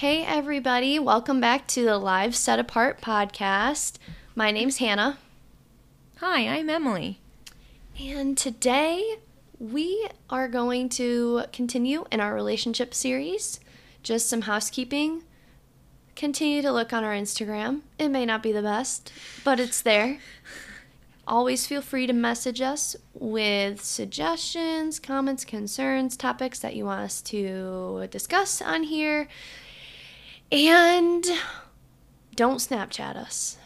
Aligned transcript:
Hey, 0.00 0.24
everybody. 0.24 0.98
Welcome 0.98 1.42
back 1.42 1.66
to 1.66 1.84
the 1.84 1.98
Lives 1.98 2.38
Set 2.38 2.58
Apart 2.58 3.02
podcast. 3.02 3.98
My 4.34 4.50
name's 4.50 4.78
Hannah. 4.78 5.18
Hi, 6.20 6.48
I'm 6.48 6.70
Emily. 6.70 7.20
And 8.02 8.34
today 8.34 9.16
we 9.58 10.08
are 10.30 10.48
going 10.48 10.88
to 10.88 11.42
continue 11.52 12.06
in 12.10 12.18
our 12.18 12.34
relationship 12.34 12.94
series. 12.94 13.60
Just 14.02 14.30
some 14.30 14.40
housekeeping. 14.40 15.24
Continue 16.16 16.62
to 16.62 16.72
look 16.72 16.94
on 16.94 17.04
our 17.04 17.12
Instagram. 17.12 17.82
It 17.98 18.08
may 18.08 18.24
not 18.24 18.42
be 18.42 18.52
the 18.52 18.62
best, 18.62 19.12
but 19.44 19.60
it's 19.60 19.82
there. 19.82 20.18
Always 21.26 21.66
feel 21.66 21.82
free 21.82 22.06
to 22.06 22.14
message 22.14 22.62
us 22.62 22.96
with 23.12 23.84
suggestions, 23.84 24.98
comments, 24.98 25.44
concerns, 25.44 26.16
topics 26.16 26.58
that 26.60 26.74
you 26.74 26.86
want 26.86 27.02
us 27.02 27.20
to 27.20 28.08
discuss 28.10 28.62
on 28.62 28.84
here. 28.84 29.28
And 30.52 31.24
don't 32.34 32.56
Snapchat 32.56 33.16
us. 33.16 33.56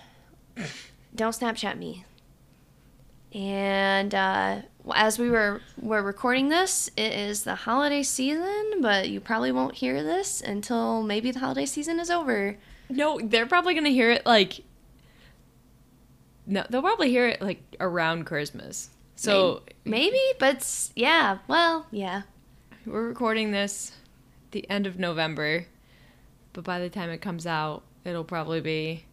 Don't 1.14 1.34
Snapchat 1.34 1.78
me. 1.78 2.04
And 3.32 4.14
uh, 4.14 4.62
as 4.94 5.18
we 5.18 5.28
were 5.28 5.60
were 5.80 6.02
recording 6.02 6.50
this, 6.50 6.88
it 6.96 7.12
is 7.12 7.44
the 7.44 7.54
holiday 7.54 8.02
season, 8.02 8.80
but 8.80 9.08
you 9.08 9.20
probably 9.20 9.50
won't 9.50 9.74
hear 9.74 10.02
this 10.02 10.40
until 10.40 11.02
maybe 11.02 11.30
the 11.32 11.40
holiday 11.40 11.66
season 11.66 11.98
is 11.98 12.10
over. 12.10 12.56
No, 12.88 13.18
they're 13.22 13.46
probably 13.46 13.74
gonna 13.74 13.88
hear 13.88 14.10
it 14.10 14.24
like. 14.24 14.60
No, 16.46 16.64
they'll 16.68 16.82
probably 16.82 17.10
hear 17.10 17.26
it 17.26 17.40
like 17.40 17.62
around 17.80 18.24
Christmas. 18.24 18.90
So 19.16 19.62
maybe, 19.84 20.10
maybe 20.10 20.20
but 20.38 20.90
yeah, 20.94 21.38
well, 21.48 21.86
yeah. 21.90 22.22
we're 22.84 23.08
recording 23.08 23.50
this 23.50 23.92
the 24.50 24.68
end 24.70 24.86
of 24.86 24.98
November, 24.98 25.66
but 26.54 26.64
by 26.64 26.78
the 26.80 26.88
time 26.88 27.10
it 27.10 27.18
comes 27.20 27.46
out, 27.46 27.82
it'll 28.04 28.24
probably 28.24 28.62
be. 28.62 29.04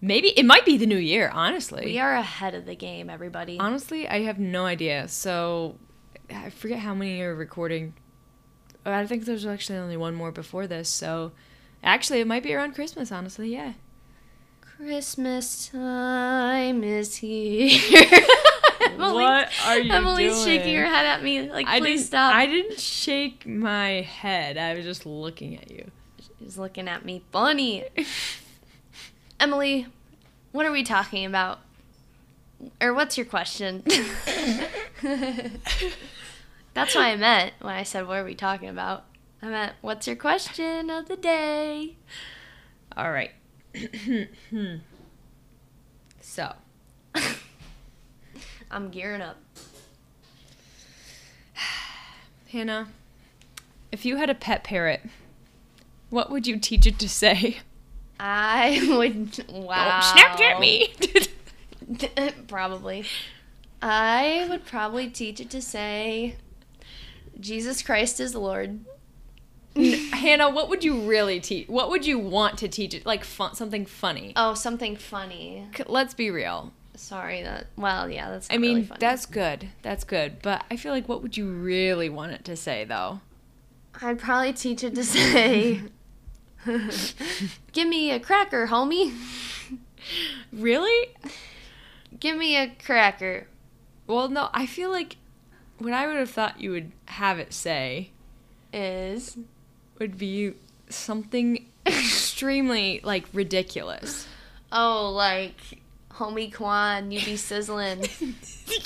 Maybe 0.00 0.28
it 0.28 0.44
might 0.46 0.64
be 0.64 0.76
the 0.78 0.86
new 0.86 0.96
year. 0.96 1.28
Honestly, 1.34 1.84
We 1.84 1.98
are 1.98 2.14
ahead 2.14 2.54
of 2.54 2.64
the 2.66 2.76
game, 2.76 3.10
everybody. 3.10 3.58
Honestly, 3.58 4.08
I 4.08 4.20
have 4.22 4.38
no 4.38 4.64
idea. 4.64 5.08
So 5.08 5.76
I 6.30 6.50
forget 6.50 6.78
how 6.78 6.94
many 6.94 7.20
are 7.20 7.34
recording. 7.34 7.94
Uh, 8.86 8.90
I 8.90 9.06
think 9.06 9.24
there's 9.24 9.44
actually 9.44 9.78
only 9.78 9.96
one 9.96 10.14
more 10.14 10.30
before 10.30 10.66
this. 10.68 10.88
So 10.88 11.32
actually, 11.82 12.20
it 12.20 12.28
might 12.28 12.44
be 12.44 12.54
around 12.54 12.74
Christmas. 12.76 13.10
Honestly, 13.10 13.52
yeah. 13.52 13.72
Christmas 14.60 15.68
time 15.68 16.84
is 16.84 17.16
here. 17.16 17.70
Emily- 18.80 19.14
What 19.14 19.50
are 19.66 19.76
you 19.78 19.82
doing? 19.84 19.92
Emily's 19.92 20.32
doing? 20.34 20.44
shaking 20.60 20.76
her 20.76 20.86
head 20.86 21.06
at 21.06 21.22
me 21.24 21.50
like, 21.50 21.66
I 21.66 21.80
please 21.80 22.06
stop. 22.06 22.32
I 22.32 22.46
didn't 22.46 22.78
shake 22.78 23.44
my 23.48 24.02
head. 24.02 24.56
I 24.56 24.74
was 24.74 24.84
just 24.84 25.04
looking 25.06 25.56
at 25.56 25.70
you. 25.72 25.90
She's 26.38 26.58
looking 26.58 26.88
at 26.88 27.04
me 27.04 27.22
funny. 27.32 27.84
Emily, 29.40 29.86
what 30.52 30.66
are 30.66 30.72
we 30.72 30.82
talking 30.82 31.24
about? 31.24 31.60
Or 32.80 32.92
what's 32.92 33.16
your 33.16 33.26
question? 33.26 33.82
That's 36.74 36.94
what 36.94 37.04
I 37.04 37.16
meant 37.16 37.54
when 37.60 37.74
I 37.74 37.82
said, 37.82 38.06
what 38.06 38.18
are 38.18 38.24
we 38.24 38.34
talking 38.34 38.68
about? 38.68 39.04
I 39.40 39.46
meant, 39.46 39.72
what's 39.80 40.06
your 40.06 40.16
question 40.16 40.90
of 40.90 41.06
the 41.06 41.16
day? 41.16 41.96
All 42.96 43.10
right. 43.12 43.30
so, 46.20 46.52
I'm 48.70 48.90
gearing 48.90 49.22
up. 49.22 49.36
Hannah, 52.50 52.88
if 53.92 54.04
you 54.04 54.16
had 54.16 54.30
a 54.30 54.34
pet 54.34 54.64
parrot, 54.64 55.02
what 56.10 56.30
would 56.30 56.46
you 56.46 56.58
teach 56.58 56.86
it 56.86 56.98
to 56.98 57.08
say? 57.08 57.58
I 58.20 58.84
would, 58.88 59.44
oh, 59.48 59.60
wow. 59.60 60.00
Don't 60.16 60.36
Snapchat 60.36 60.60
me. 60.60 60.92
probably. 62.48 63.04
I 63.80 64.46
would 64.48 64.64
probably 64.64 65.08
teach 65.08 65.40
it 65.40 65.50
to 65.50 65.62
say, 65.62 66.36
Jesus 67.38 67.82
Christ 67.82 68.18
is 68.20 68.34
Lord. 68.34 68.80
Hannah, 69.76 70.50
what 70.50 70.68
would 70.68 70.82
you 70.82 71.00
really 71.02 71.38
teach? 71.38 71.68
What 71.68 71.88
would 71.90 72.04
you 72.04 72.18
want 72.18 72.58
to 72.58 72.68
teach 72.68 72.94
it? 72.94 73.06
Like 73.06 73.22
fun, 73.22 73.54
something 73.54 73.86
funny. 73.86 74.32
Oh, 74.34 74.54
something 74.54 74.96
funny. 74.96 75.68
C- 75.76 75.84
Let's 75.86 76.14
be 76.14 76.30
real. 76.30 76.72
Sorry 76.96 77.42
that. 77.44 77.68
Well, 77.76 78.10
yeah, 78.10 78.28
that's. 78.28 78.48
I 78.50 78.58
mean, 78.58 78.76
really 78.76 78.90
that's 78.98 79.24
good. 79.24 79.68
That's 79.82 80.02
good. 80.02 80.42
But 80.42 80.64
I 80.68 80.76
feel 80.76 80.90
like 80.90 81.08
what 81.08 81.22
would 81.22 81.36
you 81.36 81.48
really 81.48 82.08
want 82.08 82.32
it 82.32 82.44
to 82.46 82.56
say 82.56 82.84
though? 82.84 83.20
I'd 84.02 84.18
probably 84.18 84.52
teach 84.52 84.82
it 84.82 84.96
to 84.96 85.04
say, 85.04 85.82
"Give 87.72 87.88
me 87.88 88.10
a 88.10 88.20
cracker, 88.20 88.66
homie. 88.68 89.14
Really? 90.52 91.14
Give 92.18 92.36
me 92.36 92.56
a 92.56 92.68
cracker." 92.84 93.46
Well, 94.06 94.28
no, 94.28 94.48
I 94.54 94.66
feel 94.66 94.90
like 94.90 95.16
what 95.78 95.92
I 95.92 96.06
would 96.06 96.16
have 96.16 96.30
thought 96.30 96.60
you 96.60 96.70
would 96.70 96.92
have 97.06 97.38
it 97.38 97.52
say 97.52 98.10
Is 98.72 99.36
would 99.98 100.16
be 100.18 100.54
something 100.88 101.66
extremely 101.86 103.00
like 103.04 103.26
ridiculous. 103.32 104.26
oh 104.72 105.10
like, 105.14 105.56
homie 106.12 106.52
Quan, 106.52 107.10
you 107.10 107.24
be 107.24 107.36
sizzling. 107.36 108.04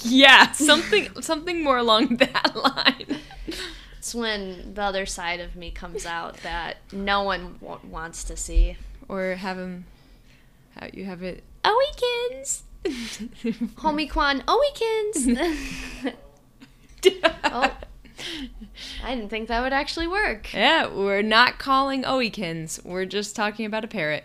Yeah, 0.05 0.53
something 0.53 1.09
something 1.23 1.65
more 1.65 1.77
along 1.79 2.17
that 2.19 2.55
line. 2.55 3.19
It's 4.03 4.17
when 4.17 4.75
the 4.75 4.83
other 4.83 5.07
side 5.07 5.39
of 5.39 5.55
me 5.55 5.71
comes 5.71 6.05
out 6.07 6.39
that 6.39 6.79
no 6.91 7.23
one 7.23 7.59
w- 7.63 7.79
wants 7.89 8.25
to 8.25 8.37
see. 8.37 8.77
Or 9.09 9.37
have 9.37 9.57
him 9.57 9.85
how 10.77 10.89
you 10.93 11.05
have 11.05 11.23
it 11.23 11.45
Oikins. 11.63 12.63
Homie 12.85 14.11
Quan, 14.11 14.41
Oikins. 14.49 16.15
oh, 17.45 17.77
I 19.05 19.15
didn't 19.15 19.29
think 19.31 19.47
that 19.47 19.63
would 19.63 19.73
actually 19.73 20.09
work. 20.09 20.53
Yeah, 20.53 20.89
we're 20.89 21.23
not 21.23 21.61
calling 21.61 22.03
Oikins. 22.03 22.85
We're 22.85 23.07
just 23.07 23.37
talking 23.37 23.67
about 23.67 23.85
a 23.85 23.89
parrot. 23.89 24.25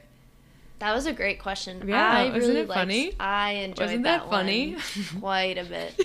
That 0.79 0.95
was 0.95 1.05
a 1.05 1.13
great 1.13 1.39
question. 1.39 1.87
Yeah, 1.87 2.03
I 2.03 2.23
wasn't 2.31 2.41
really 2.45 2.59
it 2.61 2.67
liked- 2.67 2.79
funny? 2.79 3.13
I 3.19 3.51
enjoyed 3.51 3.85
Wasn't 3.85 4.03
that, 4.05 4.23
that 4.23 4.29
funny? 4.31 4.75
quite 5.19 5.59
a 5.59 5.65
bit. 5.65 6.01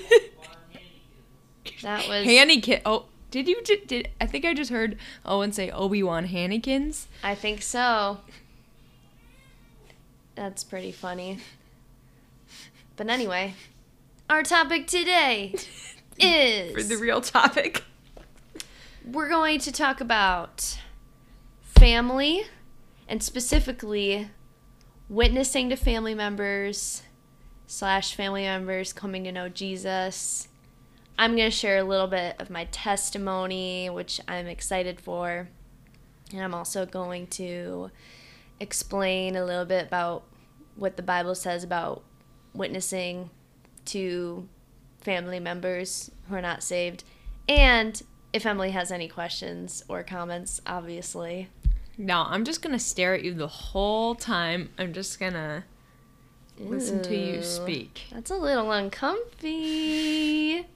That 1.81 2.07
was. 2.07 2.27
Hannykin. 2.27 2.83
Oh, 2.85 3.07
did 3.33 3.49
you 3.49 3.63
did, 3.63 3.87
did 3.87 4.09
I 4.21 4.27
think 4.27 4.45
I 4.45 4.53
just 4.55 4.71
heard 4.71 4.97
Owen 5.25 5.53
say 5.53 5.71
Obi 5.71 6.03
Wan 6.03 6.29
Hannykins? 6.29 7.07
I 7.25 7.35
think 7.35 7.63
so. 7.63 8.19
That's 10.35 10.63
pretty 10.63 10.93
funny. 10.93 11.39
But 12.97 13.09
anyway, 13.09 13.55
our 14.29 14.43
topic 14.43 14.87
today 14.87 15.55
is 16.21 16.73
For 16.75 16.83
the 16.83 16.97
real 16.97 17.23
topic. 17.23 17.83
we're 19.05 19.31
going 19.31 19.59
to 19.61 19.73
talk 19.73 20.01
about 20.03 20.79
family 21.63 22.45
and 23.09 23.23
specifically 23.23 24.29
witnessing 25.09 25.71
to 25.71 25.77
family 25.77 26.15
members 26.15 27.03
slash 27.67 28.15
family 28.15 28.43
members 28.43 28.93
coming 28.93 29.25
to 29.25 29.33
know 29.33 29.49
jesus 29.49 30.49
i'm 31.19 31.37
going 31.37 31.51
to 31.51 31.57
share 31.57 31.79
a 31.79 31.85
little 31.85 32.07
bit 32.07 32.37
of 32.39 32.51
my 32.51 32.65
testimony 32.67 33.89
which 33.91 34.21
i'm 34.29 34.47
excited 34.47 35.01
for 35.01 35.49
and 36.33 36.43
i'm 36.43 36.55
also 36.55 36.85
going 36.87 37.27
to 37.27 37.91
explain 38.61 39.37
a 39.37 39.45
little 39.45 39.65
bit 39.65 39.87
about 39.87 40.25
what 40.77 40.97
the 40.97 41.03
bible 41.03 41.35
says 41.35 41.65
about 41.65 42.03
witnessing 42.55 43.31
to 43.85 44.49
family 45.01 45.41
members 45.41 46.11
who 46.29 46.35
are 46.35 46.43
not 46.43 46.63
saved 46.63 47.05
and 47.49 48.03
if 48.33 48.47
Emily 48.47 48.71
has 48.71 48.91
any 48.91 49.09
questions 49.09 49.85
or 49.89 50.03
comments, 50.03 50.61
obviously. 50.67 51.49
No, 51.99 52.25
I'm 52.27 52.45
just 52.45 52.63
gonna 52.63 52.79
stare 52.79 53.15
at 53.15 53.23
you 53.23 53.35
the 53.35 53.49
whole 53.49 54.15
time. 54.15 54.71
I'm 54.79 54.93
just 54.93 55.21
gonna 55.21 55.65
listen 56.59 57.03
to 57.03 57.17
you 57.17 57.43
speak. 57.43 58.05
That's 58.11 58.31
a 58.31 58.37
little 58.37 58.71
uncomfy. 58.73 60.67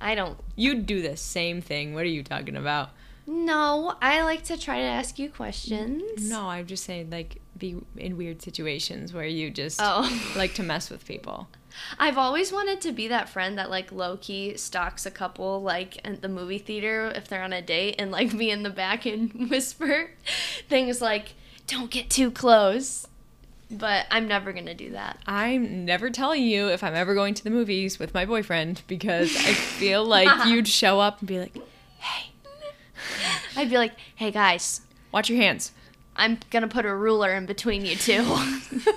I 0.00 0.14
don't 0.14 0.38
You'd 0.56 0.86
do 0.86 1.02
the 1.02 1.16
same 1.16 1.60
thing. 1.60 1.94
What 1.94 2.02
are 2.04 2.08
you 2.08 2.22
talking 2.22 2.56
about? 2.56 2.90
No, 3.26 3.94
I 4.00 4.22
like 4.22 4.44
to 4.44 4.56
try 4.56 4.78
to 4.78 4.84
ask 4.86 5.18
you 5.18 5.28
questions. 5.30 6.28
No, 6.30 6.48
I'm 6.48 6.66
just 6.66 6.84
saying 6.84 7.10
like 7.10 7.40
be 7.58 7.76
in 7.96 8.16
weird 8.16 8.40
situations 8.42 9.12
where 9.12 9.24
you 9.26 9.50
just 9.50 9.80
Oh. 9.82 10.08
like 10.36 10.54
to 10.54 10.62
mess 10.62 10.90
with 10.90 11.06
people. 11.06 11.48
I've 11.98 12.16
always 12.16 12.52
wanted 12.52 12.80
to 12.82 12.92
be 12.92 13.08
that 13.08 13.28
friend 13.28 13.58
that 13.58 13.68
like 13.68 13.90
low 13.92 14.16
key 14.16 14.56
stalks 14.56 15.04
a 15.06 15.10
couple 15.10 15.60
like 15.62 15.98
at 16.06 16.22
the 16.22 16.28
movie 16.28 16.58
theater 16.58 17.12
if 17.14 17.28
they're 17.28 17.42
on 17.42 17.52
a 17.52 17.60
date 17.62 17.96
and 17.98 18.10
like 18.10 18.36
be 18.36 18.50
in 18.50 18.62
the 18.62 18.70
back 18.70 19.04
and 19.06 19.50
whisper 19.50 20.10
things 20.68 21.00
like 21.00 21.34
"Don't 21.66 21.90
get 21.90 22.08
too 22.10 22.30
close." 22.30 23.06
But 23.70 24.06
I'm 24.10 24.28
never 24.28 24.52
gonna 24.52 24.74
do 24.74 24.90
that. 24.92 25.18
I'm 25.26 25.84
never 25.84 26.10
telling 26.10 26.44
you 26.44 26.68
if 26.68 26.84
I'm 26.84 26.94
ever 26.94 27.14
going 27.14 27.34
to 27.34 27.42
the 27.44 27.50
movies 27.50 27.98
with 27.98 28.14
my 28.14 28.24
boyfriend 28.24 28.82
because 28.86 29.34
I 29.36 29.52
feel 29.54 30.04
like 30.06 30.46
you'd 30.46 30.68
show 30.68 31.00
up 31.00 31.18
and 31.20 31.28
be 31.28 31.40
like, 31.40 31.56
"Hey, 31.98 32.30
I'd 33.56 33.70
be 33.70 33.76
like, 33.76 33.94
"Hey 34.14 34.30
guys, 34.30 34.82
Watch 35.16 35.30
your 35.30 35.38
hands. 35.38 35.72
I'm 36.14 36.38
gonna 36.50 36.68
put 36.68 36.84
a 36.84 36.94
ruler 36.94 37.34
in 37.34 37.46
between 37.46 37.86
you 37.86 37.96
two. 37.96 38.36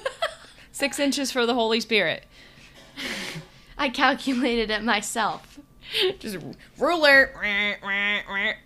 Six 0.74 1.00
inches 1.00 1.32
for 1.32 1.46
the 1.46 1.54
Holy 1.54 1.80
Spirit. 1.80 2.26
I 3.78 3.88
calculated 3.88 4.70
it 4.70 4.84
myself. 4.84 5.60
Just 6.20 6.38
ruler. 6.78 7.32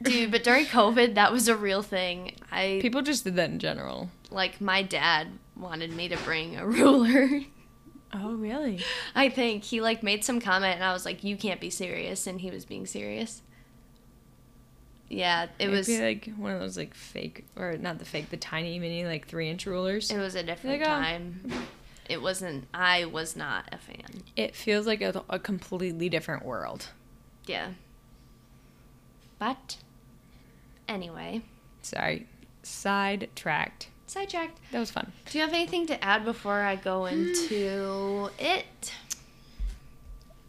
Dude, 0.01 0.31
but 0.31 0.43
during 0.43 0.65
COVID, 0.65 1.13
that 1.13 1.31
was 1.31 1.47
a 1.47 1.55
real 1.55 1.83
thing. 1.83 2.35
I 2.51 2.79
People 2.81 3.03
just 3.03 3.23
did 3.23 3.35
that 3.35 3.51
in 3.51 3.59
general. 3.59 4.09
Like 4.33 4.59
my 4.59 4.81
dad 4.81 5.27
wanted 5.55 5.93
me 5.93 6.09
to 6.09 6.17
bring 6.17 6.55
a 6.57 6.65
ruler. 6.67 7.41
Oh, 8.13 8.33
really? 8.33 8.83
I 9.15 9.29
think 9.29 9.63
he 9.63 9.81
like 9.81 10.03
made 10.03 10.23
some 10.23 10.39
comment 10.39 10.75
and 10.75 10.83
I 10.83 10.93
was 10.93 11.05
like, 11.05 11.23
"You 11.23 11.35
can't 11.37 11.59
be 11.61 11.69
serious," 11.69 12.27
and 12.27 12.41
he 12.41 12.51
was 12.51 12.65
being 12.65 12.85
serious. 12.85 13.41
Yeah, 15.09 15.47
it 15.59 15.67
was. 15.69 15.87
like 15.89 16.31
one 16.37 16.51
of 16.53 16.59
those 16.59 16.77
like 16.77 16.93
fake 16.93 17.45
or 17.55 17.77
not 17.77 17.99
the 17.99 18.05
fake, 18.05 18.29
the 18.29 18.37
tiny 18.37 18.79
mini 18.79 19.05
like 19.05 19.27
three 19.27 19.49
inch 19.49 19.65
rulers. 19.65 20.09
It 20.11 20.17
was 20.17 20.35
a 20.35 20.43
different 20.43 20.79
Like, 20.81 20.87
uh, 20.89 20.91
time. 20.91 21.41
It 22.09 22.21
wasn't. 22.21 22.67
I 22.73 23.05
was 23.05 23.35
not 23.35 23.69
a 23.71 23.77
fan. 23.77 24.23
It 24.35 24.55
feels 24.55 24.85
like 24.87 25.01
a, 25.01 25.23
a 25.29 25.39
completely 25.39 26.09
different 26.09 26.43
world. 26.45 26.89
Yeah. 27.45 27.69
But 29.39 29.77
anyway, 30.87 31.41
Sorry, 31.81 32.27
sidetracked. 32.61 33.87
Sidetracked. 34.07 34.59
That 34.71 34.79
was 34.79 34.91
fun. 34.91 35.11
Do 35.29 35.37
you 35.37 35.43
have 35.43 35.53
anything 35.53 35.87
to 35.87 36.03
add 36.03 36.25
before 36.25 36.61
I 36.61 36.75
go 36.75 37.05
into 37.05 38.29
it? 38.37 38.93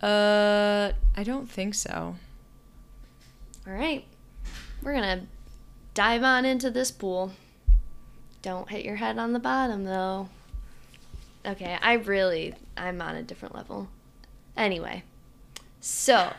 Uh, 0.02 0.92
I 1.16 1.22
don't 1.22 1.50
think 1.50 1.74
so. 1.74 2.16
All 3.66 3.72
right. 3.72 4.04
We're 4.82 4.92
going 4.92 5.20
to 5.20 5.26
dive 5.94 6.22
on 6.22 6.44
into 6.44 6.70
this 6.70 6.90
pool. 6.90 7.32
Don't 8.42 8.68
hit 8.68 8.84
your 8.84 8.96
head 8.96 9.18
on 9.18 9.32
the 9.32 9.38
bottom 9.38 9.84
though. 9.84 10.28
Okay, 11.46 11.78
I 11.80 11.94
really 11.94 12.54
I'm 12.76 13.00
on 13.00 13.16
a 13.16 13.22
different 13.22 13.54
level. 13.54 13.88
Anyway. 14.56 15.02
So, 15.80 16.32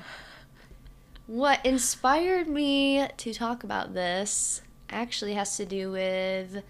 what 1.27 1.65
inspired 1.65 2.47
me 2.47 3.07
to 3.17 3.33
talk 3.33 3.63
about 3.63 3.93
this 3.93 4.61
actually 4.89 5.33
has 5.33 5.57
to 5.57 5.65
do 5.65 5.91
with 5.91 6.63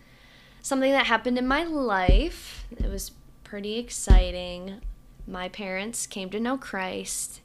something 0.66 0.92
that 0.94 1.06
happened 1.06 1.38
in 1.38 1.48
my 1.48 1.64
life. 1.64 2.66
It 2.72 2.90
was 2.90 3.12
pretty 3.44 3.78
exciting. 3.78 4.82
My 5.28 5.48
parents 5.48 6.08
came 6.08 6.32
to 6.32 6.40
know 6.40 6.58
Christ, 6.58 7.42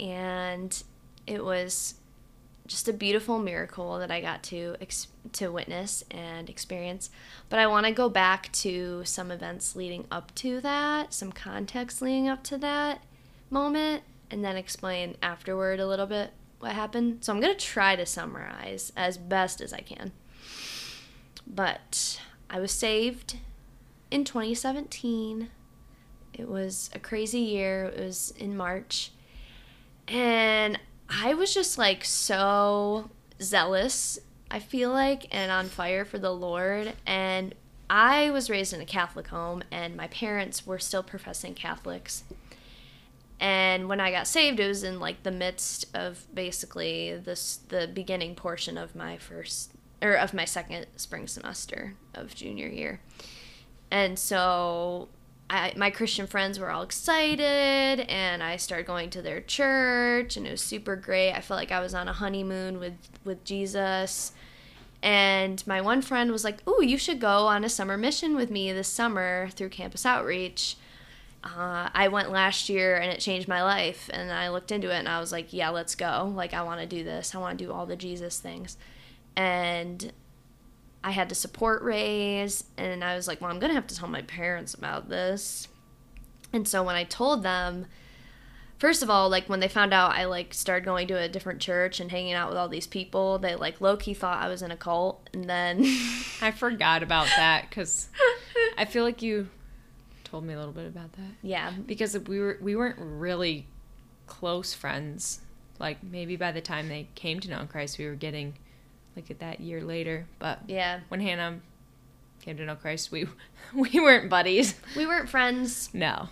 and 0.00 0.82
it 1.28 1.44
was 1.44 1.94
just 2.66 2.88
a 2.88 2.92
beautiful 2.92 3.38
miracle 3.38 4.00
that 4.00 4.10
I 4.10 4.20
got 4.20 4.42
to 4.44 4.74
ex- 4.80 5.06
to 5.34 5.52
witness 5.52 6.02
and 6.10 6.50
experience. 6.50 7.10
But 7.48 7.60
I 7.60 7.68
want 7.68 7.86
to 7.86 7.92
go 7.92 8.08
back 8.08 8.50
to 8.54 9.04
some 9.04 9.30
events 9.30 9.76
leading 9.76 10.06
up 10.10 10.34
to 10.36 10.60
that, 10.60 11.14
some 11.14 11.30
context 11.30 12.02
leading 12.02 12.28
up 12.28 12.42
to 12.44 12.58
that 12.58 13.00
moment, 13.48 14.02
and 14.28 14.44
then 14.44 14.56
explain 14.56 15.16
afterward 15.22 15.78
a 15.78 15.86
little 15.86 16.06
bit 16.06 16.32
what 16.58 16.72
happened. 16.72 17.24
So 17.24 17.32
I'm 17.32 17.40
going 17.40 17.56
to 17.56 17.64
try 17.64 17.94
to 17.94 18.04
summarize 18.04 18.92
as 18.96 19.18
best 19.18 19.60
as 19.60 19.72
I 19.72 19.80
can. 19.82 20.10
But 21.46 22.20
I 22.50 22.58
was 22.58 22.72
saved 22.72 23.36
in 24.10 24.24
2017. 24.24 25.50
It 26.34 26.48
was 26.48 26.90
a 26.92 26.98
crazy 26.98 27.38
year. 27.38 27.84
It 27.84 28.00
was 28.00 28.34
in 28.36 28.56
March. 28.56 29.12
And 30.08 30.80
I 31.08 31.34
was 31.34 31.54
just 31.54 31.78
like 31.78 32.04
so 32.04 33.08
zealous, 33.40 34.18
I 34.50 34.58
feel 34.58 34.90
like, 34.90 35.32
and 35.32 35.52
on 35.52 35.66
fire 35.66 36.04
for 36.04 36.18
the 36.18 36.34
Lord. 36.34 36.94
And 37.06 37.54
I 37.88 38.30
was 38.30 38.50
raised 38.50 38.72
in 38.72 38.80
a 38.80 38.86
Catholic 38.86 39.28
home, 39.28 39.62
and 39.70 39.96
my 39.96 40.08
parents 40.08 40.66
were 40.66 40.80
still 40.80 41.04
professing 41.04 41.54
Catholics. 41.54 42.24
And 43.38 43.88
when 43.88 44.00
I 44.00 44.10
got 44.10 44.26
saved, 44.26 44.58
it 44.58 44.66
was 44.66 44.82
in 44.82 44.98
like 44.98 45.22
the 45.22 45.30
midst 45.30 45.86
of 45.96 46.26
basically 46.34 47.16
this 47.16 47.60
the 47.68 47.88
beginning 47.92 48.34
portion 48.34 48.76
of 48.76 48.94
my 48.94 49.18
first 49.18 49.72
or 50.02 50.14
of 50.14 50.32
my 50.34 50.44
second 50.44 50.86
spring 50.96 51.26
semester 51.26 51.94
of 52.14 52.34
junior 52.34 52.68
year. 52.68 53.00
And 53.90 54.18
so 54.18 55.08
I, 55.50 55.72
my 55.76 55.90
Christian 55.90 56.28
friends 56.28 56.60
were 56.60 56.70
all 56.70 56.82
excited, 56.82 58.00
and 58.08 58.40
I 58.40 58.56
started 58.56 58.86
going 58.86 59.10
to 59.10 59.20
their 59.20 59.40
church, 59.40 60.36
and 60.36 60.46
it 60.46 60.50
was 60.52 60.60
super 60.60 60.94
great. 60.94 61.32
I 61.32 61.40
felt 61.40 61.58
like 61.58 61.72
I 61.72 61.80
was 61.80 61.92
on 61.92 62.06
a 62.06 62.12
honeymoon 62.12 62.78
with 62.78 62.94
with 63.24 63.44
Jesus. 63.44 64.32
And 65.02 65.66
my 65.66 65.80
one 65.80 66.02
friend 66.02 66.30
was 66.30 66.44
like, 66.44 66.66
"Ooh, 66.68 66.84
you 66.84 66.96
should 66.98 67.20
go 67.20 67.48
on 67.48 67.64
a 67.64 67.68
summer 67.68 67.96
mission 67.96 68.36
with 68.36 68.50
me 68.50 68.72
this 68.72 68.86
summer 68.86 69.48
through 69.50 69.70
Campus 69.70 70.06
Outreach." 70.06 70.76
Uh, 71.42 71.88
I 71.94 72.08
went 72.08 72.30
last 72.30 72.68
year, 72.68 72.96
and 72.98 73.10
it 73.10 73.18
changed 73.18 73.48
my 73.48 73.62
life. 73.62 74.08
And 74.12 74.30
I 74.30 74.50
looked 74.50 74.70
into 74.70 74.90
it, 74.90 74.98
and 74.98 75.08
I 75.08 75.18
was 75.18 75.32
like, 75.32 75.52
"Yeah, 75.52 75.70
let's 75.70 75.96
go! 75.96 76.32
Like, 76.34 76.54
I 76.54 76.62
want 76.62 76.80
to 76.80 76.86
do 76.86 77.02
this. 77.02 77.34
I 77.34 77.38
want 77.38 77.58
to 77.58 77.64
do 77.64 77.72
all 77.72 77.86
the 77.86 77.96
Jesus 77.96 78.38
things." 78.38 78.76
And 79.40 80.12
I 81.02 81.12
had 81.12 81.30
to 81.30 81.34
support 81.34 81.82
raise, 81.82 82.64
and 82.76 83.02
I 83.02 83.16
was 83.16 83.26
like, 83.26 83.40
well, 83.40 83.50
I'm 83.50 83.58
gonna 83.58 83.72
have 83.72 83.86
to 83.86 83.96
tell 83.96 84.06
my 84.06 84.20
parents 84.20 84.74
about 84.74 85.08
this. 85.08 85.66
And 86.52 86.68
so 86.68 86.82
when 86.82 86.94
I 86.94 87.04
told 87.04 87.42
them, 87.42 87.86
first 88.76 89.02
of 89.02 89.08
all, 89.08 89.30
like 89.30 89.48
when 89.48 89.60
they 89.60 89.68
found 89.68 89.94
out 89.94 90.12
I 90.12 90.26
like 90.26 90.52
started 90.52 90.84
going 90.84 91.08
to 91.08 91.16
a 91.16 91.26
different 91.26 91.60
church 91.62 92.00
and 92.00 92.10
hanging 92.10 92.34
out 92.34 92.50
with 92.50 92.58
all 92.58 92.68
these 92.68 92.86
people, 92.86 93.38
they 93.38 93.54
like 93.54 93.80
low 93.80 93.96
key 93.96 94.12
thought 94.12 94.42
I 94.42 94.48
was 94.48 94.60
in 94.60 94.70
a 94.70 94.76
cult, 94.76 95.30
and 95.32 95.44
then 95.44 95.78
I 96.42 96.50
forgot 96.50 97.02
about 97.02 97.28
that 97.38 97.70
because 97.70 98.10
I 98.76 98.84
feel 98.84 99.04
like 99.04 99.22
you 99.22 99.48
told 100.22 100.44
me 100.44 100.52
a 100.52 100.58
little 100.58 100.74
bit 100.74 100.86
about 100.86 101.14
that 101.14 101.32
yeah, 101.40 101.72
because 101.86 102.18
we 102.18 102.38
were 102.40 102.58
we 102.60 102.76
weren't 102.76 102.98
really 102.98 103.66
close 104.26 104.74
friends. 104.74 105.40
Like 105.78 106.02
maybe 106.02 106.36
by 106.36 106.52
the 106.52 106.60
time 106.60 106.90
they 106.90 107.08
came 107.14 107.40
to 107.40 107.48
know 107.48 107.66
Christ, 107.70 107.96
we 107.96 108.04
were 108.04 108.16
getting 108.16 108.58
like 109.28 109.38
that 109.40 109.60
year 109.60 109.82
later. 109.82 110.26
But 110.38 110.60
yeah, 110.66 111.00
when 111.08 111.20
Hannah 111.20 111.60
came 112.42 112.56
to 112.56 112.64
know 112.64 112.74
Christ, 112.76 113.10
we 113.12 113.26
we 113.74 114.00
weren't 114.00 114.30
buddies. 114.30 114.74
we 114.96 115.06
weren't 115.06 115.28
friends, 115.28 115.90
No. 115.92 116.28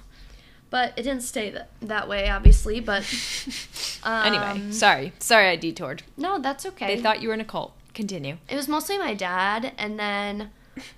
but 0.71 0.93
it 0.97 1.03
didn't 1.03 1.23
stay 1.23 1.51
that 1.51 1.71
that 1.83 2.09
way, 2.09 2.29
obviously. 2.29 2.81
But 2.81 3.03
um, 4.03 4.27
anyway, 4.35 4.71
sorry, 4.73 5.13
sorry, 5.19 5.49
I 5.49 5.57
detoured. 5.57 6.03
no, 6.17 6.39
that's 6.39 6.65
okay. 6.67 6.95
They 6.97 7.03
thought 7.03 7.21
you 7.23 7.29
were 7.29 7.35
in 7.35 7.41
a 7.41 7.45
cult. 7.45 7.75
Continue. 7.95 8.37
It 8.49 8.55
was 8.55 8.69
mostly 8.69 8.97
my 8.99 9.15
dad, 9.15 9.73
and 9.77 9.99
then 9.99 10.51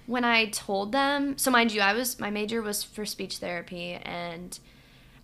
when 0.07 0.25
I 0.25 0.47
told 0.47 0.93
them, 0.93 1.39
so 1.39 1.51
mind 1.51 1.73
you, 1.73 1.81
I 1.81 1.95
was 1.95 2.21
my 2.21 2.31
major 2.31 2.61
was 2.61 2.83
for 2.85 3.07
speech 3.07 3.39
therapy, 3.39 3.93
and 3.95 4.59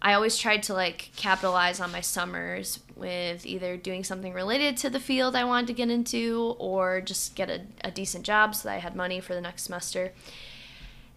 I 0.00 0.12
always 0.12 0.36
tried 0.36 0.62
to 0.64 0.74
like 0.74 1.10
capitalize 1.16 1.80
on 1.80 1.90
my 1.90 2.00
summers 2.00 2.80
with 2.94 3.44
either 3.46 3.76
doing 3.76 4.04
something 4.04 4.32
related 4.32 4.76
to 4.78 4.90
the 4.90 5.00
field 5.00 5.34
I 5.34 5.44
wanted 5.44 5.68
to 5.68 5.72
get 5.72 5.90
into, 5.90 6.54
or 6.58 7.00
just 7.00 7.34
get 7.34 7.50
a, 7.50 7.62
a 7.82 7.90
decent 7.90 8.24
job 8.24 8.54
so 8.54 8.68
that 8.68 8.74
I 8.74 8.78
had 8.78 8.94
money 8.94 9.20
for 9.20 9.34
the 9.34 9.40
next 9.40 9.62
semester. 9.64 10.12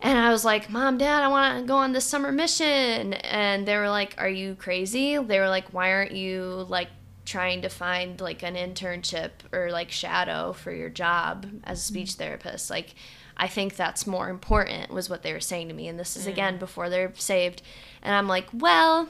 And 0.01 0.17
I 0.17 0.31
was 0.31 0.45
like, 0.45 0.69
Mom, 0.69 0.98
Dad, 0.98 1.24
I 1.24 1.27
want 1.27 1.59
to 1.59 1.67
go 1.67 1.75
on 1.75 1.91
this 1.91 2.05
summer 2.05 2.31
mission. 2.31 3.13
And 3.13 3.67
they 3.67 3.75
were 3.75 3.89
like, 3.89 4.15
Are 4.17 4.29
you 4.29 4.55
crazy? 4.55 5.17
They 5.17 5.39
were 5.39 5.50
like, 5.50 5.74
Why 5.74 5.91
aren't 5.91 6.13
you 6.13 6.65
like 6.69 6.89
trying 7.25 7.62
to 7.62 7.69
find 7.69 8.19
like 8.21 8.41
an 8.43 8.55
internship 8.55 9.31
or 9.51 9.71
like 9.71 9.91
shadow 9.91 10.53
for 10.53 10.71
your 10.71 10.89
job 10.89 11.45
as 11.65 11.79
a 11.79 11.83
speech 11.83 12.13
therapist? 12.13 12.69
Like, 12.69 12.95
I 13.39 13.48
think 13.48 13.75
that's 13.75 14.05
more 14.05 14.29
important, 14.29 14.91
was 14.91 15.10
what 15.10 15.24
they 15.24 15.34
were 15.34 15.39
saying 15.39 15.69
to 15.69 15.74
me. 15.74 15.88
And 15.88 16.00
this 16.00 16.15
is 16.15 16.25
mm. 16.25 16.29
again 16.29 16.60
before 16.60 16.89
they're 16.89 17.13
saved. 17.15 17.62
And 18.03 18.13
I'm 18.13 18.27
like, 18.27 18.48
Well, 18.53 19.10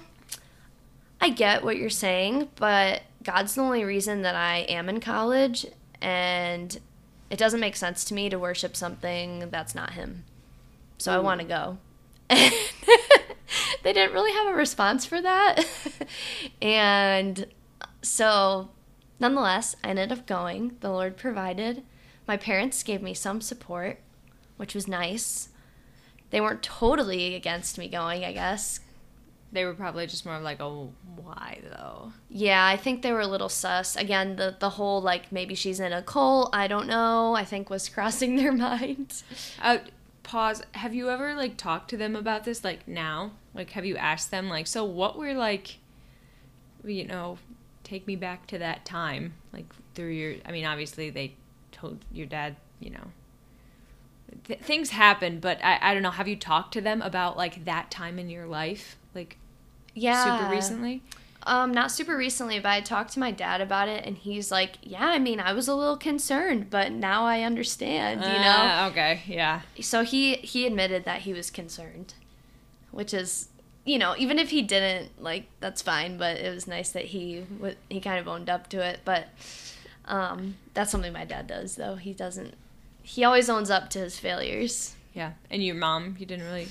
I 1.20 1.30
get 1.30 1.64
what 1.64 1.78
you're 1.78 1.90
saying, 1.90 2.50
but 2.56 3.02
God's 3.24 3.56
the 3.56 3.62
only 3.62 3.84
reason 3.84 4.22
that 4.22 4.36
I 4.36 4.60
am 4.70 4.88
in 4.88 5.02
college. 5.02 5.66
And 6.02 6.80
it 7.30 7.38
doesn't 7.38 7.60
make 7.60 7.76
sense 7.76 8.06
to 8.06 8.14
me 8.14 8.30
to 8.30 8.40
worship 8.40 8.76
something 8.76 9.50
that's 9.50 9.76
not 9.76 9.94
Him 9.94 10.24
so 11.00 11.14
I 11.14 11.18
mm. 11.18 11.24
want 11.24 11.42
to 11.42 11.48
go. 11.48 11.78
they 12.30 13.94
didn't 13.94 14.14
really 14.14 14.34
have 14.34 14.48
a 14.48 14.58
response 14.58 15.06
for 15.06 15.20
that. 15.22 15.66
and 16.62 17.48
so, 18.04 18.70
nonetheless, 19.20 19.76
I 19.84 19.90
ended 19.90 20.12
up 20.12 20.28
going. 20.28 20.78
The 20.82 20.92
Lord 20.92 21.18
provided. 21.18 21.84
My 22.28 22.38
parents 22.38 22.84
gave 22.84 23.02
me 23.02 23.16
some 23.16 23.42
support, 23.42 24.00
which 24.60 24.76
was 24.76 24.88
nice. 24.88 25.48
They 26.32 26.42
weren't 26.42 26.62
totally 26.62 27.34
against 27.34 27.78
me 27.78 27.88
going, 27.88 28.26
I 28.26 28.34
guess. 28.34 28.82
They 29.52 29.64
were 29.66 29.74
probably 29.74 30.06
just 30.06 30.26
more 30.26 30.36
of 30.36 30.44
like, 30.44 30.60
oh, 30.60 30.92
why 31.16 31.62
though? 31.64 32.12
Yeah, 32.30 32.64
I 32.64 32.76
think 32.76 33.02
they 33.02 33.14
were 33.14 33.22
a 33.22 33.28
little 33.28 33.50
sus. 33.50 33.96
Again, 33.96 34.36
the 34.36 34.56
the 34.60 34.72
whole 34.72 35.02
like 35.02 35.32
maybe 35.32 35.56
she's 35.56 35.80
in 35.80 35.94
a 35.94 36.04
cult, 36.04 36.50
I 36.54 36.68
don't 36.68 36.88
know, 36.88 37.34
I 37.36 37.46
think 37.46 37.70
was 37.70 37.90
crossing 37.96 38.36
their 38.36 38.52
minds. 38.52 39.24
Uh, 39.62 39.80
pause. 40.24 40.62
Have 40.74 40.94
you 40.94 41.10
ever 41.10 41.34
like 41.36 41.58
talked 41.58 41.90
to 41.92 41.98
them 41.98 42.16
about 42.16 42.44
this? 42.44 42.64
Like 42.64 42.88
now, 42.88 43.32
like 43.56 43.72
have 43.72 43.86
you 43.86 43.96
asked 43.96 44.30
them 44.30 44.50
like, 44.50 44.68
so 44.68 44.84
what 44.84 45.18
were 45.18 45.34
like, 45.34 45.78
you 46.84 47.06
know, 47.06 47.38
take 47.84 48.06
me 48.06 48.16
back 48.16 48.46
to 48.48 48.60
that 48.60 48.86
time, 48.86 49.34
like 49.52 49.66
through 49.96 50.12
your. 50.12 50.36
I 50.46 50.52
mean, 50.52 50.66
obviously 50.66 51.10
they 51.10 51.36
told 51.72 52.06
your 52.12 52.28
dad 52.28 52.58
you 52.80 52.92
know, 52.92 53.12
th- 54.46 54.60
things 54.62 54.90
happen, 54.92 55.40
but 55.40 55.64
I, 55.64 55.80
I 55.82 55.94
don't 55.94 56.04
know. 56.04 56.12
Have 56.12 56.28
you 56.28 56.36
talked 56.36 56.74
to 56.74 56.82
them 56.82 57.02
about 57.02 57.38
like 57.38 57.66
that 57.66 57.90
time 57.92 58.20
in 58.20 58.30
your 58.30 58.46
life? 58.48 58.98
Like, 59.16 59.38
Yeah. 59.94 60.24
super 60.24 60.50
recently? 60.50 61.02
Um, 61.44 61.74
not 61.74 61.90
super 61.92 62.18
recently, 62.18 62.60
but 62.60 62.70
I 62.70 62.82
talked 62.82 63.14
to 63.14 63.20
my 63.20 63.32
dad 63.32 63.62
about 63.62 63.88
it, 63.88 64.06
and 64.06 64.18
he's 64.18 64.52
like, 64.52 64.74
"Yeah, 64.84 65.06
I 65.08 65.20
mean, 65.20 65.40
I 65.40 65.54
was 65.54 65.68
a 65.70 65.74
little 65.74 65.96
concerned, 65.98 66.70
but 66.70 66.92
now 66.92 67.26
I 67.26 67.42
understand." 67.44 68.22
You 68.26 68.40
know. 68.42 68.62
Uh, 68.66 68.90
okay, 68.92 69.22
yeah. 69.26 69.62
So 69.82 70.04
he 70.04 70.36
he 70.36 70.68
admitted 70.68 71.06
that 71.06 71.22
he 71.22 71.32
was 71.34 71.50
concerned, 71.50 72.14
which 72.92 73.14
is, 73.14 73.48
you 73.86 73.98
know, 73.98 74.16
even 74.18 74.38
if 74.38 74.50
he 74.50 74.62
didn't, 74.62 75.22
like, 75.24 75.46
that's 75.62 75.82
fine. 75.82 76.18
But 76.18 76.38
it 76.38 76.54
was 76.54 76.68
nice 76.68 76.92
that 76.92 77.06
he 77.06 77.46
w- 77.58 77.76
he 77.90 78.02
kind 78.02 78.20
of 78.20 78.28
owned 78.28 78.50
up 78.50 78.68
to 78.70 78.82
it. 78.86 79.00
But 79.06 79.30
um, 80.06 80.56
that's 80.74 80.92
something 80.92 81.14
my 81.14 81.26
dad 81.26 81.48
does, 81.48 81.78
though. 81.78 81.96
He 81.96 82.14
doesn't. 82.14 82.54
He 83.10 83.24
always 83.24 83.50
owns 83.50 83.72
up 83.72 83.90
to 83.90 84.00
his 84.00 84.20
failures. 84.20 84.96
Yeah. 85.16 85.32
And 85.50 85.64
your 85.64 85.74
mom, 85.74 86.16
you 86.20 86.28
didn't 86.28 86.46
really. 86.46 86.68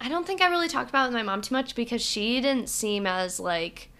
I 0.00 0.08
don't 0.08 0.26
think 0.26 0.40
I 0.40 0.48
really 0.48 0.68
talked 0.68 0.88
about 0.88 1.04
it 1.04 1.08
with 1.08 1.16
my 1.16 1.22
mom 1.22 1.42
too 1.42 1.52
much 1.54 1.74
because 1.74 2.00
she 2.00 2.40
didn't 2.40 2.70
seem 2.70 3.06
as 3.06 3.38
like, 3.38 3.90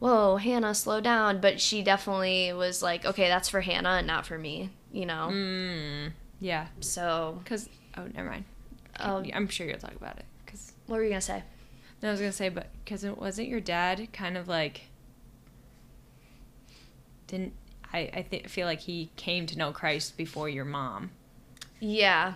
whoa, 0.00 0.36
Hannah, 0.36 0.74
slow 0.74 1.00
down. 1.00 1.40
But 1.40 1.62
she 1.62 1.80
definitely 1.82 2.52
was 2.52 2.82
like, 2.82 3.06
okay, 3.06 3.28
that's 3.28 3.48
for 3.48 3.62
Hannah 3.62 3.88
and 4.00 4.06
not 4.06 4.26
for 4.26 4.36
me, 4.36 4.68
you 4.92 5.06
know? 5.06 5.30
Mm, 5.32 6.12
yeah. 6.40 6.66
So, 6.80 7.40
Because, 7.42 7.70
oh, 7.96 8.04
never 8.14 8.28
mind. 8.28 8.44
um, 8.96 9.24
I'm 9.32 9.48
sure 9.48 9.66
you'll 9.66 9.78
talk 9.78 9.94
about 9.96 10.18
it. 10.18 10.26
Because, 10.44 10.72
what 10.86 10.96
were 10.96 11.04
you 11.04 11.08
going 11.08 11.20
to 11.22 11.26
say? 11.26 11.42
no, 12.02 12.08
I 12.08 12.10
was 12.10 12.20
going 12.20 12.32
to 12.32 12.36
say, 12.36 12.50
but 12.50 12.66
because 12.84 13.02
it 13.02 13.16
wasn't 13.16 13.48
your 13.48 13.60
dad 13.60 14.12
kind 14.12 14.36
of 14.36 14.46
like. 14.46 14.82
Didn't. 17.28 17.54
I, 17.92 17.98
I 18.14 18.22
th- 18.30 18.46
feel 18.48 18.66
like 18.66 18.80
he 18.80 19.10
came 19.16 19.46
to 19.46 19.58
know 19.58 19.72
Christ 19.72 20.16
before 20.16 20.48
your 20.48 20.64
mom. 20.64 21.10
Yeah. 21.80 22.34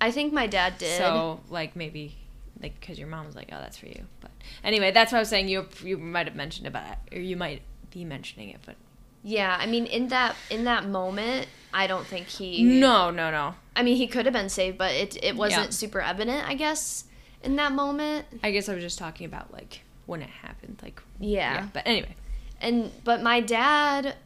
I 0.00 0.10
think 0.10 0.32
my 0.32 0.46
dad 0.46 0.78
did. 0.78 0.98
So, 0.98 1.40
like, 1.48 1.76
maybe. 1.76 2.16
Like, 2.60 2.78
because 2.80 2.98
your 2.98 3.08
mom 3.08 3.26
was 3.26 3.36
like, 3.36 3.48
oh, 3.52 3.58
that's 3.60 3.76
for 3.76 3.86
you. 3.86 4.02
But 4.20 4.30
anyway, 4.64 4.90
that's 4.90 5.12
what 5.12 5.18
I 5.18 5.20
was 5.20 5.28
saying. 5.28 5.48
You 5.48 5.66
you 5.84 5.96
might 5.98 6.26
have 6.26 6.34
mentioned 6.36 6.66
about 6.66 6.84
it, 6.92 7.16
or 7.16 7.20
you 7.20 7.36
might 7.36 7.62
be 7.92 8.04
mentioning 8.04 8.50
it, 8.50 8.58
but. 8.66 8.74
yeah, 9.22 9.56
I 9.60 9.66
mean, 9.66 9.86
in 9.86 10.08
that 10.08 10.34
in 10.50 10.64
that 10.64 10.86
moment, 10.88 11.46
I 11.72 11.86
don't 11.86 12.04
think 12.06 12.26
he. 12.26 12.64
No, 12.64 13.10
no, 13.10 13.30
no. 13.30 13.54
I 13.76 13.82
mean, 13.84 13.96
he 13.96 14.08
could 14.08 14.26
have 14.26 14.32
been 14.32 14.48
saved, 14.48 14.76
but 14.76 14.92
it 14.92 15.16
it 15.22 15.36
wasn't 15.36 15.66
Yeah. 15.66 15.70
super 15.70 16.00
evident, 16.00 16.48
I 16.48 16.54
guess, 16.54 17.04
in 17.44 17.54
that 17.56 17.70
moment. 17.72 18.26
I 18.42 18.50
guess 18.50 18.68
I 18.68 18.74
was 18.74 18.82
just 18.82 18.98
talking 18.98 19.26
about, 19.26 19.52
like, 19.52 19.82
when 20.06 20.20
it 20.22 20.30
happened. 20.30 20.80
Like, 20.82 21.00
Yeah. 21.20 21.68
But 21.72 21.84
anyway. 21.86 22.16
And 22.60 22.90
but 23.04 23.22
my 23.22 23.38
dad 23.40 24.16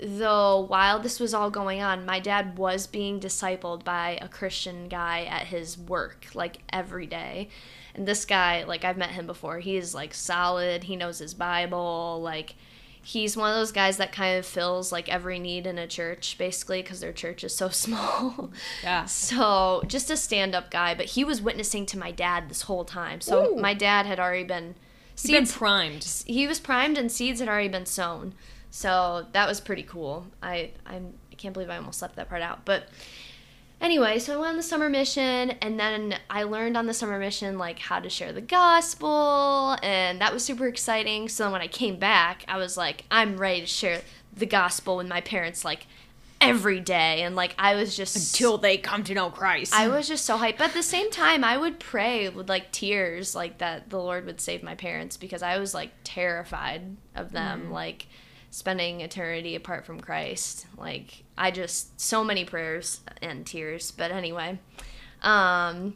though 0.00 0.60
while 0.60 0.98
this 0.98 1.20
was 1.20 1.34
all 1.34 1.50
going 1.50 1.80
on, 1.80 2.06
my 2.06 2.20
dad 2.20 2.58
was 2.58 2.86
being 2.86 3.20
discipled 3.20 3.84
by 3.84 4.18
a 4.20 4.28
Christian 4.28 4.88
guy 4.88 5.24
at 5.24 5.46
his 5.46 5.78
work 5.78 6.26
like 6.34 6.58
every 6.72 7.06
day. 7.06 7.48
And 7.94 8.06
this 8.06 8.24
guy, 8.24 8.64
like 8.64 8.84
I've 8.84 8.96
met 8.96 9.10
him 9.10 9.26
before, 9.26 9.60
he 9.60 9.76
is 9.76 9.94
like 9.94 10.14
solid, 10.14 10.84
he 10.84 10.96
knows 10.96 11.18
his 11.18 11.34
Bible, 11.34 12.20
like 12.22 12.54
he's 13.02 13.36
one 13.36 13.50
of 13.50 13.56
those 13.56 13.70
guys 13.70 13.98
that 13.98 14.12
kind 14.12 14.38
of 14.38 14.46
fills 14.46 14.90
like 14.90 15.10
every 15.10 15.38
need 15.38 15.66
in 15.66 15.76
a 15.78 15.86
church 15.86 16.36
basically 16.38 16.80
because 16.80 17.00
their 17.00 17.12
church 17.12 17.44
is 17.44 17.54
so 17.54 17.68
small. 17.84 18.50
Yeah. 18.82 19.04
So 19.04 19.82
just 19.86 20.10
a 20.10 20.16
stand-up 20.16 20.70
guy, 20.70 20.94
but 20.94 21.06
he 21.06 21.22
was 21.24 21.40
witnessing 21.42 21.86
to 21.86 21.98
my 21.98 22.10
dad 22.10 22.48
this 22.48 22.62
whole 22.62 22.84
time. 22.84 23.20
So 23.20 23.52
Ooh. 23.52 23.60
my 23.60 23.74
dad 23.74 24.06
had 24.06 24.18
already 24.18 24.44
been 24.44 24.74
He's 25.16 25.30
been 25.30 25.46
seeds 25.46 25.56
primed. 25.56 26.22
he 26.26 26.46
was 26.48 26.58
primed 26.58 26.98
and 26.98 27.12
seeds 27.12 27.38
had 27.40 27.48
already 27.48 27.68
been 27.68 27.86
sown. 27.86 28.34
So 28.74 29.24
that 29.30 29.46
was 29.46 29.60
pretty 29.60 29.84
cool. 29.84 30.26
I 30.42 30.72
I'm, 30.84 31.14
I 31.30 31.36
can't 31.36 31.54
believe 31.54 31.70
I 31.70 31.76
almost 31.76 32.02
left 32.02 32.16
that 32.16 32.28
part 32.28 32.42
out. 32.42 32.64
But 32.64 32.88
anyway, 33.80 34.18
so 34.18 34.34
I 34.34 34.36
went 34.36 34.50
on 34.50 34.56
the 34.56 34.64
summer 34.64 34.88
mission 34.88 35.52
and 35.62 35.78
then 35.78 36.16
I 36.28 36.42
learned 36.42 36.76
on 36.76 36.86
the 36.86 36.92
summer 36.92 37.16
mission 37.20 37.56
like 37.56 37.78
how 37.78 38.00
to 38.00 38.10
share 38.10 38.32
the 38.32 38.40
gospel 38.40 39.78
and 39.80 40.20
that 40.20 40.34
was 40.34 40.44
super 40.44 40.66
exciting. 40.66 41.28
So 41.28 41.44
then 41.44 41.52
when 41.52 41.60
I 41.60 41.68
came 41.68 42.00
back, 42.00 42.44
I 42.48 42.56
was 42.56 42.76
like 42.76 43.04
I'm 43.12 43.36
ready 43.36 43.60
to 43.60 43.66
share 43.66 44.02
the 44.36 44.44
gospel 44.44 44.96
with 44.96 45.06
my 45.06 45.20
parents 45.20 45.64
like 45.64 45.86
every 46.40 46.80
day 46.80 47.22
and 47.22 47.36
like 47.36 47.54
I 47.56 47.76
was 47.76 47.96
just 47.96 48.16
Until 48.16 48.58
they 48.58 48.76
come 48.76 49.04
to 49.04 49.14
know 49.14 49.30
Christ. 49.30 49.72
I 49.72 49.86
was 49.86 50.08
just 50.08 50.24
so 50.24 50.36
hyped. 50.36 50.58
But 50.58 50.70
at 50.70 50.74
the 50.74 50.82
same 50.82 51.12
time, 51.12 51.44
I 51.44 51.56
would 51.56 51.78
pray 51.78 52.28
with 52.28 52.48
like 52.48 52.72
tears, 52.72 53.36
like 53.36 53.58
that 53.58 53.90
the 53.90 53.98
Lord 53.98 54.26
would 54.26 54.40
save 54.40 54.64
my 54.64 54.74
parents 54.74 55.16
because 55.16 55.44
I 55.44 55.58
was 55.58 55.74
like 55.74 55.92
terrified 56.02 56.96
of 57.14 57.30
them, 57.30 57.62
mm-hmm. 57.62 57.72
like 57.72 58.06
spending 58.54 59.00
eternity 59.00 59.56
apart 59.56 59.84
from 59.84 59.98
Christ. 59.98 60.66
Like 60.78 61.24
I 61.36 61.50
just 61.50 62.00
so 62.00 62.22
many 62.22 62.44
prayers 62.44 63.00
and 63.20 63.44
tears. 63.44 63.90
But 63.90 64.12
anyway, 64.12 64.60
um, 65.22 65.94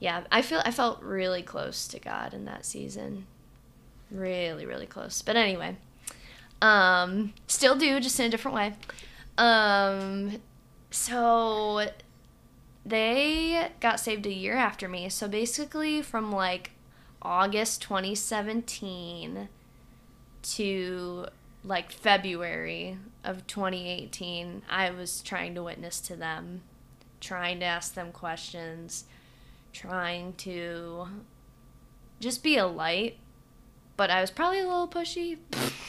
yeah, 0.00 0.24
I 0.32 0.42
feel 0.42 0.60
I 0.64 0.72
felt 0.72 1.00
really 1.00 1.44
close 1.44 1.86
to 1.88 2.00
God 2.00 2.34
in 2.34 2.44
that 2.46 2.66
season, 2.66 3.28
really, 4.10 4.66
really 4.66 4.86
close. 4.86 5.22
But 5.22 5.36
anyway, 5.36 5.76
um, 6.60 7.32
still 7.46 7.76
do, 7.76 8.00
just 8.00 8.18
in 8.18 8.26
a 8.26 8.30
different 8.30 8.56
way. 8.56 8.74
Um, 9.38 10.40
so 10.90 11.86
they 12.84 13.70
got 13.78 14.00
saved 14.00 14.26
a 14.26 14.32
year 14.32 14.54
after 14.54 14.88
me. 14.88 15.08
So 15.08 15.28
basically, 15.28 16.02
from 16.02 16.32
like 16.32 16.72
August 17.22 17.80
2017 17.82 19.48
to 20.42 21.26
like 21.66 21.90
February 21.90 22.96
of 23.24 23.46
2018, 23.46 24.62
I 24.70 24.90
was 24.90 25.20
trying 25.20 25.54
to 25.56 25.62
witness 25.62 26.00
to 26.02 26.16
them, 26.16 26.62
trying 27.20 27.58
to 27.60 27.66
ask 27.66 27.94
them 27.94 28.12
questions, 28.12 29.04
trying 29.72 30.34
to 30.34 31.08
just 32.20 32.42
be 32.42 32.56
a 32.56 32.66
light. 32.66 33.18
But 33.96 34.10
I 34.10 34.20
was 34.20 34.30
probably 34.30 34.60
a 34.60 34.66
little 34.68 34.88
pushy. 34.88 35.38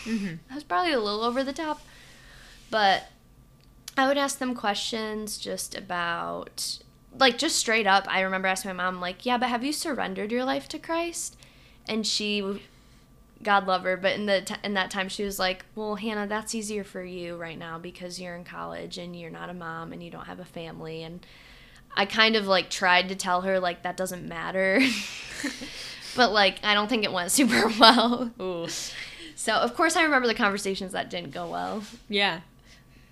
Mhm. 0.05 0.39
I 0.49 0.55
was 0.55 0.63
probably 0.63 0.93
a 0.93 0.99
little 0.99 1.23
over 1.23 1.43
the 1.43 1.53
top. 1.53 1.81
But 2.69 3.09
I 3.97 4.07
would 4.07 4.17
ask 4.17 4.39
them 4.39 4.55
questions 4.55 5.37
just 5.37 5.75
about, 5.75 6.79
like, 7.17 7.37
just 7.37 7.57
straight 7.57 7.87
up. 7.87 8.05
I 8.07 8.21
remember 8.21 8.47
asking 8.47 8.75
my 8.75 8.83
mom, 8.83 8.99
like, 9.01 9.25
yeah, 9.25 9.37
but 9.37 9.49
have 9.49 9.63
you 9.63 9.73
surrendered 9.73 10.31
your 10.31 10.45
life 10.45 10.67
to 10.69 10.79
Christ? 10.79 11.37
And 11.87 12.05
she, 12.05 12.61
God 13.43 13.67
love 13.67 13.83
her, 13.83 13.95
but 13.97 14.13
in 14.15 14.25
the 14.25 14.41
t- 14.41 14.55
in 14.63 14.73
that 14.73 14.89
time 14.91 15.09
she 15.09 15.23
was 15.23 15.37
like, 15.39 15.65
well, 15.75 15.95
Hannah, 15.95 16.27
that's 16.27 16.55
easier 16.55 16.83
for 16.83 17.03
you 17.03 17.35
right 17.37 17.57
now 17.57 17.77
because 17.77 18.19
you're 18.19 18.35
in 18.35 18.43
college 18.43 18.97
and 18.97 19.15
you're 19.15 19.29
not 19.29 19.49
a 19.49 19.53
mom 19.53 19.93
and 19.93 20.01
you 20.03 20.09
don't 20.09 20.25
have 20.25 20.39
a 20.39 20.45
family. 20.45 21.03
And 21.03 21.25
I 21.95 22.05
kind 22.05 22.35
of 22.35 22.47
like 22.47 22.69
tried 22.69 23.09
to 23.09 23.15
tell 23.15 23.41
her 23.41 23.59
like 23.59 23.83
that 23.83 23.95
doesn't 23.97 24.27
matter, 24.27 24.79
but 26.15 26.31
like 26.31 26.59
I 26.63 26.73
don't 26.73 26.87
think 26.87 27.03
it 27.03 27.11
went 27.11 27.31
super 27.39 27.71
well. 27.79 28.31
Ooh. 28.41 28.67
So 29.35 29.53
of 29.53 29.75
course 29.75 29.95
I 29.95 30.03
remember 30.03 30.27
the 30.27 30.33
conversations 30.33 30.91
that 30.93 31.09
didn't 31.09 31.31
go 31.31 31.47
well 31.47 31.83
Yeah. 32.09 32.41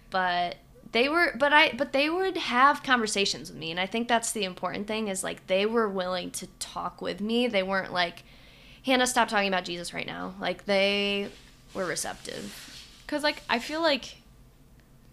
but 0.09 0.57
they 0.91 1.09
were 1.09 1.35
but 1.37 1.51
i 1.51 1.73
but 1.77 1.91
they 1.91 2.09
would 2.09 2.37
have 2.37 2.81
conversations 2.81 3.49
with 3.51 3.59
me 3.59 3.69
and 3.69 3.79
i 3.81 3.85
think 3.85 4.07
that's 4.07 4.31
the 4.31 4.45
important 4.45 4.87
thing 4.87 5.09
is 5.09 5.25
like 5.25 5.45
they 5.47 5.65
were 5.65 5.89
willing 5.89 6.31
to 6.31 6.47
talk 6.57 7.01
with 7.01 7.19
me 7.19 7.47
they 7.47 7.63
weren't 7.63 7.91
like 7.91 8.23
hannah 8.85 9.07
stop 9.07 9.27
talking 9.27 9.47
about 9.47 9.65
jesus 9.65 9.93
right 9.93 10.07
now 10.07 10.33
like 10.39 10.65
they 10.65 11.29
were 11.73 11.85
receptive 11.85 12.65
Cause 13.07 13.23
like 13.23 13.43
I 13.49 13.59
feel 13.59 13.81
like, 13.81 14.15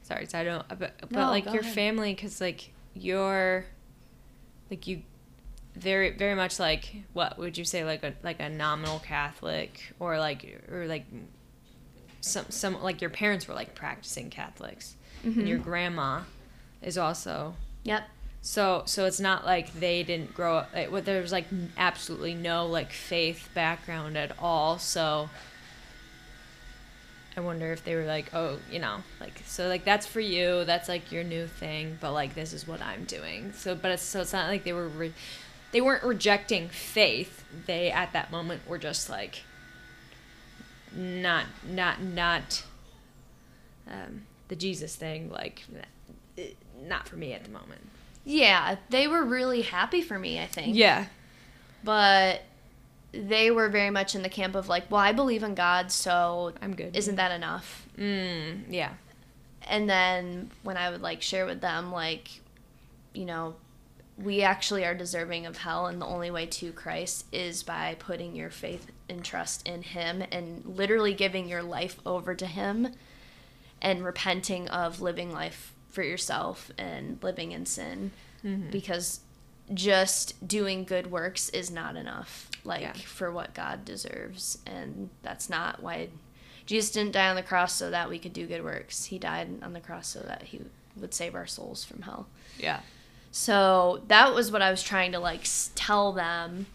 sorry, 0.03 0.27
so 0.27 0.39
I 0.39 0.45
don't. 0.45 0.67
But, 0.69 0.95
but 1.01 1.13
No, 1.13 1.27
like 1.27 1.45
go 1.45 1.53
your 1.53 1.63
ahead. 1.63 1.75
family, 1.75 2.15
cause 2.15 2.41
like 2.41 2.73
you're, 2.95 3.67
like 4.71 4.87
you, 4.87 5.03
very 5.75 6.11
very 6.11 6.35
much 6.35 6.59
like 6.59 6.97
what 7.15 7.39
would 7.39 7.57
you 7.57 7.65
say 7.65 7.83
like 7.83 8.03
a 8.03 8.13
like 8.23 8.41
a 8.41 8.51
nominal 8.51 8.99
Catholic 8.99 9.95
or 9.99 10.19
like 10.19 10.63
or 10.71 10.87
like 10.87 11.07
some 12.21 12.45
some 12.51 12.83
like 12.83 13.01
your 13.01 13.09
parents 13.09 13.49
were 13.49 13.55
like 13.55 13.75
practicing 13.75 14.29
Catholics 14.29 14.97
and 15.25 15.49
your 15.49 15.57
mm-hmm. 15.57 15.65
grandma 15.65 16.21
is 16.83 16.99
also 16.99 17.55
yep 17.85 18.07
so 18.45 18.83
so 18.87 19.07
it's 19.07 19.21
not 19.21 19.47
like 19.47 19.73
they 19.75 20.03
didn't 20.03 20.35
grow 20.35 20.59
up 20.59 20.75
what- 20.91 21.05
there 21.05 21.23
was 21.23 21.31
like 21.33 21.47
absolutely 21.79 22.35
no 22.35 22.67
like 22.67 22.93
faith 22.93 23.49
background 23.55 24.17
at 24.17 24.33
all 24.39 24.79
so 24.79 25.31
i 27.37 27.41
wonder 27.41 27.73
if 27.73 27.85
they 27.85 27.95
were 27.95 28.05
like 28.05 28.35
oh 28.35 28.59
you 28.71 28.79
know 28.81 28.97
like 29.21 29.41
so 29.47 29.69
like 29.69 29.85
that's 29.85 30.07
for 30.07 30.21
you 30.21 30.65
that's 30.65 30.89
like 30.89 31.13
your 31.13 31.23
new 31.25 31.47
thing 31.47 31.97
but 32.01 32.13
like 32.13 32.35
this 32.35 32.53
is 32.53 32.67
what 32.67 32.81
i'm 32.83 33.05
doing. 33.05 33.53
So 33.55 33.75
but 33.75 33.93
it's 33.93 34.03
so 34.03 34.21
it's 34.21 34.33
not 34.33 34.49
like 34.49 34.65
they 34.65 34.73
were 34.73 34.89
re- 34.89 35.15
they 35.71 35.81
weren't 35.81 36.05
rejecting 36.05 36.69
faith. 36.69 37.45
They 37.67 37.91
at 37.91 38.13
that 38.13 38.31
moment 38.31 38.69
were 38.69 38.77
just 38.77 39.09
like 39.09 39.43
not 40.95 41.47
not 41.67 42.03
not 42.03 42.65
um, 43.89 44.23
the 44.49 44.57
jesus 44.57 44.95
thing 44.95 45.31
like 45.31 45.63
not 46.83 47.09
for 47.09 47.17
me 47.17 47.33
at 47.33 47.45
the 47.45 47.51
moment 47.51 47.81
yeah 48.25 48.77
they 48.91 49.07
were 49.07 49.25
really 49.25 49.63
happy 49.63 50.01
for 50.03 50.19
me 50.19 50.41
i 50.41 50.47
think. 50.47 50.77
Yeah. 50.77 51.07
But 51.85 52.43
they 53.13 53.51
were 53.51 53.69
very 53.69 53.91
much 53.91 54.15
in 54.15 54.23
the 54.23 54.29
camp 54.29 54.55
of 54.55 54.69
like 54.69 54.91
well 54.91 55.01
i 55.01 55.13
believe 55.13 55.43
in 55.43 55.55
god 55.55 55.91
so 55.91 56.53
i'm 56.63 56.75
good. 56.75 56.97
isn't 56.97 57.17
that 57.17 57.33
enough? 57.33 57.87
Mm, 57.99 58.65
yeah. 58.71 58.93
And 59.69 59.89
then 59.89 60.51
when 60.63 60.77
I 60.77 60.91
would 60.91 61.03
like 61.03 61.23
share 61.23 61.47
with 61.47 61.61
them, 61.61 61.93
like, 61.93 62.29
you 63.15 63.25
know, 63.25 63.55
we 64.19 64.43
actually 64.43 64.85
are 64.85 64.95
deserving 64.95 65.47
of 65.47 65.59
hell, 65.59 65.87
and 65.87 66.01
the 66.01 66.07
only 66.07 66.31
way 66.31 66.47
to 66.47 66.73
Christ 66.73 67.27
is 67.33 67.63
by 67.63 67.97
putting 67.99 68.35
your 68.37 68.51
faith 68.51 68.91
and 69.09 69.25
trust 69.25 69.67
in 69.67 69.83
Him 69.83 70.23
and 70.31 70.65
literally 70.67 71.15
giving 71.15 71.49
your 71.49 71.63
life 71.63 71.99
over 72.05 72.35
to 72.35 72.47
Him 72.47 72.89
and 73.81 74.05
repenting 74.05 74.69
of 74.69 75.01
living 75.01 75.33
life 75.33 75.73
for 75.93 76.03
yourself 76.03 76.71
and 76.77 77.19
living 77.23 77.53
in 77.53 77.65
sin 77.67 78.11
Mm-hmm. 78.45 78.71
because 78.71 79.21
just 79.73 80.47
doing 80.49 80.83
good 80.83 81.13
works 81.13 81.49
is 81.51 81.71
not 81.71 81.95
enough 81.95 82.51
like 82.65 82.81
Yeah. 82.83 82.93
for 82.95 83.31
what 83.31 83.55
God 83.55 83.85
deserves 83.85 84.59
and 84.67 85.11
that's 85.23 85.49
not 85.49 85.81
why 85.81 86.09
Jesus 86.67 86.91
didn't 86.91 87.13
die 87.13 87.29
on 87.31 87.37
the 87.37 87.43
cross 87.45 87.73
so 87.75 87.91
that 87.91 88.09
we 88.11 88.19
could 88.19 88.33
do 88.33 88.49
good 88.49 88.65
works 88.65 89.05
he 89.05 89.19
died 89.21 89.49
on 89.63 89.73
the 89.75 89.81
cross 89.81 90.09
so 90.09 90.19
that 90.27 90.43
he 90.43 90.61
would 90.97 91.15
save 91.15 91.37
our 91.37 91.47
souls 91.47 91.85
from 91.85 92.03
hell 92.03 92.27
Yeah. 92.59 92.81
so 93.31 94.03
that 94.09 94.35
was 94.35 94.51
what 94.51 94.61
I 94.63 94.71
was 94.73 94.83
trying 94.83 95.13
to 95.13 95.21
like 95.21 95.47
tell 95.77 96.13
them. 96.13 96.67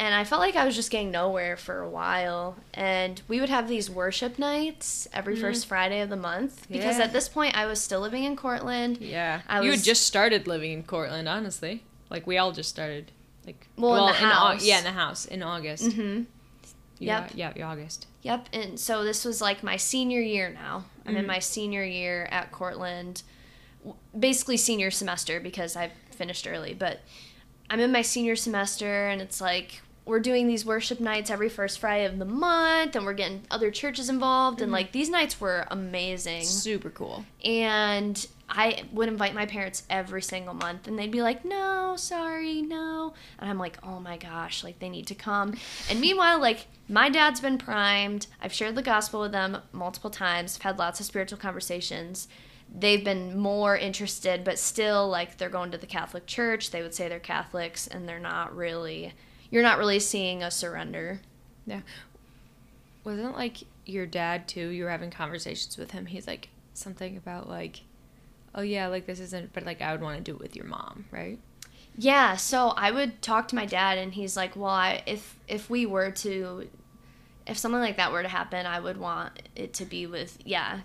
And 0.00 0.14
I 0.14 0.22
felt 0.22 0.40
like 0.40 0.54
I 0.54 0.64
was 0.64 0.76
just 0.76 0.90
getting 0.92 1.10
nowhere 1.10 1.56
for 1.56 1.80
a 1.80 1.88
while. 1.88 2.56
And 2.72 3.20
we 3.26 3.40
would 3.40 3.48
have 3.48 3.68
these 3.68 3.90
worship 3.90 4.38
nights 4.38 5.08
every 5.12 5.34
first 5.34 5.66
Friday 5.66 6.00
of 6.00 6.08
the 6.08 6.16
month 6.16 6.68
because 6.70 6.92
Mm-hmm. 6.92 6.98
Yeah. 7.00 7.04
at 7.06 7.12
this 7.12 7.28
point 7.28 7.56
I 7.58 7.66
was 7.66 7.80
still 7.80 8.00
living 8.00 8.22
in 8.24 8.36
Cortland. 8.36 8.98
Yeah. 8.98 9.40
I 9.48 9.60
you 9.62 9.70
was- 9.70 9.80
had 9.80 9.84
just 9.84 10.06
started 10.06 10.46
living 10.46 10.70
in 10.72 10.84
Cortland, 10.84 11.28
honestly. 11.28 11.82
Like 12.10 12.26
we 12.28 12.38
all 12.38 12.52
just 12.52 12.68
started. 12.70 13.10
Like 13.44 13.66
Well, 13.76 14.06
in 14.08 14.12
the 14.12 14.18
Au- 14.24 14.30
house. 14.30 14.64
yeah, 14.64 14.78
in 14.78 14.84
the 14.84 14.92
house 14.92 15.24
in 15.24 15.42
August. 15.42 15.92
hmm 15.92 16.22
Yeah, 17.00 17.22
Yep. 17.22 17.30
Yeah, 17.34 17.52
yeah, 17.56 17.68
August. 17.68 18.06
Yep. 18.22 18.48
And 18.52 18.78
so 18.78 19.02
this 19.04 19.24
was 19.24 19.40
like 19.40 19.62
my 19.64 19.76
senior 19.76 20.20
year 20.20 20.48
now. 20.50 20.84
I'm 21.06 21.16
in 21.16 21.24
Mhm. 21.24 21.28
my 21.28 21.38
senior 21.40 21.82
year 21.84 22.28
at 22.30 22.52
Cortland. 22.52 23.22
Basically, 24.18 24.56
senior 24.56 24.90
semester 24.90 25.40
because 25.40 25.76
I 25.76 25.90
finished 26.10 26.46
early. 26.46 26.74
But 26.74 27.00
I'm 27.70 27.80
in 27.80 27.90
my 27.92 28.02
senior 28.02 28.36
semester, 28.36 29.08
and 29.08 29.20
it's 29.22 29.40
like 29.40 29.80
we're 30.08 30.20
doing 30.20 30.48
these 30.48 30.64
worship 30.64 31.00
nights 31.00 31.30
every 31.30 31.50
first 31.50 31.78
Friday 31.78 32.06
of 32.06 32.18
the 32.18 32.24
month, 32.24 32.96
and 32.96 33.04
we're 33.04 33.12
getting 33.12 33.42
other 33.50 33.70
churches 33.70 34.08
involved. 34.08 34.60
And 34.60 34.68
mm-hmm. 34.68 34.74
like 34.74 34.92
these 34.92 35.10
nights 35.10 35.40
were 35.40 35.66
amazing. 35.70 36.44
Super 36.44 36.88
cool. 36.90 37.26
And 37.44 38.26
I 38.48 38.84
would 38.92 39.08
invite 39.08 39.34
my 39.34 39.44
parents 39.44 39.82
every 39.90 40.22
single 40.22 40.54
month, 40.54 40.88
and 40.88 40.98
they'd 40.98 41.10
be 41.10 41.20
like, 41.20 41.44
no, 41.44 41.94
sorry, 41.96 42.62
no. 42.62 43.12
And 43.38 43.50
I'm 43.50 43.58
like, 43.58 43.76
oh 43.82 44.00
my 44.00 44.16
gosh, 44.16 44.64
like 44.64 44.78
they 44.78 44.88
need 44.88 45.06
to 45.08 45.14
come. 45.14 45.54
And 45.90 46.00
meanwhile, 46.00 46.40
like 46.40 46.66
my 46.88 47.10
dad's 47.10 47.40
been 47.40 47.58
primed. 47.58 48.26
I've 48.40 48.52
shared 48.52 48.74
the 48.74 48.82
gospel 48.82 49.20
with 49.20 49.32
them 49.32 49.58
multiple 49.72 50.10
times, 50.10 50.56
I've 50.56 50.62
had 50.62 50.78
lots 50.78 51.00
of 51.00 51.06
spiritual 51.06 51.38
conversations. 51.38 52.28
They've 52.74 53.04
been 53.04 53.38
more 53.38 53.76
interested, 53.76 54.44
but 54.44 54.58
still, 54.58 55.08
like 55.08 55.36
they're 55.36 55.50
going 55.50 55.70
to 55.72 55.78
the 55.78 55.86
Catholic 55.86 56.26
Church. 56.26 56.70
They 56.70 56.82
would 56.82 56.94
say 56.94 57.08
they're 57.08 57.18
Catholics, 57.18 57.86
and 57.86 58.08
they're 58.08 58.18
not 58.18 58.56
really, 58.56 59.12
you're 59.50 59.62
not 59.62 59.78
really 59.78 60.00
seeing 60.00 60.42
a 60.42 60.50
surrender. 60.50 61.20
Yeah. 61.66 61.80
Wasn't 63.04 63.36
like 63.36 63.58
your 63.86 64.06
dad 64.06 64.48
too? 64.48 64.68
You 64.68 64.84
were 64.84 64.90
having 64.90 65.10
conversations 65.10 65.76
with 65.78 65.92
him. 65.92 66.06
He's 66.06 66.26
like 66.26 66.48
something 66.74 67.16
about 67.16 67.48
like, 67.48 67.82
oh 68.54 68.62
yeah, 68.62 68.86
like 68.88 69.06
this 69.06 69.20
isn't, 69.20 69.52
but 69.52 69.64
like 69.64 69.80
I 69.80 69.92
would 69.92 70.02
want 70.02 70.18
to 70.18 70.22
do 70.22 70.34
it 70.34 70.40
with 70.40 70.56
your 70.56 70.66
mom, 70.66 71.06
right? 71.10 71.38
Yeah, 72.00 72.36
so 72.36 72.68
I 72.68 72.92
would 72.92 73.20
talk 73.22 73.48
to 73.48 73.56
my 73.56 73.66
dad, 73.66 73.98
and 73.98 74.14
he's 74.14 74.36
like, 74.36 74.54
"Well, 74.54 74.66
I, 74.66 75.02
if 75.04 75.36
if 75.48 75.68
we 75.68 75.84
were 75.84 76.12
to, 76.12 76.68
if 77.44 77.58
something 77.58 77.80
like 77.80 77.96
that 77.96 78.12
were 78.12 78.22
to 78.22 78.28
happen, 78.28 78.66
I 78.66 78.78
would 78.78 78.98
want 78.98 79.42
it 79.56 79.72
to 79.74 79.84
be 79.84 80.06
with 80.06 80.38
yeah, 80.44 80.80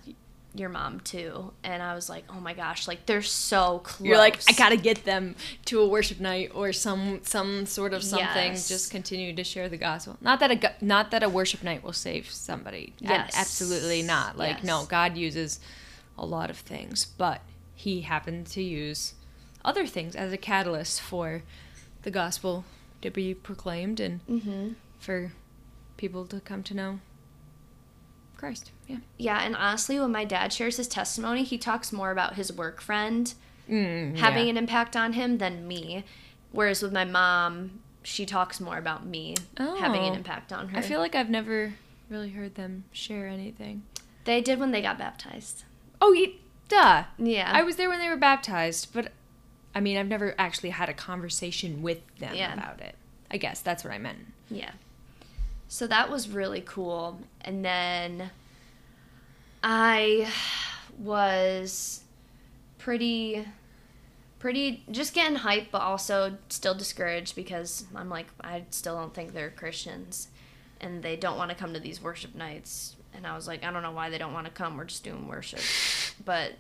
your 0.56 0.70
mom 0.70 1.00
too." 1.00 1.54
And 1.64 1.82
I 1.82 1.96
was 1.96 2.10
like, 2.10 2.26
"Oh 2.30 2.40
my 2.40 2.54
gosh, 2.54 2.88
like 2.88 3.06
they're 3.06 3.22
so 3.22 3.80
close." 3.80 4.08
You're 4.08 4.18
like, 4.18 4.40
I 4.48 4.54
gotta 4.54 4.78
get 4.78 5.04
them 5.06 5.36
to 5.66 5.82
a 5.82 5.88
worship 5.88 6.20
night 6.20 6.52
or 6.54 6.72
some 6.74 7.22
some 7.24 7.66
sort 7.66 7.94
of 7.94 8.04
something. 8.04 8.52
Yes. 8.54 8.68
Just 8.68 8.92
continue 8.92 9.34
to 9.36 9.44
share 9.44 9.70
the 9.70 9.78
gospel. 9.78 10.18
Not 10.22 10.40
that 10.40 10.52
a 10.52 10.86
not 10.86 11.12
that 11.12 11.24
a 11.24 11.30
worship 11.30 11.64
night 11.64 11.84
will 11.84 11.94
save 11.94 12.30
somebody. 12.30 12.94
Yes. 13.00 13.34
absolutely 13.38 14.02
not. 14.02 14.38
Like 14.38 14.64
no, 14.64 14.86
God 14.86 15.18
uses 15.18 15.60
a 16.18 16.26
lot 16.26 16.50
of 16.50 16.58
things, 16.58 17.06
but 17.06 17.42
He 17.76 18.02
happened 18.02 18.48
to 18.48 18.62
use 18.62 19.14
other 19.66 19.88
things 19.88 20.16
as 20.16 20.32
a 20.34 20.38
catalyst 20.38 21.02
for 21.02 21.42
the 22.04 22.12
gospel 22.12 22.66
to 23.02 23.10
be 23.10 23.34
proclaimed 23.34 24.00
and 24.00 24.20
hmm 24.28 24.74
for 25.00 25.34
people 25.98 26.26
to 26.26 26.40
come 26.40 26.64
to 26.64 26.74
know 26.74 27.00
Christ. 28.44 28.72
Yeah. 28.88 28.98
Yeah, 29.18 29.40
and 29.42 29.56
honestly, 29.56 29.98
when 30.00 30.12
my 30.12 30.26
dad 30.26 30.52
shares 30.52 30.76
his 30.78 30.88
testimony, 30.90 31.44
he 31.44 31.58
talks 31.58 31.94
more 31.94 32.12
about 32.12 32.36
his 32.36 32.52
work 32.52 32.82
friend 32.82 33.34
Mm, 33.70 34.18
having 34.18 34.44
yeah. 34.44 34.50
an 34.52 34.58
impact 34.58 34.98
on 34.98 35.14
him 35.14 35.38
than 35.38 35.66
me. 35.66 36.04
Whereas 36.52 36.82
with 36.82 36.92
my 36.92 37.06
mom, 37.06 37.80
she 38.04 38.26
talks 38.26 38.60
more 38.60 38.78
about 38.78 39.06
me 39.06 39.36
having 39.58 40.02
an 40.02 40.12
Oh. 40.12 40.16
impact 40.16 40.52
on 40.52 40.68
her. 40.70 40.78
I 40.80 40.82
feel 40.82 41.00
like 41.00 41.16
I've 41.16 41.30
never 41.30 41.74
really 42.10 42.32
heard 42.32 42.56
them 42.56 42.84
share 42.92 43.28
anything. 43.28 43.84
they 44.26 44.42
did 44.42 44.60
when 44.60 44.72
they 44.72 44.82
got 44.82 44.98
baptized. 44.98 45.64
Oh, 46.02 46.14
duh. 46.68 47.04
Yeah. 47.18 47.50
I 47.54 47.64
was 47.64 47.78
there 47.78 47.88
when 47.90 48.00
they 48.00 48.10
were 48.10 48.18
baptized, 48.18 48.94
but 48.94 49.12
I 49.74 49.80
mean, 49.80 49.98
I've 49.98 50.08
never 50.08 50.36
actually 50.38 50.70
had 50.72 50.90
a 50.90 50.94
conversation 50.94 51.82
with 51.82 52.00
them 52.18 52.36
Yeah. 52.36 52.54
about 52.54 52.82
it. 52.82 52.96
I 53.32 53.38
guess 53.38 53.62
that's 53.62 53.84
what 53.86 53.94
I 53.94 53.98
meant. 53.98 54.20
Yeah. 54.50 54.72
So 55.74 55.88
that 55.88 56.12
was 56.12 56.30
really 56.30 56.62
cool. 56.62 57.20
And 57.42 57.66
then 57.66 58.30
I 59.64 60.32
was 61.00 62.02
pretty 62.78 63.48
pretty 64.38 64.84
just 64.92 65.16
getting 65.16 65.38
hyped 65.38 65.72
but 65.72 65.82
also 65.82 66.38
still 66.50 66.76
discouraged 66.76 67.36
because 67.36 67.86
I'm 67.96 68.08
like 68.08 68.28
I 68.42 68.66
still 68.70 68.96
don't 68.98 69.16
think 69.16 69.34
they're 69.34 69.50
Christians 69.50 70.28
and 70.80 71.02
they 71.02 71.16
don't 71.16 71.38
want 71.38 71.50
to 71.50 71.56
come 71.56 71.74
to 71.74 71.80
these 71.80 72.04
worship 72.04 72.36
nights 72.36 72.96
and 73.16 73.26
I 73.28 73.36
was 73.36 73.48
like 73.48 73.64
I 73.64 73.72
don't 73.72 73.84
know 73.84 73.92
why 73.92 74.10
they 74.10 74.18
don't 74.18 74.34
want 74.34 74.46
to 74.46 74.52
come 74.52 74.78
we're 74.78 74.86
just 74.86 75.04
doing 75.04 75.28
worship. 75.28 75.60
But 76.24 76.54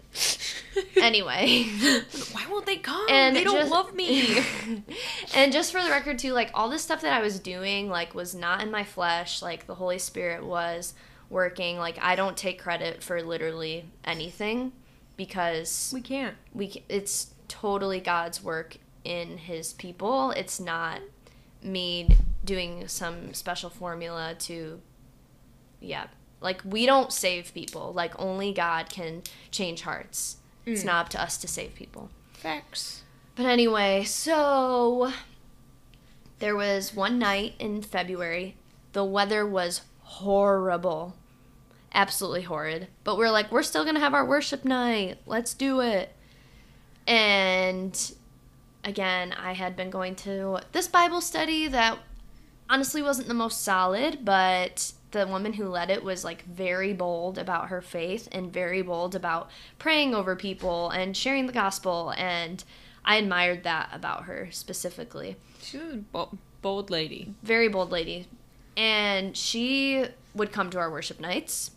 anyway, 0.97 1.67
Why 2.31 2.47
won't 2.49 2.65
they 2.65 2.77
come? 2.77 3.05
and 3.07 3.35
they 3.35 3.43
don't 3.43 3.55
just- 3.55 3.71
love 3.71 3.93
me. 3.93 4.39
and 5.35 5.53
just 5.53 5.71
for 5.71 5.81
the 5.83 5.89
record 5.91 6.17
too 6.17 6.33
like 6.33 6.49
all 6.55 6.69
this 6.69 6.81
stuff 6.81 7.01
that 7.01 7.13
i 7.13 7.21
was 7.21 7.39
doing 7.39 7.87
like 7.89 8.15
was 8.15 8.33
not 8.33 8.61
in 8.61 8.71
my 8.71 8.83
flesh 8.83 9.41
like 9.43 9.67
the 9.67 9.75
holy 9.75 9.99
spirit 9.99 10.43
was 10.43 10.95
working 11.29 11.77
like 11.77 11.97
i 12.01 12.15
don't 12.15 12.35
take 12.35 12.59
credit 12.59 13.03
for 13.03 13.21
literally 13.21 13.85
anything 14.03 14.71
because 15.17 15.91
we 15.93 16.01
can't. 16.01 16.35
we 16.53 16.83
it's 16.89 17.33
totally 17.47 17.99
god's 17.99 18.43
work 18.43 18.77
in 19.03 19.37
his 19.37 19.73
people 19.73 20.31
it's 20.31 20.59
not 20.59 20.99
me 21.61 22.09
doing 22.43 22.87
some 22.87 23.33
special 23.33 23.69
formula 23.69 24.33
to 24.39 24.81
yeah 25.79 26.07
like 26.43 26.61
we 26.63 26.85
don't 26.85 27.11
save 27.11 27.53
people 27.53 27.91
like 27.93 28.13
only 28.19 28.51
god 28.53 28.89
can 28.89 29.21
change 29.49 29.81
hearts 29.81 30.37
it's 30.65 30.83
Mm. 30.83 30.85
not 30.85 31.05
up 31.05 31.09
to 31.09 31.21
us 31.21 31.37
to 31.37 31.47
save 31.47 31.73
people 31.75 32.09
Facts. 32.33 33.01
but 33.35 33.45
anyway, 33.47 34.03
so 34.03 35.11
there 36.39 36.55
was 36.55 36.93
one 36.93 37.17
night 37.17 37.53
in 37.57 37.81
February. 37.81 38.55
The 38.91 39.03
weather 39.05 39.45
was 39.45 39.81
horrible. 40.01 41.15
Absolutely 41.93 42.41
horrid. 42.43 42.87
But 43.05 43.17
we're 43.17 43.31
like, 43.31 43.49
we're 43.51 43.63
still 43.63 43.83
going 43.83 43.95
to 43.95 44.01
have 44.01 44.13
our 44.13 44.25
worship 44.25 44.65
night. 44.65 45.19
Let's 45.25 45.53
do 45.53 45.79
it. 45.79 46.13
And 47.07 48.13
again, 48.83 49.33
I 49.33 49.53
had 49.53 49.75
been 49.75 49.89
going 49.89 50.15
to 50.17 50.59
this 50.71 50.87
Bible 50.87 51.21
study 51.21 51.67
that 51.67 51.97
honestly 52.69 53.01
wasn't 53.01 53.27
the 53.27 53.33
most 53.33 53.61
solid, 53.63 54.23
but 54.25 54.91
the 55.13 55.25
woman 55.25 55.53
who 55.53 55.69
led 55.69 55.89
it 55.89 56.03
was 56.03 56.23
like 56.23 56.43
very 56.43 56.91
bold 56.91 57.37
about 57.37 57.69
her 57.69 57.81
faith 57.81 58.27
and 58.31 58.51
very 58.51 58.81
bold 58.81 59.15
about 59.15 59.49
praying 59.79 60.13
over 60.13 60.35
people 60.35 60.89
and 60.89 61.15
sharing 61.15 61.45
the 61.47 61.53
gospel 61.53 62.13
and 62.17 62.63
I 63.05 63.17
admired 63.17 63.63
that 63.63 63.89
about 63.91 64.25
her 64.25 64.49
specifically. 64.51 65.35
She 65.61 65.77
was 65.77 65.97
a 66.13 66.25
bold 66.61 66.89
lady. 66.89 67.33
Very 67.43 67.67
bold 67.67 67.91
lady. 67.91 68.27
And 68.77 69.35
she 69.35 70.05
would 70.33 70.51
come 70.51 70.69
to 70.71 70.79
our 70.79 70.89
worship 70.89 71.19
nights 71.19 71.71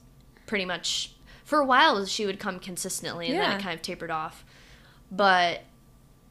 pretty 0.46 0.64
much 0.64 1.12
for 1.44 1.58
a 1.58 1.64
while 1.64 2.04
she 2.06 2.26
would 2.26 2.38
come 2.38 2.58
consistently 2.58 3.28
and 3.28 3.38
then 3.38 3.58
it 3.58 3.62
kind 3.62 3.74
of 3.74 3.82
tapered 3.82 4.10
off. 4.10 4.44
But 5.10 5.62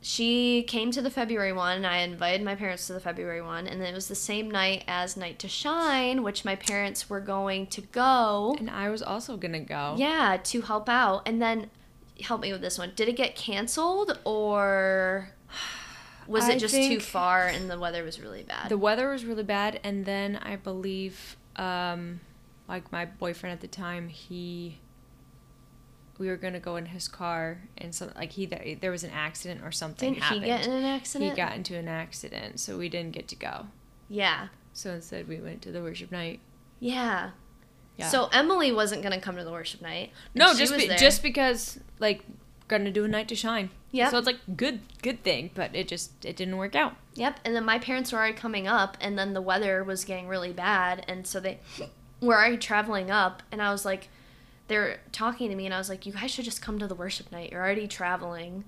she 0.05 0.61
came 0.67 0.91
to 0.91 1.01
the 1.01 1.09
February 1.09 1.51
one, 1.51 1.77
and 1.77 1.87
I 1.87 1.97
invited 1.97 2.43
my 2.45 2.53
parents 2.53 2.85
to 2.85 2.93
the 2.93 2.99
February 2.99 3.41
one, 3.41 3.65
and 3.65 3.81
then 3.81 3.87
it 3.91 3.95
was 3.95 4.07
the 4.07 4.13
same 4.13 4.51
night 4.51 4.83
as 4.87 5.17
Night 5.17 5.39
to 5.39 5.47
Shine, 5.47 6.21
which 6.21 6.45
my 6.45 6.55
parents 6.55 7.09
were 7.09 7.19
going 7.19 7.65
to 7.67 7.81
go. 7.81 8.55
And 8.59 8.69
I 8.69 8.89
was 8.91 9.01
also 9.01 9.35
gonna 9.35 9.61
go. 9.61 9.95
Yeah, 9.97 10.37
to 10.43 10.61
help 10.61 10.89
out. 10.89 11.23
And 11.25 11.41
then 11.41 11.71
help 12.21 12.41
me 12.41 12.51
with 12.51 12.61
this 12.61 12.77
one. 12.77 12.91
Did 12.95 13.09
it 13.09 13.15
get 13.15 13.35
canceled 13.35 14.19
or 14.25 15.31
was 16.27 16.47
it 16.47 16.55
I 16.55 16.57
just 16.59 16.75
too 16.75 16.87
think- 16.87 17.01
far 17.01 17.47
and 17.47 17.67
the 17.67 17.79
weather 17.79 18.03
was 18.03 18.19
really 18.19 18.43
bad? 18.43 18.69
The 18.69 18.77
weather 18.77 19.09
was 19.09 19.25
really 19.25 19.41
bad, 19.43 19.79
and 19.83 20.05
then 20.05 20.35
I 20.35 20.55
believe, 20.55 21.35
um, 21.55 22.19
like 22.67 22.91
my 22.91 23.05
boyfriend 23.05 23.53
at 23.53 23.61
the 23.61 23.67
time, 23.67 24.09
he 24.09 24.77
we 26.17 26.27
were 26.27 26.37
gonna 26.37 26.59
go 26.59 26.75
in 26.75 26.87
his 26.87 27.07
car, 27.07 27.59
and 27.77 27.93
so 27.93 28.11
like 28.15 28.31
he 28.31 28.45
there 28.45 28.91
was 28.91 29.03
an 29.03 29.11
accident 29.11 29.61
or 29.63 29.71
something. 29.71 30.13
Didn't 30.13 30.23
happened. 30.23 30.43
he 30.43 30.49
get 30.49 30.65
in 30.65 30.71
an 30.71 30.83
accident? 30.85 31.31
He 31.31 31.35
got 31.35 31.55
into 31.55 31.75
an 31.75 31.87
accident, 31.87 32.59
so 32.59 32.77
we 32.77 32.89
didn't 32.89 33.11
get 33.11 33.27
to 33.29 33.35
go. 33.35 33.67
Yeah. 34.09 34.47
So 34.73 34.91
instead, 34.91 35.27
we 35.27 35.37
went 35.37 35.61
to 35.63 35.71
the 35.71 35.81
worship 35.81 36.11
night. 36.11 36.39
Yeah. 36.79 37.31
Yeah. 37.97 38.09
So 38.09 38.27
Emily 38.31 38.71
wasn't 38.71 39.03
gonna 39.03 39.21
come 39.21 39.37
to 39.37 39.43
the 39.43 39.51
worship 39.51 39.81
night. 39.81 40.11
No, 40.33 40.53
just 40.53 40.75
be, 40.75 40.87
just 40.97 41.23
because 41.23 41.79
like 41.99 42.23
gonna 42.67 42.91
do 42.91 43.05
a 43.05 43.07
night 43.07 43.27
to 43.29 43.35
shine. 43.35 43.69
Yeah. 43.91 44.09
So 44.09 44.17
it's 44.17 44.27
like 44.27 44.39
good 44.55 44.81
good 45.01 45.23
thing, 45.23 45.51
but 45.53 45.73
it 45.75 45.87
just 45.87 46.25
it 46.25 46.35
didn't 46.35 46.57
work 46.57 46.75
out. 46.75 46.95
Yep. 47.15 47.39
And 47.45 47.55
then 47.55 47.63
my 47.63 47.79
parents 47.79 48.11
were 48.11 48.19
already 48.19 48.35
coming 48.35 48.67
up, 48.67 48.97
and 48.99 49.17
then 49.17 49.33
the 49.33 49.41
weather 49.41 49.83
was 49.83 50.03
getting 50.03 50.27
really 50.27 50.51
bad, 50.51 51.05
and 51.07 51.25
so 51.25 51.39
they 51.39 51.59
were 52.21 52.35
already 52.35 52.57
traveling 52.57 53.09
up, 53.09 53.43
and 53.51 53.61
I 53.61 53.71
was 53.71 53.85
like, 53.85 54.09
they're 54.67 54.99
talking 55.11 55.49
to 55.49 55.55
me, 55.55 55.65
and 55.65 55.73
I 55.73 55.77
was 55.77 55.89
like, 55.89 56.05
you 56.05 56.13
guys 56.13 56.31
should 56.31 56.45
just 56.45 56.61
come 56.61 56.79
to 56.79 56.87
the 56.87 56.95
worship 56.95 57.31
night. 57.31 57.51
You're 57.51 57.61
already 57.61 57.87
traveling. 57.87 58.63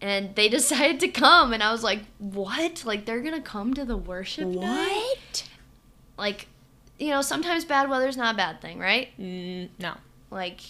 And 0.00 0.34
they 0.34 0.48
decided 0.58 1.00
to 1.00 1.08
come, 1.08 1.52
and 1.52 1.62
I 1.62 1.72
was 1.72 1.82
like, 1.82 2.00
"What? 2.18 2.84
Like 2.84 3.04
they're 3.04 3.20
gonna 3.20 3.42
come 3.42 3.74
to 3.74 3.84
the 3.84 3.96
worship 3.96 4.48
night? 4.48 5.16
What? 5.18 5.48
Like, 6.16 6.48
you 6.98 7.10
know, 7.10 7.22
sometimes 7.22 7.64
bad 7.64 7.88
weather's 7.88 8.16
not 8.16 8.34
a 8.34 8.36
bad 8.36 8.60
thing, 8.60 8.78
right? 8.78 9.08
Mm, 9.18 9.68
no. 9.78 9.94
Like, 10.30 10.60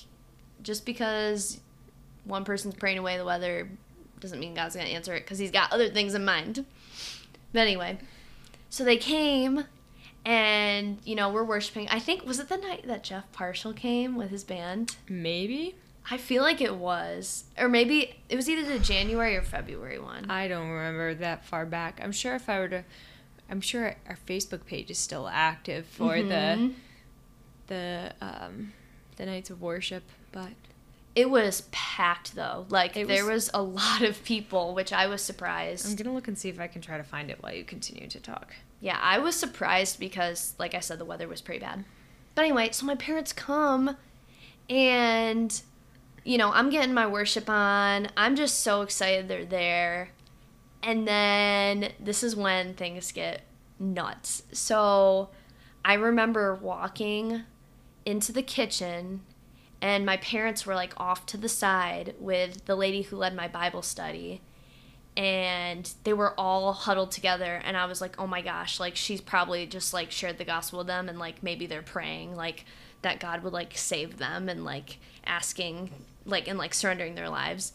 just 0.62 0.84
because 0.84 1.60
one 2.24 2.44
person's 2.44 2.74
praying 2.74 2.98
away 2.98 3.16
the 3.16 3.24
weather 3.24 3.68
doesn't 4.20 4.38
mean 4.38 4.54
God's 4.54 4.74
gonna 4.74 4.88
answer 4.88 5.14
it 5.14 5.20
because 5.20 5.38
He's 5.38 5.50
got 5.50 5.72
other 5.72 5.88
things 5.90 6.14
in 6.14 6.24
mind. 6.24 6.64
But 7.52 7.60
anyway, 7.60 7.98
so 8.68 8.84
they 8.84 8.96
came, 8.96 9.64
and 10.24 10.98
you 11.04 11.14
know 11.14 11.30
we're 11.30 11.44
worshiping. 11.44 11.88
I 11.88 11.98
think 11.98 12.24
was 12.26 12.38
it 12.38 12.48
the 12.48 12.56
night 12.58 12.86
that 12.86 13.02
Jeff 13.04 13.30
Partial 13.32 13.72
came 13.72 14.16
with 14.16 14.30
his 14.30 14.44
band? 14.44 14.96
Maybe 15.08 15.74
I 16.10 16.16
feel 16.16 16.42
like 16.42 16.60
it 16.60 16.74
was, 16.76 17.44
or 17.58 17.68
maybe 17.68 18.14
it 18.28 18.36
was 18.36 18.48
either 18.48 18.64
the 18.70 18.78
January 18.78 19.36
or 19.36 19.42
February 19.42 19.98
one. 19.98 20.30
I 20.30 20.48
don't 20.48 20.68
remember 20.68 21.14
that 21.14 21.44
far 21.44 21.66
back. 21.66 22.00
I'm 22.02 22.12
sure 22.12 22.34
if 22.34 22.48
I 22.48 22.58
were 22.58 22.68
to, 22.68 22.84
I'm 23.50 23.60
sure 23.60 23.94
our 24.08 24.18
Facebook 24.26 24.64
page 24.66 24.90
is 24.90 24.98
still 24.98 25.28
active 25.28 25.86
for 25.86 26.14
Mhm. 26.14 26.28
the 27.68 27.74
the 27.74 28.12
um 28.20 28.72
the 29.16 29.26
nights 29.26 29.50
of 29.50 29.60
worship, 29.60 30.02
but 30.32 30.52
It 31.14 31.28
was 31.28 31.62
packed 31.72 32.34
though. 32.36 32.66
Like 32.68 32.96
It 32.96 33.08
there 33.08 33.24
was- 33.26 33.46
was 33.46 33.50
a 33.54 33.62
lot 33.62 34.02
of 34.02 34.22
people, 34.24 34.74
which 34.74 34.92
I 34.92 35.06
was 35.08 35.20
surprised. 35.22 35.86
I'm 35.86 35.96
gonna 35.96 36.14
look 36.14 36.28
and 36.28 36.38
see 36.38 36.48
if 36.48 36.60
I 36.60 36.68
can 36.68 36.80
try 36.82 36.96
to 36.96 37.02
find 37.04 37.30
it 37.30 37.42
while 37.42 37.52
you 37.52 37.64
continue 37.64 38.06
to 38.08 38.20
talk. 38.20 38.54
Yeah, 38.80 38.98
I 39.00 39.18
was 39.18 39.36
surprised 39.36 40.00
because, 40.00 40.54
like 40.58 40.74
I 40.74 40.80
said, 40.80 40.98
the 40.98 41.04
weather 41.04 41.28
was 41.28 41.42
pretty 41.42 41.60
bad. 41.60 41.84
But 42.34 42.42
anyway, 42.42 42.70
so 42.72 42.86
my 42.86 42.94
parents 42.94 43.32
come, 43.32 43.96
and, 44.68 45.60
you 46.24 46.38
know, 46.38 46.50
I'm 46.52 46.70
getting 46.70 46.94
my 46.94 47.06
worship 47.06 47.50
on. 47.50 48.08
I'm 48.16 48.36
just 48.36 48.60
so 48.60 48.82
excited 48.82 49.28
they're 49.28 49.44
there. 49.44 50.10
And 50.82 51.06
then 51.06 51.92
this 52.00 52.22
is 52.22 52.34
when 52.34 52.72
things 52.74 53.12
get 53.12 53.42
nuts. 53.78 54.44
So 54.52 55.28
I 55.84 55.94
remember 55.94 56.54
walking 56.54 57.42
into 58.06 58.32
the 58.32 58.42
kitchen, 58.42 59.20
and 59.82 60.06
my 60.06 60.16
parents 60.16 60.64
were 60.64 60.74
like 60.74 60.94
off 60.96 61.26
to 61.26 61.36
the 61.36 61.48
side 61.48 62.14
with 62.18 62.64
the 62.64 62.76
lady 62.76 63.02
who 63.02 63.16
led 63.16 63.34
my 63.34 63.48
Bible 63.48 63.82
study 63.82 64.40
and 65.16 65.92
they 66.04 66.12
were 66.12 66.32
all 66.38 66.72
huddled 66.72 67.10
together 67.10 67.60
and 67.64 67.76
i 67.76 67.84
was 67.84 68.00
like 68.00 68.18
oh 68.18 68.26
my 68.26 68.40
gosh 68.40 68.78
like 68.78 68.94
she's 68.94 69.20
probably 69.20 69.66
just 69.66 69.92
like 69.92 70.10
shared 70.10 70.38
the 70.38 70.44
gospel 70.44 70.78
with 70.78 70.86
them 70.86 71.08
and 71.08 71.18
like 71.18 71.42
maybe 71.42 71.66
they're 71.66 71.82
praying 71.82 72.36
like 72.36 72.64
that 73.02 73.18
god 73.18 73.42
would 73.42 73.52
like 73.52 73.76
save 73.76 74.18
them 74.18 74.48
and 74.48 74.64
like 74.64 74.98
asking 75.26 75.90
like 76.24 76.48
and 76.48 76.58
like 76.58 76.74
surrendering 76.74 77.14
their 77.14 77.28
lives. 77.28 77.72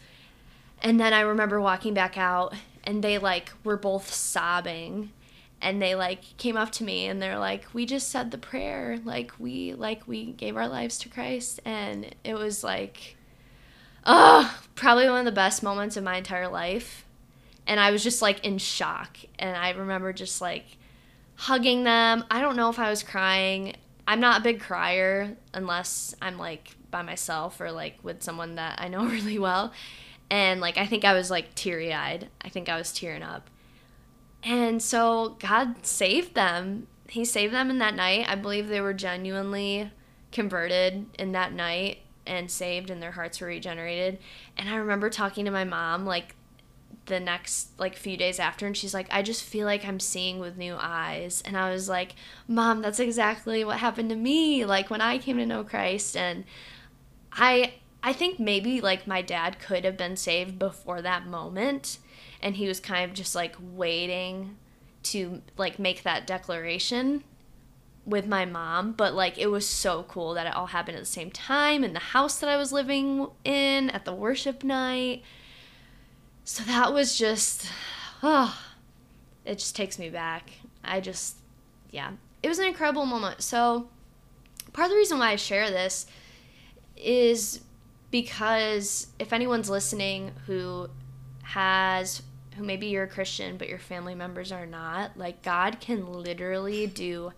And 0.81 0.99
then 0.99 1.13
i 1.13 1.21
remember 1.21 1.59
walking 1.59 1.93
back 1.93 2.17
out 2.17 2.53
and 2.83 3.03
they 3.03 3.17
like 3.17 3.51
were 3.63 3.77
both 3.77 4.13
sobbing 4.13 5.11
and 5.61 5.81
they 5.81 5.95
like 5.95 6.37
came 6.37 6.57
up 6.57 6.71
to 6.73 6.83
me 6.83 7.07
and 7.07 7.21
they're 7.21 7.39
like 7.39 7.65
we 7.73 7.85
just 7.85 8.09
said 8.09 8.31
the 8.31 8.37
prayer. 8.37 8.99
Like 9.03 9.31
we 9.39 9.73
like 9.73 10.07
we 10.07 10.25
gave 10.25 10.57
our 10.57 10.67
lives 10.67 10.97
to 10.99 11.09
christ. 11.09 11.59
And 11.65 12.13
it 12.23 12.35
was 12.35 12.63
like 12.63 13.15
oh 14.05 14.59
probably 14.75 15.09
one 15.09 15.19
of 15.19 15.25
the 15.25 15.31
best 15.31 15.63
moments 15.63 15.97
of 15.97 16.03
my 16.03 16.17
entire 16.17 16.47
life 16.47 17.04
and 17.67 17.79
I 17.79 17.91
was 17.91 18.03
just 18.03 18.21
like 18.21 18.45
in 18.45 18.57
shock. 18.57 19.17
And 19.39 19.55
I 19.55 19.71
remember 19.71 20.13
just 20.13 20.41
like 20.41 20.77
hugging 21.35 21.83
them. 21.83 22.23
I 22.29 22.41
don't 22.41 22.55
know 22.55 22.69
if 22.69 22.79
I 22.79 22.89
was 22.89 23.03
crying. 23.03 23.75
I'm 24.07 24.19
not 24.19 24.41
a 24.41 24.43
big 24.43 24.61
crier 24.61 25.35
unless 25.53 26.15
I'm 26.21 26.37
like 26.37 26.75
by 26.91 27.01
myself 27.01 27.59
or 27.59 27.71
like 27.71 27.97
with 28.03 28.23
someone 28.23 28.55
that 28.55 28.79
I 28.79 28.87
know 28.87 29.05
really 29.05 29.39
well. 29.39 29.73
And 30.29 30.61
like 30.61 30.77
I 30.77 30.85
think 30.85 31.05
I 31.05 31.13
was 31.13 31.29
like 31.29 31.55
teary 31.55 31.93
eyed. 31.93 32.29
I 32.41 32.49
think 32.49 32.69
I 32.69 32.77
was 32.77 32.93
tearing 32.93 33.23
up. 33.23 33.49
And 34.43 34.81
so 34.81 35.37
God 35.39 35.85
saved 35.85 36.35
them. 36.35 36.87
He 37.09 37.25
saved 37.25 37.53
them 37.53 37.69
in 37.69 37.79
that 37.79 37.95
night. 37.95 38.25
I 38.29 38.35
believe 38.35 38.67
they 38.67 38.81
were 38.81 38.93
genuinely 38.93 39.91
converted 40.31 41.05
in 41.17 41.31
that 41.31 41.53
night 41.53 41.99
and 42.27 42.49
saved 42.49 42.89
and 42.89 43.01
their 43.01 43.11
hearts 43.11 43.39
were 43.39 43.47
regenerated. 43.47 44.19
And 44.57 44.69
I 44.69 44.75
remember 44.75 45.09
talking 45.09 45.45
to 45.45 45.51
my 45.51 45.63
mom 45.63 46.05
like 46.05 46.34
the 47.05 47.19
next 47.19 47.69
like 47.79 47.95
few 47.95 48.17
days 48.17 48.39
after 48.39 48.65
and 48.65 48.75
she's 48.75 48.93
like 48.93 49.07
I 49.11 49.21
just 49.21 49.43
feel 49.43 49.65
like 49.65 49.85
I'm 49.85 49.99
seeing 49.99 50.39
with 50.39 50.57
new 50.57 50.75
eyes. 50.79 51.41
And 51.45 51.57
I 51.57 51.71
was 51.71 51.87
like 51.87 52.15
mom 52.47 52.81
that's 52.81 52.99
exactly 52.99 53.63
what 53.63 53.77
happened 53.77 54.09
to 54.09 54.15
me 54.15 54.65
like 54.65 54.89
when 54.89 55.01
I 55.01 55.17
came 55.17 55.37
to 55.37 55.45
know 55.45 55.63
Christ. 55.63 56.17
And 56.17 56.45
I 57.31 57.73
I 58.03 58.13
think 58.13 58.39
maybe 58.39 58.81
like 58.81 59.07
my 59.07 59.21
dad 59.21 59.59
could 59.59 59.83
have 59.83 59.97
been 59.97 60.15
saved 60.15 60.59
before 60.59 61.01
that 61.01 61.25
moment 61.25 61.97
and 62.41 62.55
he 62.55 62.67
was 62.67 62.79
kind 62.79 63.09
of 63.09 63.15
just 63.15 63.35
like 63.35 63.55
waiting 63.59 64.57
to 65.03 65.41
like 65.57 65.79
make 65.79 66.03
that 66.03 66.27
declaration 66.27 67.23
with 68.05 68.27
my 68.27 68.45
mom 68.45 68.91
but 68.91 69.15
like 69.15 69.37
it 69.37 69.47
was 69.47 69.67
so 69.67 70.03
cool 70.03 70.35
that 70.35 70.45
it 70.45 70.55
all 70.55 70.67
happened 70.67 70.95
at 70.95 71.01
the 71.01 71.09
same 71.09 71.31
time 71.31 71.83
in 71.83 71.93
the 71.93 71.99
house 71.99 72.37
that 72.39 72.49
I 72.49 72.57
was 72.57 72.71
living 72.71 73.27
in 73.43 73.89
at 73.89 74.05
the 74.05 74.13
worship 74.13 74.63
night 74.63 75.23
so 76.45 76.63
that 76.65 76.93
was 76.93 77.17
just, 77.17 77.67
oh, 78.21 78.55
it 79.43 79.57
just 79.57 79.75
takes 79.75 79.97
me 79.97 80.09
back. 80.09 80.51
I 80.83 81.01
just, 81.01 81.37
yeah, 81.89 82.11
it 82.43 82.47
was 82.47 82.59
an 82.59 82.67
incredible 82.67 83.07
moment. 83.07 83.41
So, 83.41 83.89
part 84.71 84.85
of 84.85 84.91
the 84.91 84.95
reason 84.95 85.17
why 85.17 85.31
I 85.31 85.37
share 85.37 85.71
this 85.71 86.05
is 86.95 87.61
because 88.11 89.07
if 89.17 89.33
anyone's 89.33 89.71
listening 89.71 90.33
who 90.45 90.87
has, 91.41 92.21
who 92.55 92.63
maybe 92.63 92.87
you're 92.87 93.05
a 93.05 93.09
Christian, 93.09 93.57
but 93.57 93.67
your 93.67 93.79
family 93.79 94.13
members 94.13 94.51
are 94.51 94.67
not, 94.67 95.17
like, 95.17 95.41
God 95.41 95.79
can 95.79 96.13
literally 96.13 96.85
do 96.85 97.33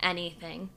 anything. 0.00 0.68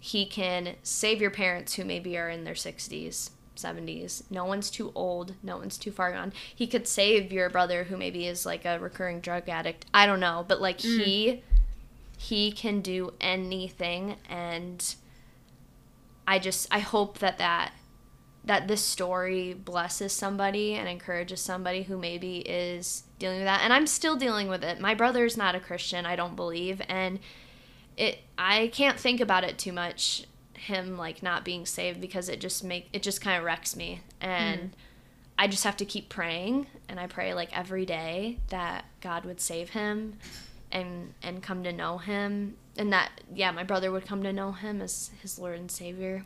He 0.00 0.26
can 0.26 0.74
save 0.82 1.20
your 1.20 1.30
parents 1.30 1.74
who 1.74 1.84
maybe 1.84 2.18
are 2.18 2.28
in 2.28 2.42
their 2.42 2.54
60s 2.54 3.30
70s. 3.56 4.22
No 4.30 4.44
one's 4.44 4.70
too 4.70 4.92
old. 4.94 5.34
No 5.42 5.56
one's 5.58 5.78
too 5.78 5.92
far 5.92 6.12
gone. 6.12 6.32
He 6.54 6.66
could 6.66 6.86
save 6.88 7.32
your 7.32 7.50
brother 7.50 7.84
who 7.84 7.96
maybe 7.96 8.26
is 8.26 8.46
like 8.46 8.64
a 8.64 8.78
recurring 8.78 9.20
drug 9.20 9.48
addict. 9.48 9.86
I 9.92 10.06
don't 10.06 10.20
know, 10.20 10.44
but 10.46 10.60
like 10.60 10.78
Mm. 10.78 11.02
he 11.04 11.42
he 12.16 12.52
can 12.52 12.80
do 12.80 13.12
anything 13.20 14.16
and 14.28 14.94
I 16.26 16.38
just 16.38 16.68
I 16.70 16.78
hope 16.78 17.18
that 17.18 17.38
that 17.38 17.72
that 18.44 18.66
this 18.68 18.80
story 18.80 19.52
blesses 19.54 20.12
somebody 20.12 20.74
and 20.74 20.88
encourages 20.88 21.40
somebody 21.40 21.82
who 21.84 21.96
maybe 21.96 22.38
is 22.38 23.04
dealing 23.20 23.38
with 23.38 23.46
that. 23.46 23.60
And 23.62 23.72
I'm 23.72 23.86
still 23.86 24.16
dealing 24.16 24.48
with 24.48 24.64
it. 24.64 24.80
My 24.80 24.94
brother's 24.94 25.36
not 25.36 25.54
a 25.54 25.60
Christian, 25.60 26.06
I 26.06 26.16
don't 26.16 26.34
believe, 26.34 26.80
and 26.88 27.20
it 27.96 28.18
I 28.38 28.68
can't 28.72 28.98
think 28.98 29.20
about 29.20 29.44
it 29.44 29.58
too 29.58 29.72
much 29.72 30.24
him 30.62 30.96
like 30.96 31.22
not 31.22 31.44
being 31.44 31.66
saved 31.66 32.00
because 32.00 32.28
it 32.28 32.40
just 32.40 32.62
make 32.62 32.88
it 32.92 33.02
just 33.02 33.20
kind 33.20 33.36
of 33.36 33.44
wrecks 33.44 33.74
me 33.74 34.00
and 34.20 34.60
mm-hmm. 34.60 34.74
I 35.38 35.48
just 35.48 35.64
have 35.64 35.76
to 35.78 35.84
keep 35.84 36.08
praying 36.08 36.68
and 36.88 37.00
I 37.00 37.08
pray 37.08 37.34
like 37.34 37.56
every 37.56 37.84
day 37.84 38.38
that 38.48 38.84
God 39.00 39.24
would 39.24 39.40
save 39.40 39.70
him 39.70 40.18
and 40.70 41.14
and 41.22 41.42
come 41.42 41.64
to 41.64 41.72
know 41.72 41.98
him 41.98 42.56
and 42.76 42.92
that 42.92 43.10
yeah 43.34 43.50
my 43.50 43.64
brother 43.64 43.90
would 43.90 44.06
come 44.06 44.22
to 44.22 44.32
know 44.32 44.52
him 44.52 44.80
as 44.80 45.10
his 45.20 45.38
Lord 45.38 45.58
and 45.58 45.70
Savior. 45.70 46.24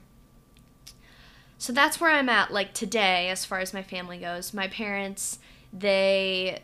So 1.58 1.72
that's 1.72 1.98
where 1.98 2.10
I'm 2.10 2.28
at 2.28 2.52
like 2.52 2.74
today 2.74 3.30
as 3.30 3.46
far 3.46 3.60
as 3.60 3.72
my 3.72 3.82
family 3.82 4.18
goes. 4.18 4.52
My 4.52 4.68
parents 4.68 5.38
they 5.72 6.60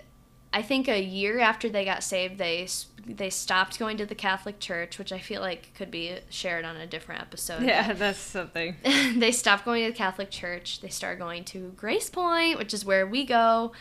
I 0.52 0.62
think 0.62 0.88
a 0.88 1.02
year 1.02 1.40
after 1.40 1.68
they 1.68 1.84
got 1.84 2.02
saved, 2.02 2.38
they 2.38 2.68
they 3.06 3.30
stopped 3.30 3.78
going 3.78 3.96
to 3.96 4.06
the 4.06 4.14
Catholic 4.14 4.60
Church, 4.60 4.98
which 4.98 5.12
I 5.12 5.18
feel 5.18 5.40
like 5.40 5.74
could 5.74 5.90
be 5.90 6.18
shared 6.28 6.64
on 6.64 6.76
a 6.76 6.86
different 6.86 7.20
episode. 7.20 7.62
Yeah, 7.62 7.92
that's 7.94 8.18
something. 8.18 8.76
they 9.16 9.32
stopped 9.32 9.64
going 9.64 9.84
to 9.84 9.90
the 9.90 9.96
Catholic 9.96 10.30
Church. 10.30 10.80
They 10.80 10.88
started 10.88 11.18
going 11.18 11.44
to 11.46 11.72
Grace 11.76 12.10
Point, 12.10 12.58
which 12.58 12.74
is 12.74 12.84
where 12.84 13.06
we 13.06 13.24
go 13.24 13.72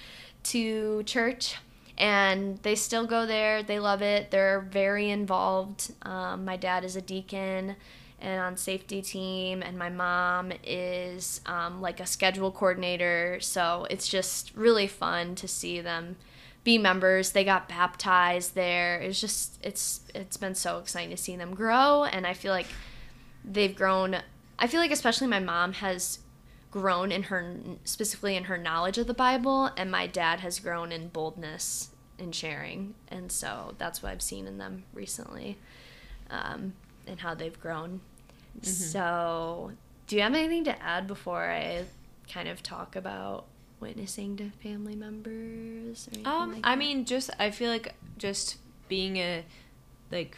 to 0.43 1.03
church, 1.03 1.55
and 1.97 2.57
they 2.63 2.75
still 2.75 3.05
go 3.05 3.25
there. 3.25 3.61
They 3.61 3.79
love 3.79 4.01
it. 4.01 4.31
They're 4.31 4.61
very 4.61 5.09
involved. 5.09 5.93
Um, 6.01 6.45
my 6.45 6.57
dad 6.57 6.83
is 6.83 6.95
a 6.95 7.01
deacon, 7.01 7.75
and 8.19 8.41
on 8.41 8.57
safety 8.57 9.01
team, 9.01 9.61
and 9.61 9.77
my 9.77 9.89
mom 9.89 10.51
is 10.63 11.41
um, 11.45 11.81
like 11.81 11.99
a 11.99 12.05
schedule 12.05 12.51
coordinator. 12.51 13.39
So 13.41 13.85
it's 13.89 14.07
just 14.07 14.55
really 14.55 14.87
fun 14.87 15.35
to 15.35 15.47
see 15.47 15.81
them 15.81 16.15
be 16.63 16.77
members. 16.77 17.31
They 17.31 17.43
got 17.43 17.67
baptized 17.67 18.55
there. 18.55 18.99
It's 18.99 19.19
just 19.19 19.59
it's 19.63 20.01
it's 20.13 20.37
been 20.37 20.55
so 20.55 20.79
exciting 20.79 21.09
to 21.09 21.17
see 21.17 21.35
them 21.35 21.55
grow, 21.55 22.03
and 22.03 22.27
I 22.27 22.33
feel 22.33 22.51
like 22.51 22.67
they've 23.43 23.75
grown. 23.75 24.17
I 24.59 24.67
feel 24.67 24.79
like 24.79 24.91
especially 24.91 25.27
my 25.27 25.39
mom 25.39 25.73
has 25.73 26.19
grown 26.69 27.11
in 27.11 27.23
her 27.23 27.55
specifically 27.83 28.35
in 28.35 28.45
her 28.45 28.57
knowledge 28.57 28.97
of 28.97 29.07
the 29.07 29.13
Bible, 29.13 29.71
and 29.75 29.91
my 29.91 30.07
dad 30.07 30.39
has 30.41 30.59
grown 30.59 30.91
in 30.91 31.09
boldness 31.09 31.89
in 32.17 32.31
sharing, 32.31 32.93
and 33.07 33.31
so 33.31 33.73
that's 33.77 34.03
what 34.03 34.11
I've 34.11 34.21
seen 34.21 34.45
in 34.45 34.57
them 34.57 34.83
recently, 34.93 35.57
um, 36.29 36.73
and 37.07 37.19
how 37.19 37.33
they've 37.33 37.59
grown. 37.59 38.01
Mm-hmm. 38.59 38.65
So, 38.65 39.71
do 40.07 40.15
you 40.15 40.21
have 40.21 40.35
anything 40.35 40.63
to 40.65 40.81
add 40.81 41.07
before 41.07 41.43
I 41.49 41.85
kind 42.31 42.47
of 42.47 42.61
talk 42.61 42.95
about 42.95 43.45
witnessing 43.81 44.37
to 44.37 44.51
family 44.63 44.95
members? 44.95 46.07
um, 46.25 46.53
like 46.53 46.61
I 46.63 46.75
mean, 46.75 47.05
just 47.05 47.31
I 47.39 47.51
feel 47.51 47.69
like 47.69 47.95
just 48.17 48.57
being 48.87 49.17
a 49.17 49.43
like 50.11 50.37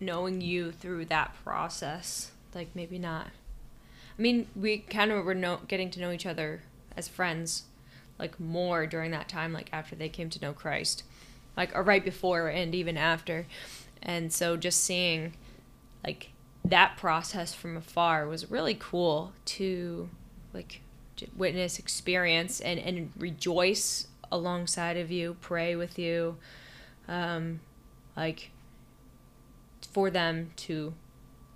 knowing 0.00 0.40
you 0.40 0.72
through 0.72 1.06
that 1.06 1.34
process, 1.44 2.32
like 2.54 2.68
maybe 2.74 2.98
not. 2.98 3.28
I 4.18 4.22
mean, 4.22 4.46
we 4.54 4.78
kind 4.78 5.10
of 5.10 5.24
were 5.24 5.34
know, 5.34 5.60
getting 5.68 5.90
to 5.90 6.00
know 6.00 6.12
each 6.12 6.26
other 6.26 6.62
as 6.96 7.08
friends, 7.08 7.64
like 8.18 8.38
more 8.38 8.86
during 8.86 9.10
that 9.12 9.28
time, 9.28 9.52
like 9.52 9.70
after 9.72 9.96
they 9.96 10.08
came 10.08 10.28
to 10.30 10.40
know 10.40 10.52
Christ, 10.52 11.04
like 11.56 11.74
or 11.74 11.82
right 11.82 12.04
before 12.04 12.48
and 12.48 12.74
even 12.74 12.96
after, 12.96 13.46
and 14.02 14.32
so 14.32 14.56
just 14.56 14.84
seeing, 14.84 15.34
like 16.04 16.30
that 16.64 16.96
process 16.96 17.54
from 17.54 17.76
afar 17.76 18.26
was 18.28 18.50
really 18.50 18.76
cool 18.78 19.32
to, 19.46 20.10
like 20.52 20.80
witness, 21.36 21.78
experience, 21.78 22.60
and 22.60 22.78
and 22.78 23.12
rejoice 23.16 24.06
alongside 24.30 24.96
of 24.96 25.10
you, 25.10 25.36
pray 25.40 25.76
with 25.76 25.98
you, 25.98 26.36
um, 27.08 27.60
like 28.16 28.50
for 29.92 30.10
them 30.10 30.50
to, 30.56 30.94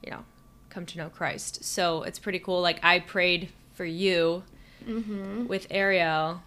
you 0.04 0.10
know, 0.10 0.24
come 0.68 0.84
to 0.86 0.98
know 0.98 1.08
Christ. 1.08 1.64
So 1.64 2.02
it's 2.02 2.18
pretty 2.18 2.38
cool. 2.38 2.60
Like 2.60 2.84
I 2.84 2.98
prayed 2.98 3.48
for 3.72 3.84
you 3.84 4.44
mm-hmm. 4.86 5.46
with 5.46 5.66
Ariel, 5.70 6.42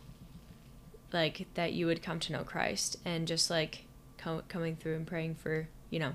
like 1.12 1.48
that 1.56 1.74
you 1.74 1.88
would 1.88 2.04
come 2.04 2.20
to 2.20 2.34
know 2.34 2.44
Christ, 2.44 2.98
and 3.04 3.28
just 3.28 3.50
like 3.50 3.86
co- 4.18 4.44
coming 4.48 4.76
through 4.76 4.96
and 4.96 5.08
praying 5.08 5.36
for 5.36 5.68
you 5.90 6.00
know 6.00 6.14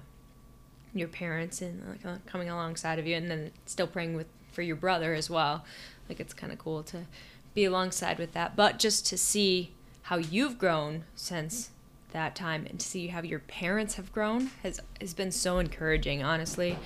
your 0.95 1.09
parents 1.09 1.61
and 1.61 1.83
like 2.05 2.27
coming 2.27 2.49
alongside 2.49 2.99
of 2.99 3.07
you, 3.07 3.17
and 3.17 3.31
then 3.31 3.51
still 3.67 3.88
praying 3.88 4.14
with 4.14 4.29
for 4.55 4.62
your 4.62 4.77
brother 4.77 5.14
as 5.14 5.29
well. 5.29 5.64
Like 6.09 6.21
it's 6.21 6.35
kind 6.35 6.53
of 6.53 6.59
cool 6.59 6.83
to 6.85 7.07
be 7.55 7.64
alongside 7.64 8.19
with 8.19 8.33
that, 8.33 8.57
but 8.57 8.79
just 8.79 9.07
to 9.07 9.19
see 9.19 9.73
how 10.03 10.17
you've 10.17 10.59
grown 10.59 11.05
since 11.14 11.71
that 12.12 12.35
time 12.37 12.67
and 12.71 12.79
to 12.79 12.87
see 12.87 13.09
how 13.09 13.23
your 13.23 13.40
parents 13.40 13.95
have 13.95 14.12
grown 14.12 14.51
has 14.62 14.81
has 15.01 15.14
been 15.14 15.33
so 15.33 15.59
encouraging, 15.59 16.23
honestly. 16.23 16.79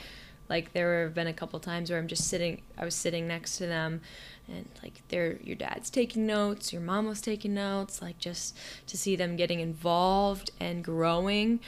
Like 0.49 0.73
there 0.73 1.03
have 1.03 1.15
been 1.15 1.27
a 1.27 1.35
couple 1.35 1.61
times 1.61 1.91
where 1.91 1.99
I'm 1.99 2.09
just 2.09 2.27
sitting 2.29 2.63
I 2.77 2.85
was 2.85 2.95
sitting 2.95 3.29
next 3.29 3.59
to 3.59 3.67
them 3.67 4.01
and 4.49 4.67
like 4.83 5.03
they're 5.09 5.39
your 5.43 5.57
dad's 5.57 5.91
taking 5.91 6.27
notes, 6.27 6.73
your 6.73 6.83
mom 6.83 7.07
was 7.07 7.21
taking 7.21 7.55
notes, 7.55 8.01
like 8.01 8.19
just 8.19 8.57
to 8.87 8.97
see 8.97 9.17
them 9.17 9.37
getting 9.37 9.61
involved 9.61 10.51
and 10.59 10.83
growing 10.83 11.61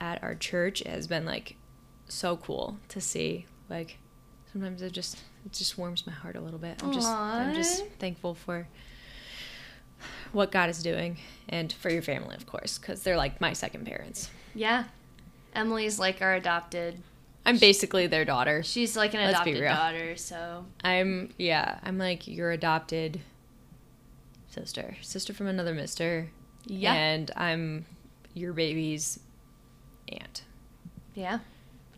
at 0.00 0.22
our 0.22 0.34
church 0.34 0.80
has 0.80 1.06
been 1.06 1.24
like 1.24 1.56
so 2.08 2.36
cool 2.36 2.78
to 2.88 3.00
see. 3.00 3.46
Like 3.70 3.98
sometimes 4.52 4.82
it 4.82 4.92
just 4.92 5.18
it 5.48 5.54
just 5.54 5.78
warms 5.78 6.06
my 6.06 6.12
heart 6.12 6.36
a 6.36 6.40
little 6.42 6.58
bit. 6.58 6.82
I'm 6.84 6.92
just 6.92 7.08
I'm 7.08 7.54
just 7.54 7.86
thankful 7.98 8.34
for 8.34 8.68
what 10.32 10.52
God 10.52 10.68
is 10.68 10.82
doing 10.82 11.16
and 11.48 11.72
for 11.72 11.88
your 11.90 12.02
family, 12.02 12.36
of 12.36 12.44
course, 12.44 12.76
because 12.76 13.02
they're 13.02 13.16
like 13.16 13.40
my 13.40 13.54
second 13.54 13.86
parents. 13.86 14.30
Yeah, 14.54 14.84
Emily's 15.54 15.98
like 15.98 16.20
our 16.20 16.34
adopted. 16.34 17.00
I'm 17.46 17.56
basically 17.56 18.06
their 18.06 18.26
daughter. 18.26 18.62
She's 18.62 18.94
like 18.94 19.14
an 19.14 19.20
Let's 19.20 19.40
adopted 19.40 19.64
daughter, 19.64 20.16
so 20.16 20.66
I'm 20.84 21.32
yeah. 21.38 21.78
I'm 21.82 21.96
like 21.96 22.28
your 22.28 22.50
adopted 22.50 23.18
sister, 24.48 24.98
sister 25.00 25.32
from 25.32 25.46
another 25.46 25.72
mister. 25.72 26.28
Yeah, 26.66 26.92
and 26.92 27.30
I'm 27.36 27.86
your 28.34 28.52
baby's 28.52 29.18
aunt. 30.08 30.42
Yeah. 31.14 31.38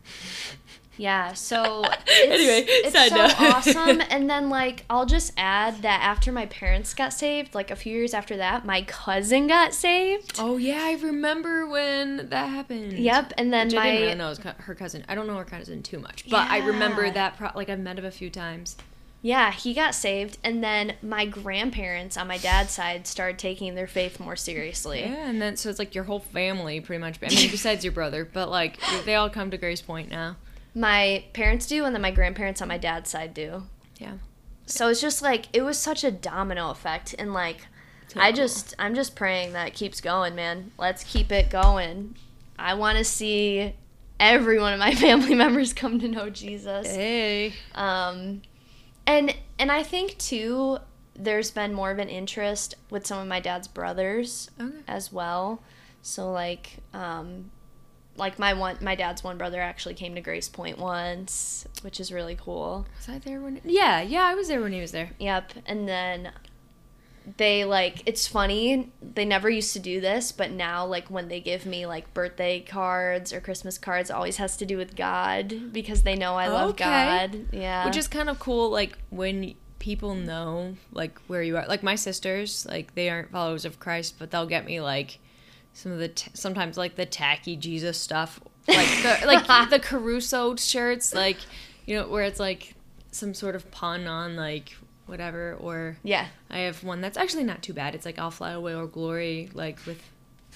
Yeah, 0.97 1.33
so 1.33 1.83
it's, 2.07 2.31
anyway, 2.31 2.65
it's 2.67 3.09
so 3.09 3.15
note. 3.15 3.41
awesome. 3.41 4.01
And 4.09 4.29
then 4.29 4.49
like 4.49 4.85
I'll 4.89 5.05
just 5.05 5.33
add 5.37 5.81
that 5.81 6.01
after 6.01 6.31
my 6.31 6.45
parents 6.47 6.93
got 6.93 7.13
saved, 7.13 7.55
like 7.55 7.71
a 7.71 7.75
few 7.75 7.93
years 7.93 8.13
after 8.13 8.37
that, 8.37 8.65
my 8.65 8.81
cousin 8.83 9.47
got 9.47 9.73
saved. 9.73 10.35
Oh 10.37 10.57
yeah, 10.57 10.81
I 10.83 10.93
remember 11.01 11.65
when 11.67 12.29
that 12.29 12.49
happened. 12.49 12.93
Yep, 12.93 13.33
and 13.37 13.53
then 13.53 13.67
Which 13.67 13.75
my 13.75 13.81
I 13.81 13.91
didn't 13.91 14.01
really 14.01 14.15
know 14.15 14.53
her 14.57 14.75
cousin. 14.75 15.05
I 15.07 15.15
don't 15.15 15.27
know 15.27 15.37
her 15.37 15.45
cousin 15.45 15.81
too 15.81 15.99
much, 15.99 16.29
but 16.29 16.45
yeah. 16.45 16.47
I 16.49 16.57
remember 16.59 17.09
that. 17.09 17.37
Pro- 17.37 17.51
like 17.55 17.69
I've 17.69 17.79
met 17.79 17.97
him 17.97 18.05
a 18.05 18.11
few 18.11 18.29
times. 18.29 18.75
Yeah, 19.23 19.51
he 19.51 19.75
got 19.75 19.93
saved, 19.93 20.39
and 20.43 20.63
then 20.63 20.95
my 21.03 21.27
grandparents 21.27 22.17
on 22.17 22.27
my 22.27 22.39
dad's 22.39 22.71
side 22.71 23.05
started 23.05 23.37
taking 23.37 23.75
their 23.75 23.85
faith 23.85 24.19
more 24.19 24.35
seriously. 24.35 25.01
Yeah, 25.01 25.29
and 25.29 25.39
then 25.39 25.57
so 25.57 25.69
it's 25.69 25.77
like 25.77 25.93
your 25.93 26.05
whole 26.05 26.19
family 26.19 26.81
pretty 26.81 26.99
much. 26.99 27.19
I 27.21 27.29
mean, 27.29 27.51
besides 27.51 27.83
your 27.83 27.93
brother, 27.93 28.25
but 28.25 28.49
like 28.49 28.79
they 29.05 29.15
all 29.15 29.29
come 29.29 29.51
to 29.51 29.57
Grace 29.57 29.81
Point 29.81 30.09
now 30.09 30.37
my 30.73 31.25
parents 31.33 31.65
do 31.65 31.85
and 31.85 31.93
then 31.93 32.01
my 32.01 32.11
grandparents 32.11 32.61
on 32.61 32.67
my 32.67 32.77
dad's 32.77 33.09
side 33.09 33.33
do. 33.33 33.63
Yeah. 33.97 34.13
So 34.65 34.87
it's 34.87 35.01
just 35.01 35.21
like 35.21 35.47
it 35.53 35.61
was 35.63 35.77
such 35.77 36.03
a 36.03 36.11
domino 36.11 36.69
effect 36.69 37.13
and 37.19 37.33
like 37.33 37.67
I 38.15 38.31
just 38.31 38.73
I'm 38.79 38.95
just 38.95 39.15
praying 39.15 39.53
that 39.53 39.69
it 39.69 39.73
keeps 39.73 40.01
going, 40.01 40.35
man. 40.35 40.71
Let's 40.77 41.03
keep 41.03 41.31
it 41.31 41.49
going. 41.49 42.15
I 42.57 42.73
want 42.73 42.97
to 42.97 43.03
see 43.03 43.73
every 44.19 44.59
one 44.59 44.73
of 44.73 44.79
my 44.79 44.93
family 44.95 45.35
members 45.35 45.73
come 45.73 45.99
to 45.99 46.07
know 46.07 46.29
Jesus. 46.29 46.87
Hey. 46.87 47.53
Um 47.75 48.41
and 49.05 49.35
and 49.59 49.71
I 49.71 49.83
think 49.83 50.17
too 50.17 50.79
there's 51.15 51.51
been 51.51 51.73
more 51.73 51.91
of 51.91 51.99
an 51.99 52.09
interest 52.09 52.75
with 52.89 53.05
some 53.05 53.19
of 53.19 53.27
my 53.27 53.39
dad's 53.39 53.67
brothers 53.67 54.49
okay. 54.59 54.77
as 54.87 55.11
well. 55.11 55.61
So 56.01 56.31
like 56.31 56.77
um 56.93 57.51
like 58.17 58.37
my 58.37 58.53
one 58.53 58.77
my 58.81 58.95
dad's 58.95 59.23
one 59.23 59.37
brother 59.37 59.61
actually 59.61 59.93
came 59.93 60.15
to 60.15 60.21
Grace 60.21 60.49
Point 60.49 60.77
once, 60.77 61.67
which 61.81 61.99
is 61.99 62.11
really 62.11 62.35
cool. 62.35 62.85
Was 62.97 63.09
I 63.09 63.19
there 63.19 63.39
when? 63.41 63.61
Yeah, 63.63 64.01
yeah, 64.01 64.23
I 64.23 64.35
was 64.35 64.47
there 64.47 64.61
when 64.61 64.73
he 64.73 64.81
was 64.81 64.91
there. 64.91 65.11
Yep, 65.19 65.53
and 65.65 65.87
then 65.87 66.31
they 67.37 67.63
like 67.63 68.01
it's 68.05 68.27
funny 68.27 68.91
they 69.01 69.25
never 69.25 69.49
used 69.49 69.73
to 69.73 69.79
do 69.79 70.01
this 70.01 70.31
but 70.31 70.49
now 70.49 70.83
like 70.85 71.09
when 71.09 71.27
they 71.27 71.39
give 71.39 71.67
me 71.67 71.85
like 71.85 72.11
birthday 72.15 72.59
cards 72.59 73.31
or 73.31 73.39
christmas 73.39 73.77
cards 73.77 74.09
always 74.09 74.37
has 74.37 74.57
to 74.57 74.65
do 74.65 74.75
with 74.75 74.95
god 74.95 75.71
because 75.71 76.01
they 76.01 76.15
know 76.15 76.35
i 76.35 76.47
love 76.47 76.71
okay. 76.71 76.83
god 76.83 77.45
yeah 77.51 77.85
which 77.85 77.95
is 77.95 78.07
kind 78.07 78.27
of 78.27 78.39
cool 78.39 78.71
like 78.71 78.97
when 79.11 79.53
people 79.77 80.15
know 80.15 80.75
like 80.91 81.19
where 81.27 81.43
you 81.43 81.55
are 81.57 81.65
like 81.67 81.83
my 81.83 81.95
sisters 81.95 82.65
like 82.67 82.93
they 82.95 83.09
aren't 83.09 83.31
followers 83.31 83.65
of 83.65 83.79
christ 83.79 84.15
but 84.17 84.31
they'll 84.31 84.47
get 84.47 84.65
me 84.65 84.81
like 84.81 85.19
some 85.73 85.91
of 85.91 85.99
the 85.99 86.09
t- 86.09 86.31
sometimes 86.33 86.77
like 86.77 86.95
the 86.95 87.05
tacky 87.05 87.55
Jesus 87.55 87.97
stuff, 87.97 88.39
like 88.67 88.87
the 89.01 89.19
like 89.25 89.47
the 89.69 89.79
Kerusso 89.79 90.59
shirts, 90.59 91.13
like 91.13 91.37
you 91.85 91.95
know 91.95 92.07
where 92.07 92.23
it's 92.23 92.39
like 92.39 92.75
some 93.11 93.33
sort 93.33 93.55
of 93.55 93.69
pun 93.71 94.07
on 94.07 94.35
like 94.35 94.75
whatever. 95.05 95.55
Or 95.59 95.97
yeah, 96.03 96.27
I 96.49 96.59
have 96.59 96.83
one 96.83 97.01
that's 97.01 97.17
actually 97.17 97.43
not 97.43 97.61
too 97.61 97.73
bad. 97.73 97.95
It's 97.95 98.05
like 98.05 98.19
I'll 98.19 98.31
fly 98.31 98.51
away 98.51 98.75
or 98.75 98.87
glory, 98.87 99.49
like 99.53 99.85
with 99.85 100.01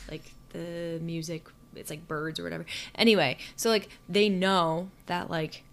like 0.09 0.23
the 0.49 0.99
music. 1.01 1.47
It's 1.75 1.89
like 1.89 2.07
birds 2.07 2.39
or 2.39 2.43
whatever. 2.43 2.65
Anyway, 2.95 3.37
so 3.55 3.69
like 3.69 3.89
they 4.07 4.29
know 4.29 4.89
that 5.07 5.29
like 5.29 5.63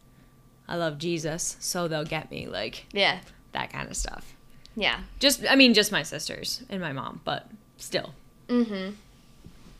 I 0.69 0.77
love 0.77 0.99
Jesus, 0.99 1.57
so 1.61 1.89
they'll 1.89 2.05
get 2.05 2.31
me 2.31 2.47
like 2.47 2.87
yeah 2.93 3.21
that 3.53 3.73
kind 3.73 3.89
of 3.89 3.97
stuff. 3.97 4.35
Yeah, 4.75 5.01
just 5.19 5.45
I 5.49 5.57
mean 5.57 5.75
just 5.75 5.93
my 5.93 6.03
sisters 6.03 6.63
and 6.69 6.81
my 6.81 6.93
mom, 6.93 7.21
but 7.25 7.49
still. 7.77 8.15
Mm-hmm 8.49 8.93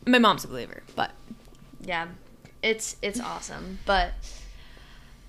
my 0.05 0.19
mom's 0.19 0.43
a 0.43 0.47
believer, 0.47 0.83
but 0.95 1.11
yeah, 1.81 2.07
it's 2.61 2.95
it's 3.01 3.19
awesome. 3.19 3.79
But 3.85 4.13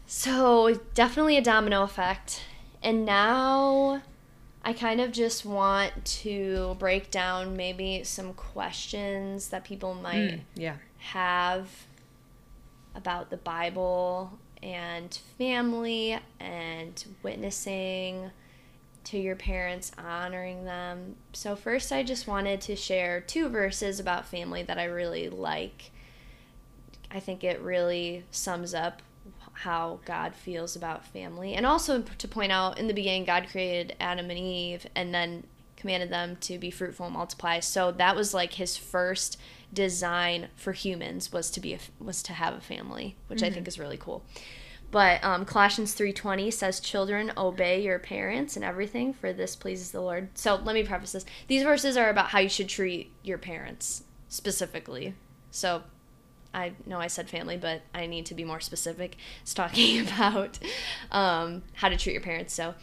so 0.07 0.81
definitely 0.95 1.37
a 1.37 1.43
domino 1.43 1.83
effect. 1.83 2.43
And 2.83 3.07
now 3.07 4.03
I 4.65 4.73
kind 4.73 5.01
of 5.01 5.13
just 5.13 5.45
want 5.45 6.05
to 6.23 6.77
break 6.79 7.11
down 7.11 7.57
maybe 7.57 8.05
some 8.05 8.35
questions 8.35 9.49
that 9.49 9.65
people 9.65 9.95
might 9.95 10.33
mm, 10.33 10.41
yeah. 10.55 10.77
have 10.99 11.69
about 12.95 13.31
the 13.31 13.37
Bible 13.37 14.39
and 14.63 15.19
family 15.37 16.19
and 16.41 17.05
witnessing 17.23 18.31
to 19.05 19.19
your 19.19 19.37
parents, 19.37 19.93
honoring 19.99 20.65
them. 20.65 21.17
So, 21.33 21.57
first, 21.57 21.93
I 21.93 22.03
just 22.03 22.27
wanted 22.27 22.61
to 22.63 22.77
share 22.77 23.21
two 23.21 23.49
verses 23.49 24.01
about 24.01 24.27
family 24.27 24.63
that 24.63 24.79
I 24.79 24.85
really 24.85 25.29
like. 25.29 25.91
I 27.11 27.21
think 27.21 27.45
it 27.45 27.61
really 27.61 28.25
sums 28.31 28.75
up 28.75 29.03
how 29.53 30.01
God 30.05 30.35
feels 30.35 30.75
about 30.75 31.07
family. 31.07 31.55
And 31.55 31.65
also 31.65 32.03
to 32.03 32.29
point 32.29 32.51
out 32.51 32.79
in 32.79 32.89
the 32.89 32.95
beginning, 32.95 33.25
God 33.25 33.47
created 33.51 33.95
Adam 34.01 34.31
and 34.31 34.39
Eve 34.39 34.87
and 34.97 35.15
then 35.15 35.45
commanded 35.77 36.11
them 36.11 36.37
to 36.41 36.59
be 36.59 36.71
fruitful 36.71 37.07
and 37.07 37.15
multiply. 37.15 37.61
So 37.61 37.93
that 37.93 38.17
was 38.17 38.35
like 38.35 38.55
his 38.55 38.77
first 38.77 39.39
design 39.73 40.49
for 40.57 40.73
humans 40.73 41.33
was 41.33 41.51
to 41.53 41.61
be 41.61 41.75
a, 41.75 41.79
was 41.99 42.23
to 42.25 42.33
have 42.33 42.55
a 42.55 42.61
family, 42.61 43.17
which 43.29 43.41
mm-hmm. 43.41 43.47
I 43.47 43.51
think 43.51 43.69
is 43.69 43.79
really 43.79 43.97
cool. 43.97 44.25
But 44.95 45.25
um, 45.25 45.45
Colossians 45.45 45.93
3:20 45.93 46.53
says, 46.53 46.79
"Children, 46.79 47.33
obey 47.37 47.83
your 47.83 47.99
parents 47.99 48.55
and 48.55 48.65
everything, 48.65 49.13
for 49.13 49.33
this 49.33 49.57
pleases 49.57 49.91
the 49.91 50.01
Lord." 50.01 50.29
So 50.35 50.55
let 50.55 50.73
me 50.73 50.85
preface 50.85 51.11
this: 51.11 51.25
these 51.49 51.65
verses 51.65 51.97
are 51.97 52.11
about 52.11 52.29
how 52.29 52.39
you 52.39 52.49
should 52.49 52.69
treat 52.69 53.11
your 53.25 53.37
parents 53.37 54.05
specifically. 54.29 55.15
So 55.51 55.83
I 56.55 56.75
know 56.87 57.01
I 57.01 57.09
said 57.09 57.29
family, 57.29 57.57
but 57.57 57.83
I 57.93 58.07
need 58.07 58.25
to 58.27 58.35
be 58.35 58.45
more 58.45 58.61
specific. 58.61 59.17
It's 59.43 59.53
talking 59.53 59.99
about 60.07 60.61
um, 61.11 61.65
how 61.73 61.89
to 61.89 61.97
treat 61.97 62.13
your 62.13 62.23
parents. 62.23 62.55
So 62.55 62.77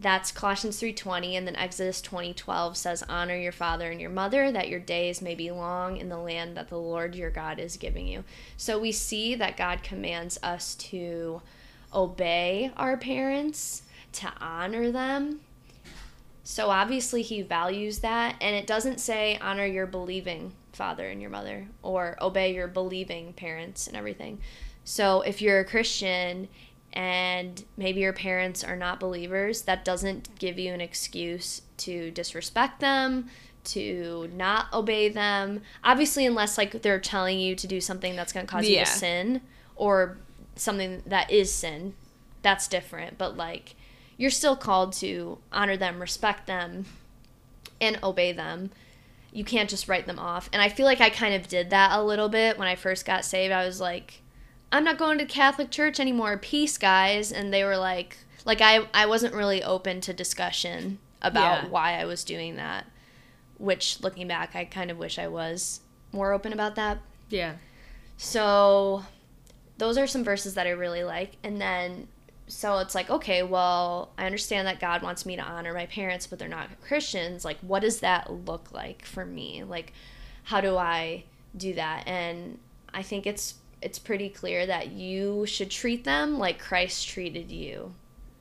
that's 0.00 0.30
Colossians 0.30 0.80
3:20 0.80 1.36
and 1.36 1.46
then 1.46 1.56
Exodus 1.56 2.00
20:12 2.00 2.76
says 2.76 3.02
honor 3.08 3.36
your 3.36 3.52
father 3.52 3.90
and 3.90 4.00
your 4.00 4.10
mother 4.10 4.52
that 4.52 4.68
your 4.68 4.78
days 4.78 5.20
may 5.20 5.34
be 5.34 5.50
long 5.50 5.96
in 5.96 6.08
the 6.08 6.18
land 6.18 6.56
that 6.56 6.68
the 6.68 6.78
Lord 6.78 7.16
your 7.16 7.30
God 7.30 7.58
is 7.58 7.76
giving 7.76 8.06
you. 8.06 8.22
So 8.56 8.78
we 8.78 8.92
see 8.92 9.34
that 9.34 9.56
God 9.56 9.82
commands 9.82 10.38
us 10.42 10.76
to 10.76 11.42
obey 11.92 12.70
our 12.76 12.96
parents, 12.96 13.82
to 14.12 14.32
honor 14.40 14.92
them. 14.92 15.40
So 16.44 16.70
obviously 16.70 17.22
he 17.22 17.42
values 17.42 17.98
that 17.98 18.36
and 18.40 18.54
it 18.54 18.66
doesn't 18.68 19.00
say 19.00 19.36
honor 19.40 19.66
your 19.66 19.86
believing 19.86 20.52
father 20.72 21.08
and 21.08 21.20
your 21.20 21.30
mother 21.30 21.66
or 21.82 22.16
obey 22.20 22.54
your 22.54 22.68
believing 22.68 23.32
parents 23.32 23.88
and 23.88 23.96
everything. 23.96 24.38
So 24.84 25.22
if 25.22 25.42
you're 25.42 25.58
a 25.58 25.64
Christian 25.64 26.48
and 26.98 27.64
maybe 27.76 28.00
your 28.00 28.12
parents 28.12 28.64
are 28.64 28.74
not 28.74 28.98
believers, 28.98 29.62
that 29.62 29.84
doesn't 29.84 30.36
give 30.40 30.58
you 30.58 30.74
an 30.74 30.80
excuse 30.80 31.62
to 31.76 32.10
disrespect 32.10 32.80
them, 32.80 33.28
to 33.62 34.28
not 34.34 34.66
obey 34.72 35.08
them. 35.08 35.62
Obviously, 35.84 36.26
unless 36.26 36.58
like 36.58 36.82
they're 36.82 36.98
telling 36.98 37.38
you 37.38 37.54
to 37.54 37.68
do 37.68 37.80
something 37.80 38.16
that's 38.16 38.32
going 38.32 38.44
to 38.44 38.50
cause 38.50 38.68
yeah. 38.68 38.80
you 38.80 38.84
to 38.84 38.90
sin 38.90 39.40
or 39.76 40.18
something 40.56 41.00
that 41.06 41.30
is 41.30 41.54
sin, 41.54 41.94
that's 42.42 42.66
different. 42.66 43.16
But 43.16 43.36
like, 43.36 43.76
you're 44.16 44.28
still 44.28 44.56
called 44.56 44.92
to 44.94 45.38
honor 45.52 45.76
them, 45.76 46.00
respect 46.00 46.48
them, 46.48 46.84
and 47.80 48.00
obey 48.02 48.32
them. 48.32 48.72
You 49.30 49.44
can't 49.44 49.70
just 49.70 49.86
write 49.86 50.08
them 50.08 50.18
off. 50.18 50.50
And 50.52 50.60
I 50.60 50.68
feel 50.68 50.84
like 50.84 51.00
I 51.00 51.10
kind 51.10 51.34
of 51.34 51.46
did 51.46 51.70
that 51.70 51.92
a 51.92 52.02
little 52.02 52.28
bit 52.28 52.58
when 52.58 52.66
I 52.66 52.74
first 52.74 53.06
got 53.06 53.24
saved. 53.24 53.52
I 53.52 53.64
was 53.64 53.80
like, 53.80 54.20
I'm 54.70 54.84
not 54.84 54.98
going 54.98 55.18
to 55.18 55.24
Catholic 55.24 55.70
church 55.70 55.98
anymore. 55.98 56.36
Peace, 56.36 56.76
guys. 56.76 57.32
And 57.32 57.52
they 57.52 57.64
were 57.64 57.76
like, 57.76 58.18
like 58.44 58.60
I, 58.60 58.86
I 58.92 59.06
wasn't 59.06 59.34
really 59.34 59.62
open 59.62 60.00
to 60.02 60.12
discussion 60.12 60.98
about 61.22 61.64
yeah. 61.64 61.68
why 61.68 62.00
I 62.00 62.04
was 62.04 62.24
doing 62.24 62.56
that. 62.56 62.86
Which, 63.58 64.00
looking 64.00 64.28
back, 64.28 64.54
I 64.54 64.64
kind 64.64 64.90
of 64.90 64.98
wish 64.98 65.18
I 65.18 65.28
was 65.28 65.80
more 66.12 66.32
open 66.32 66.52
about 66.52 66.76
that. 66.76 66.98
Yeah. 67.28 67.54
So, 68.16 69.04
those 69.78 69.98
are 69.98 70.06
some 70.06 70.22
verses 70.22 70.54
that 70.54 70.66
I 70.66 70.70
really 70.70 71.02
like. 71.02 71.32
And 71.42 71.60
then, 71.60 72.08
so 72.46 72.78
it's 72.78 72.94
like, 72.94 73.10
okay, 73.10 73.42
well, 73.42 74.10
I 74.16 74.26
understand 74.26 74.68
that 74.68 74.80
God 74.80 75.02
wants 75.02 75.26
me 75.26 75.36
to 75.36 75.42
honor 75.42 75.74
my 75.74 75.86
parents, 75.86 76.26
but 76.26 76.38
they're 76.38 76.48
not 76.48 76.68
Christians. 76.82 77.44
Like, 77.44 77.58
what 77.60 77.80
does 77.80 78.00
that 78.00 78.30
look 78.30 78.72
like 78.72 79.04
for 79.04 79.24
me? 79.24 79.64
Like, 79.64 79.92
how 80.44 80.60
do 80.60 80.76
I 80.76 81.24
do 81.56 81.74
that? 81.74 82.04
And 82.06 82.58
I 82.94 83.02
think 83.02 83.26
it's 83.26 83.54
it's 83.80 83.98
pretty 83.98 84.28
clear 84.28 84.66
that 84.66 84.90
you 84.90 85.46
should 85.46 85.70
treat 85.70 86.04
them 86.04 86.38
like 86.38 86.58
Christ 86.58 87.08
treated 87.08 87.50
you, 87.50 87.94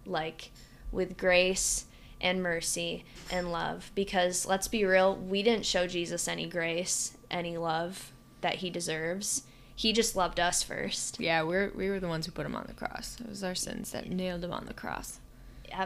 like 0.05 0.51
with 0.91 1.17
grace 1.17 1.85
and 2.19 2.41
mercy 2.41 3.05
and 3.31 3.51
love. 3.51 3.91
Because 3.93 4.45
let's 4.45 4.67
be 4.67 4.85
real, 4.85 5.15
we 5.15 5.43
didn't 5.43 5.65
show 5.65 5.87
Jesus 5.87 6.27
any 6.27 6.47
grace, 6.47 7.15
any 7.29 7.57
love 7.57 8.11
that 8.41 8.55
he 8.55 8.69
deserves. 8.69 9.43
He 9.75 9.93
just 9.93 10.15
loved 10.15 10.39
us 10.39 10.63
first. 10.63 11.19
Yeah, 11.19 11.43
we're 11.43 11.71
we 11.75 11.89
were 11.89 11.99
the 11.99 12.07
ones 12.07 12.25
who 12.25 12.31
put 12.31 12.47
him 12.47 12.55
on 12.55 12.65
the 12.67 12.73
cross. 12.73 13.17
It 13.21 13.29
was 13.29 13.43
our 13.43 13.53
sins 13.53 13.91
that 13.91 14.09
nailed 14.09 14.43
him 14.43 14.51
on 14.51 14.65
the 14.65 14.73
cross 14.73 15.19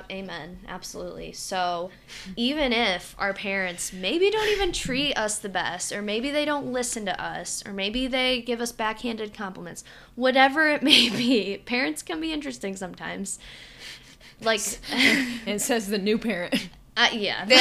amen 0.09 0.59
absolutely. 0.67 1.31
So 1.31 1.91
even 2.35 2.73
if 2.73 3.15
our 3.17 3.33
parents 3.33 3.91
maybe 3.93 4.29
don't 4.29 4.49
even 4.49 4.71
treat 4.71 5.13
us 5.15 5.39
the 5.39 5.49
best 5.49 5.91
or 5.91 6.01
maybe 6.01 6.29
they 6.29 6.45
don't 6.45 6.71
listen 6.71 7.05
to 7.05 7.21
us 7.21 7.63
or 7.65 7.73
maybe 7.73 8.07
they 8.07 8.41
give 8.41 8.61
us 8.61 8.71
backhanded 8.71 9.33
compliments 9.33 9.83
whatever 10.15 10.69
it 10.69 10.83
may 10.83 11.09
be 11.09 11.61
parents 11.65 12.01
can 12.01 12.19
be 12.19 12.31
interesting 12.33 12.75
sometimes. 12.75 13.39
Like 14.41 14.61
it 15.45 15.61
says 15.61 15.87
the 15.87 15.97
new 15.97 16.17
parent. 16.17 16.69
Uh, 16.97 17.09
yeah. 17.13 17.45
No. 17.47 17.55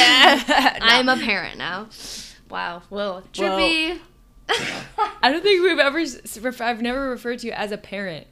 i'm 0.81 1.09
a 1.09 1.17
parent 1.17 1.57
now. 1.57 1.89
Wow. 2.49 2.83
Well 2.89 3.23
trippy. 3.33 3.99
I 5.23 5.31
don't 5.31 5.41
think 5.41 5.63
we've 5.63 5.79
ever 5.79 6.03
i've 6.61 6.81
never 6.81 7.09
referred 7.09 7.39
to 7.39 7.47
you 7.47 7.53
as 7.53 7.71
a 7.71 7.77
parent 7.77 8.27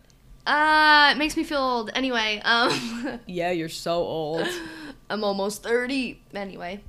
uh, 0.50 1.12
it 1.12 1.18
makes 1.18 1.38
me 1.38 1.44
feel 1.44 1.60
old. 1.60 1.92
Anyway, 1.94 2.42
um. 2.44 3.20
yeah, 3.28 3.52
you're 3.52 3.70
so 3.70 3.98
old. 3.98 4.48
I'm 5.10 5.24
almost 5.24 5.62
30. 5.64 6.20
Anyway. 6.34 6.82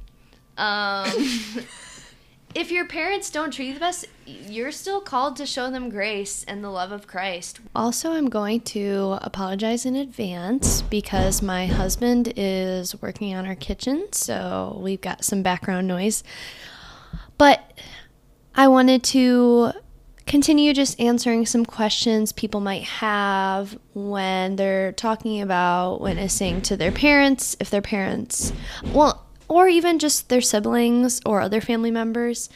Um. 0.56 1.10
if 2.54 2.70
your 2.70 2.86
parents 2.86 3.28
don't 3.30 3.52
treat 3.52 3.68
you 3.68 3.74
the 3.74 3.80
best, 3.80 4.06
you're 4.24 4.72
still 4.72 5.02
called 5.02 5.36
to 5.36 5.46
show 5.46 5.70
them 5.70 5.90
grace 5.90 6.42
and 6.44 6.64
the 6.64 6.70
love 6.70 6.90
of 6.90 7.06
Christ. 7.06 7.60
Also, 7.74 8.12
I'm 8.12 8.30
going 8.30 8.62
to 8.62 9.18
apologize 9.20 9.84
in 9.84 9.94
advance 9.94 10.80
because 10.80 11.42
my 11.42 11.66
husband 11.66 12.32
is 12.36 13.00
working 13.02 13.34
on 13.34 13.46
our 13.46 13.54
kitchen, 13.54 14.08
so 14.12 14.80
we've 14.82 15.02
got 15.02 15.22
some 15.22 15.42
background 15.42 15.86
noise. 15.86 16.24
But 17.36 17.78
I 18.54 18.68
wanted 18.68 19.02
to 19.04 19.72
continue 20.30 20.72
just 20.72 21.00
answering 21.00 21.44
some 21.44 21.66
questions 21.66 22.30
people 22.30 22.60
might 22.60 22.84
have 22.84 23.76
when 23.94 24.54
they're 24.54 24.92
talking 24.92 25.40
about 25.40 26.00
witnessing 26.00 26.62
to 26.62 26.76
their 26.76 26.92
parents, 26.92 27.56
if 27.58 27.68
their 27.68 27.82
parents, 27.82 28.52
well, 28.92 29.26
or 29.48 29.66
even 29.66 29.98
just 29.98 30.28
their 30.28 30.40
siblings 30.40 31.20
or 31.26 31.40
other 31.40 31.60
family 31.60 31.90
members. 31.90 32.48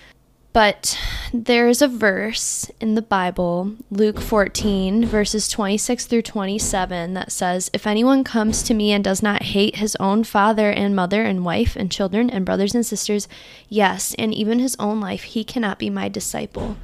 But 0.54 0.96
there's 1.32 1.82
a 1.82 1.88
verse 1.88 2.70
in 2.80 2.94
the 2.94 3.02
Bible, 3.02 3.74
Luke 3.90 4.20
14, 4.20 5.04
verses 5.04 5.48
26 5.48 6.06
through 6.06 6.22
27, 6.22 7.14
that 7.14 7.32
says, 7.32 7.72
If 7.72 7.88
anyone 7.88 8.22
comes 8.22 8.62
to 8.62 8.72
me 8.72 8.92
and 8.92 9.02
does 9.02 9.20
not 9.20 9.42
hate 9.42 9.76
his 9.76 9.96
own 9.96 10.22
father 10.22 10.70
and 10.70 10.94
mother 10.94 11.24
and 11.24 11.44
wife 11.44 11.74
and 11.74 11.90
children 11.90 12.30
and 12.30 12.46
brothers 12.46 12.72
and 12.72 12.86
sisters, 12.86 13.26
yes, 13.68 14.14
and 14.16 14.32
even 14.32 14.60
his 14.60 14.76
own 14.78 15.00
life, 15.00 15.24
he 15.24 15.42
cannot 15.42 15.80
be 15.80 15.90
my 15.90 16.08
disciple. 16.08 16.76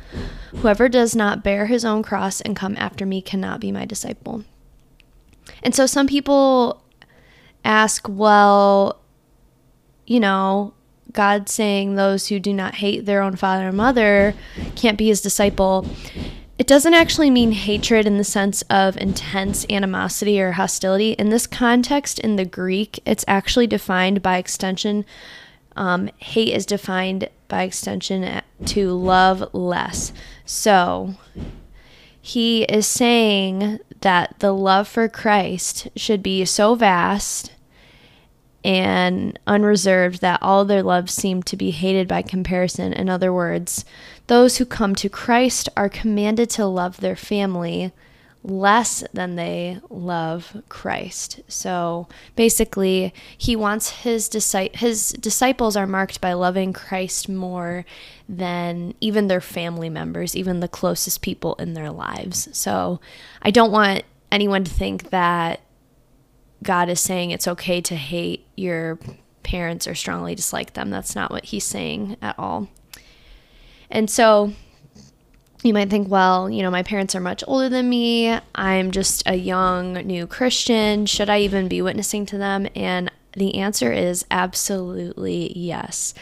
Whoever 0.57 0.89
does 0.89 1.15
not 1.15 1.45
bear 1.45 1.67
his 1.67 1.85
own 1.85 2.03
cross 2.03 2.41
and 2.41 2.57
come 2.57 2.77
after 2.77 3.07
me 3.07 3.23
cannot 3.23 3.61
be 3.61 3.71
my 3.71 3.85
disciple. 3.85 4.43
And 5.63 5.77
so 5.77 5.87
some 5.87 6.09
people 6.09 6.83
ask, 7.65 8.05
well, 8.09 9.01
you 10.07 10.19
know, 10.19 10.75
God 11.13 11.49
saying 11.49 11.95
those 11.95 12.29
who 12.29 12.39
do 12.41 12.53
not 12.53 12.77
hate 12.77 13.07
their 13.07 13.23
own 13.23 13.37
father 13.37 13.69
and 13.69 13.77
mother 13.77 14.35
can't 14.77 14.99
be 14.99 15.09
his 15.09 15.21
disciple, 15.21 15.87
it 16.59 16.67
doesn't 16.67 16.93
actually 16.93 17.31
mean 17.31 17.53
hatred 17.53 18.07
in 18.07 18.19
the 18.19 18.25
sense 18.25 18.63
of 18.69 18.97
intense 18.99 19.65
animosity 19.71 20.41
or 20.41 20.53
hostility. 20.53 21.13
In 21.13 21.31
this 21.31 21.47
context, 21.47 22.19
in 22.19 22.37
the 22.37 22.45
Greek, 22.45 23.01
it's 23.07 23.25
actually 23.27 23.67
defined 23.67 24.21
by 24.21 24.37
extension. 24.37 25.07
Um, 25.75 26.11
hate 26.19 26.53
is 26.53 26.67
defined 26.67 27.31
by 27.49 27.63
extension 27.63 28.43
to 28.67 28.93
love 28.93 29.55
less. 29.55 30.13
So 30.45 31.15
he 32.21 32.65
is 32.65 32.87
saying 32.87 33.79
that 34.03 34.39
the 34.41 34.53
love 34.53 34.87
for 34.87 35.09
Christ 35.09 35.89
should 35.97 36.23
be 36.23 36.45
so 36.45 36.75
vast 36.75 37.53
and 38.65 39.39
unreserved 39.47 40.21
that 40.21 40.43
all 40.43 40.65
their 40.65 40.83
love 40.83 41.09
seem 41.09 41.43
to 41.45 41.57
be 41.57 41.71
hated 41.71 42.07
by 42.07 42.23
comparison. 42.23 42.93
In 42.93 43.09
other 43.09 43.33
words, 43.33 43.85
those 44.27 44.59
who 44.59 44.67
come 44.67 44.95
to 44.97 45.09
Christ 45.09 45.69
are 45.77 45.89
commanded 45.89 46.51
to 46.51 46.67
love 46.67 46.99
their 46.99 47.17
family 47.17 47.93
less 48.43 49.05
than 49.13 49.37
they 49.37 49.79
love 49.91 50.63
Christ. 50.69 51.41
So 51.49 52.09
basically, 52.37 53.13
he 53.37 53.55
wants 53.55 53.91
his 54.03 54.29
disci- 54.29 54.75
his 54.75 55.13
disciples 55.13 55.77
are 55.77 55.87
marked 55.87 56.21
by 56.21 56.33
loving 56.33 56.73
Christ 56.73 57.29
more 57.29 57.85
than 58.29 58.95
even 59.01 59.29
their 59.29 59.41
family 59.41 59.91
members, 59.91 60.35
even 60.35 60.61
the 60.61 60.69
closest 60.69 61.21
people 61.21 61.55
in 61.57 61.75
their 61.75 61.91
lives. 61.91 62.49
So 62.53 63.01
I 63.43 63.51
don't 63.51 63.73
want 63.73 64.05
anyone 64.33 64.65
to 64.65 64.71
think 64.71 65.11
that 65.11 65.61
God 66.63 66.89
is 66.89 67.01
saying 67.01 67.31
it's 67.31 67.49
okay 67.49 67.81
to 67.81 67.97
hate 67.97 68.47
your 68.57 68.99
parents 69.43 69.87
or 69.87 69.95
strongly 69.95 70.35
dislike 70.35 70.75
them. 70.75 70.91
That's 70.91 71.15
not 71.15 71.31
what 71.31 71.47
he's 71.47 71.65
saying 71.65 72.17
at 72.21 72.39
all. 72.39 72.69
And 73.91 74.09
so 74.11 74.53
you 75.63 75.75
might 75.75 75.91
think, 75.91 76.09
well, 76.09 76.49
you 76.49 76.63
know, 76.63 76.71
my 76.71 76.83
parents 76.83 77.15
are 77.15 77.21
much 77.21 77.45
older 77.47 77.69
than 77.69 77.89
me. 77.89 78.39
I'm 78.55 78.91
just 78.91 79.23
a 79.27 79.35
young 79.35 79.95
new 79.95 80.27
Christian. 80.27 81.07
Should 81.07 81.29
I 81.29 81.41
even 81.41 81.69
be 81.69 81.83
witnessing 81.83 82.27
to 82.27 82.39
them? 82.39 82.67
And 82.75 83.11
the 83.33 83.57
answer 83.57 83.93
is 83.93 84.25
absolutely 84.31 85.57
yes. 85.57 86.15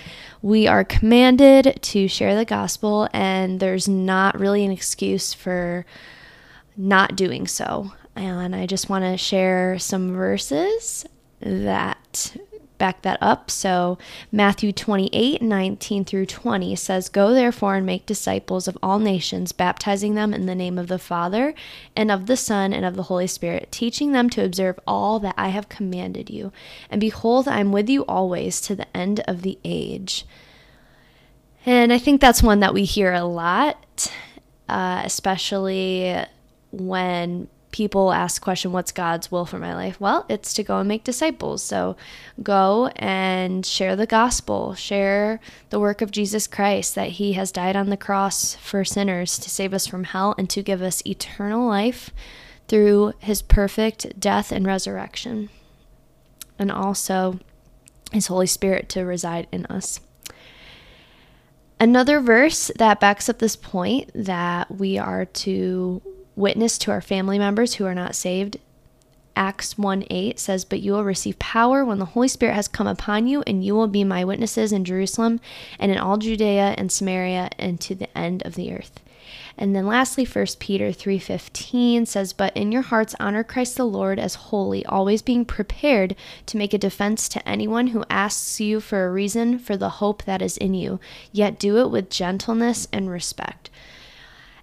We 0.43 0.66
are 0.66 0.84
commanded 0.84 1.78
to 1.80 2.09
share 2.09 2.36
the 2.36 2.45
gospel, 2.45 3.09
and 3.12 3.61
there's 3.61 3.89
not 3.89 4.39
really 4.39 4.64
an 4.64 4.70
excuse 4.70 5.32
for 5.32 5.86
not 6.76 7.16
doing 7.16 7.47
so. 7.47 7.93
And 8.19 8.57
I 8.57 8.66
just 8.66 8.91
want 8.91 9.05
to 9.05 9.16
share 9.16 9.79
some 9.79 10.12
verses 10.12 11.07
that 11.41 12.37
back 12.77 13.03
that 13.03 13.19
up. 13.21 13.49
So, 13.49 13.97
Matthew 14.33 14.73
28 14.73 15.41
19 15.41 16.05
through 16.05 16.27
20 16.27 16.75
says, 16.75 17.09
Go 17.09 17.33
therefore 17.33 17.77
and 17.77 17.87
make 17.87 18.07
disciples 18.07 18.66
of 18.66 18.77
all 18.83 18.99
nations, 18.99 19.53
baptizing 19.53 20.14
them 20.14 20.35
in 20.35 20.47
the 20.47 20.57
name 20.57 20.79
of 20.79 20.89
the 20.89 20.99
Father, 20.99 21.55
and 21.95 22.11
of 22.11 22.27
the 22.27 22.37
Son, 22.37 22.73
and 22.73 22.85
of 22.85 22.97
the 22.97 23.05
Holy 23.05 23.29
Spirit, 23.29 23.71
teaching 23.71 24.11
them 24.11 24.29
to 24.31 24.45
observe 24.45 24.81
all 24.85 25.21
that 25.21 25.35
I 25.37 25.49
have 25.49 25.69
commanded 25.69 26.29
you. 26.29 26.53
And 26.91 27.01
behold, 27.01 27.47
I 27.47 27.61
am 27.61 27.71
with 27.71 27.89
you 27.89 28.05
always 28.07 28.61
to 28.62 28.75
the 28.75 28.97
end 28.97 29.21
of 29.29 29.43
the 29.43 29.59
age. 29.64 30.25
And 31.64 31.93
I 31.93 31.99
think 31.99 32.21
that's 32.21 32.43
one 32.43 32.59
that 32.61 32.75
we 32.75 32.85
hear 32.85 33.12
a 33.12 33.25
lot, 33.25 34.12
uh, 34.69 35.03
especially 35.05 36.25
when 36.73 37.49
people 37.71 38.12
ask 38.12 38.41
question 38.41 38.73
what's 38.73 38.93
god's 38.93 39.31
will 39.31 39.45
for 39.47 39.59
my 39.59 39.75
life? 39.75 40.01
Well 40.01 40.25
it's 40.29 40.55
to 40.55 40.62
go 40.62 40.79
and 40.79 40.89
make 40.89 41.05
disciples. 41.05 41.62
So 41.62 41.97
go 42.43 42.91
and 42.97 43.64
share 43.64 43.97
the 43.97 44.07
gospel. 44.07 44.75
Share 44.75 45.41
the 45.71 45.81
work 45.81 46.01
of 46.03 46.11
jesus 46.11 46.47
christ 46.47 46.95
that 46.95 47.11
he 47.11 47.35
has 47.35 47.53
died 47.53 47.77
on 47.77 47.91
the 47.91 47.97
cross 47.97 48.55
for 48.55 48.85
sinners 48.85 49.39
to 49.39 49.51
save 49.51 49.75
us 49.75 49.87
from 49.87 50.05
hell 50.05 50.35
and 50.39 50.49
to 50.51 50.62
give 50.62 50.83
us 50.83 51.07
eternal 51.07 51.66
life 51.66 52.11
through 52.69 53.12
his 53.19 53.43
perfect 53.43 54.21
death 54.21 54.53
and 54.53 54.66
resurrection 54.66 55.49
and 56.59 56.71
also 56.71 57.39
his 58.12 58.27
holy 58.27 58.47
spirit 58.47 58.89
to 58.91 59.05
reside 59.05 59.47
in 59.53 59.66
us. 59.66 60.01
Another 61.81 62.21
verse 62.21 62.71
that 62.77 63.01
backs 63.01 63.29
up 63.29 63.39
this 63.39 63.55
point 63.55 64.11
that 64.14 64.71
we 64.71 64.99
are 64.99 65.25
to 65.27 66.03
witness 66.39 66.78
to 66.78 66.91
our 66.91 67.01
family 67.01 67.39
members 67.39 67.74
who 67.74 67.84
are 67.84 67.95
not 67.95 68.14
saved. 68.14 68.59
Acts 69.34 69.76
1 69.76 70.05
8 70.11 70.39
says, 70.39 70.64
But 70.64 70.80
you 70.80 70.93
will 70.93 71.05
receive 71.05 71.39
power 71.39 71.84
when 71.84 71.99
the 71.99 72.07
Holy 72.07 72.28
Spirit 72.28 72.55
has 72.55 72.66
come 72.66 72.86
upon 72.86 73.26
you, 73.26 73.43
and 73.47 73.64
you 73.64 73.74
will 73.74 73.86
be 73.86 74.05
my 74.05 74.24
witnesses 74.24 74.72
in 74.72 74.84
Jerusalem 74.84 75.41
and 75.78 75.93
in 75.93 75.99
all 75.99 76.16
Judea 76.16 76.74
and 76.76 76.91
Samaria 76.91 77.51
and 77.59 77.80
to 77.80 77.95
the 77.95 78.18
end 78.18 78.43
of 78.45 78.55
the 78.55 78.72
earth. 78.72 79.01
And 79.57 79.74
then 79.74 79.86
lastly, 79.86 80.24
1 80.24 80.59
Peter 80.59 80.93
3:15 80.93 82.07
says, 82.07 82.32
"But 82.32 82.57
in 82.57 82.72
your 82.72 82.82
hearts 82.82 83.14
honor 83.20 83.45
Christ 83.45 83.76
the 83.76 83.84
Lord 83.84 84.18
as 84.18 84.36
holy, 84.36 84.86
always 84.86 85.20
being 85.20 85.45
prepared 85.45 86.14
to 86.47 86.57
make 86.57 86.72
a 86.72 86.78
defense 86.78 87.28
to 87.30 87.49
anyone 87.49 87.89
who 87.89 88.05
asks 88.09 88.61
you 88.61 88.80
for 88.80 89.05
a 89.05 89.12
reason 89.12 89.59
for 89.59 89.76
the 89.76 89.99
hope 89.99 90.24
that 90.24 90.43
is 90.43 90.57
in 90.57 90.74
you, 90.74 91.01
yet 91.32 91.59
do 91.59 91.78
it 91.78 91.91
with 91.91 92.11
gentleness 92.11 92.86
and 92.93 93.11
respect." 93.11 93.68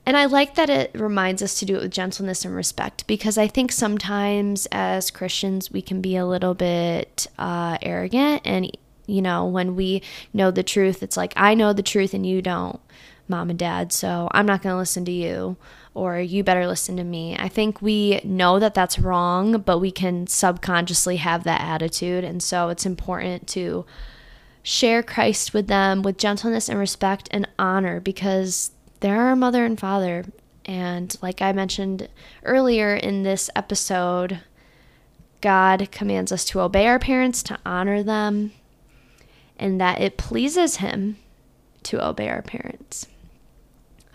And 0.05 0.15
I 0.15 0.25
like 0.25 0.55
that 0.55 0.69
it 0.69 0.91
reminds 0.93 1.41
us 1.41 1.59
to 1.59 1.65
do 1.65 1.77
it 1.77 1.81
with 1.81 1.91
gentleness 1.91 2.45
and 2.45 2.55
respect 2.55 3.07
because 3.07 3.37
I 3.37 3.47
think 3.47 3.71
sometimes 3.71 4.67
as 4.71 5.09
Christians 5.09 5.71
we 5.71 5.81
can 5.81 5.99
be 5.99 6.15
a 6.15 6.25
little 6.25 6.53
bit 6.53 7.25
uh, 7.39 7.77
arrogant. 7.81 8.43
And, 8.45 8.69
you 9.07 9.21
know, 9.21 9.45
when 9.45 9.75
we 9.75 10.03
know 10.31 10.51
the 10.51 10.63
truth, 10.63 11.01
it's 11.01 11.17
like, 11.17 11.33
I 11.35 11.55
know 11.55 11.73
the 11.73 11.81
truth 11.81 12.13
and 12.13 12.25
you 12.25 12.43
don't, 12.43 12.79
mom 13.27 13.49
and 13.49 13.57
dad. 13.57 13.91
So 13.91 14.29
I'm 14.31 14.45
not 14.45 14.61
going 14.61 14.73
to 14.73 14.77
listen 14.77 15.05
to 15.05 15.11
you 15.11 15.57
or 15.95 16.19
you 16.19 16.43
better 16.43 16.67
listen 16.67 16.97
to 16.97 17.03
me. 17.03 17.35
I 17.39 17.47
think 17.49 17.81
we 17.81 18.19
know 18.23 18.59
that 18.59 18.75
that's 18.75 18.99
wrong, 18.99 19.59
but 19.59 19.79
we 19.79 19.91
can 19.91 20.27
subconsciously 20.27 21.17
have 21.17 21.45
that 21.45 21.61
attitude. 21.61 22.23
And 22.23 22.43
so 22.43 22.69
it's 22.69 22.85
important 22.85 23.47
to 23.49 23.85
share 24.61 25.01
Christ 25.01 25.53
with 25.53 25.67
them 25.67 26.01
with 26.01 26.17
gentleness 26.17 26.69
and 26.69 26.77
respect 26.77 27.27
and 27.31 27.47
honor 27.57 27.99
because 27.99 28.71
they're 29.05 29.21
our 29.21 29.35
mother 29.35 29.63
and 29.63 29.79
father. 29.79 30.25
And 30.65 31.15
like 31.21 31.39
I 31.39 31.51
mentioned 31.51 32.09
earlier 32.43 32.95
in 32.95 33.21
this 33.21 33.51
episode, 33.55 34.39
God 35.41 35.89
commands 35.91 36.31
us 36.31 36.43
to 36.45 36.61
obey 36.61 36.87
our 36.87 36.97
parents, 36.97 37.43
to 37.43 37.59
honor 37.63 38.01
them, 38.01 38.51
and 39.59 39.79
that 39.79 40.01
it 40.01 40.17
pleases 40.17 40.77
Him 40.77 41.17
to 41.83 42.03
obey 42.03 42.29
our 42.29 42.41
parents. 42.41 43.05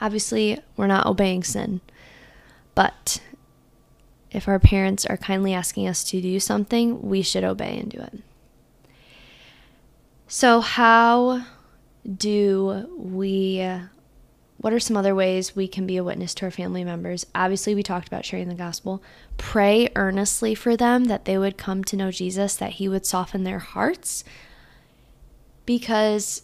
Obviously, 0.00 0.58
we're 0.76 0.88
not 0.88 1.06
obeying 1.06 1.44
sin, 1.44 1.80
but 2.74 3.20
if 4.32 4.48
our 4.48 4.58
parents 4.58 5.06
are 5.06 5.16
kindly 5.16 5.54
asking 5.54 5.86
us 5.86 6.02
to 6.02 6.20
do 6.20 6.40
something, 6.40 7.00
we 7.00 7.22
should 7.22 7.44
obey 7.44 7.78
and 7.78 7.92
do 7.92 8.00
it. 8.00 8.18
So, 10.26 10.60
how 10.60 11.44
do 12.16 12.88
we 12.98 13.64
what 14.60 14.74
are 14.74 14.80
some 14.80 14.96
other 14.96 15.14
ways 15.14 15.56
we 15.56 15.66
can 15.66 15.86
be 15.86 15.96
a 15.96 16.04
witness 16.04 16.34
to 16.34 16.44
our 16.44 16.50
family 16.50 16.84
members? 16.84 17.24
Obviously, 17.34 17.74
we 17.74 17.82
talked 17.82 18.08
about 18.08 18.26
sharing 18.26 18.48
the 18.48 18.54
gospel. 18.54 19.02
Pray 19.38 19.88
earnestly 19.96 20.54
for 20.54 20.76
them 20.76 21.04
that 21.04 21.24
they 21.24 21.38
would 21.38 21.56
come 21.56 21.82
to 21.84 21.96
know 21.96 22.10
Jesus, 22.10 22.56
that 22.56 22.72
He 22.72 22.86
would 22.86 23.06
soften 23.06 23.44
their 23.44 23.58
hearts. 23.58 24.22
Because 25.64 26.42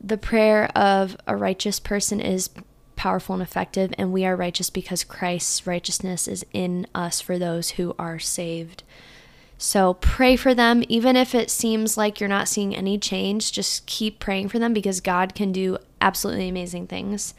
the 0.00 0.18
prayer 0.18 0.76
of 0.76 1.16
a 1.28 1.36
righteous 1.36 1.78
person 1.78 2.20
is 2.20 2.50
powerful 2.96 3.34
and 3.34 3.42
effective, 3.42 3.94
and 3.96 4.12
we 4.12 4.24
are 4.24 4.34
righteous 4.34 4.68
because 4.68 5.04
Christ's 5.04 5.64
righteousness 5.64 6.26
is 6.26 6.44
in 6.52 6.88
us 6.96 7.20
for 7.20 7.38
those 7.38 7.70
who 7.70 7.94
are 7.96 8.18
saved. 8.18 8.82
So 9.62 9.94
pray 9.94 10.34
for 10.34 10.54
them, 10.54 10.82
even 10.88 11.14
if 11.14 11.36
it 11.36 11.48
seems 11.48 11.96
like 11.96 12.18
you're 12.18 12.28
not 12.28 12.48
seeing 12.48 12.74
any 12.74 12.98
change, 12.98 13.52
just 13.52 13.86
keep 13.86 14.18
praying 14.18 14.48
for 14.48 14.58
them 14.58 14.72
because 14.72 15.00
God 15.00 15.36
can 15.36 15.52
do 15.52 15.78
absolutely 16.00 16.48
amazing 16.48 16.88
things. 16.88 17.32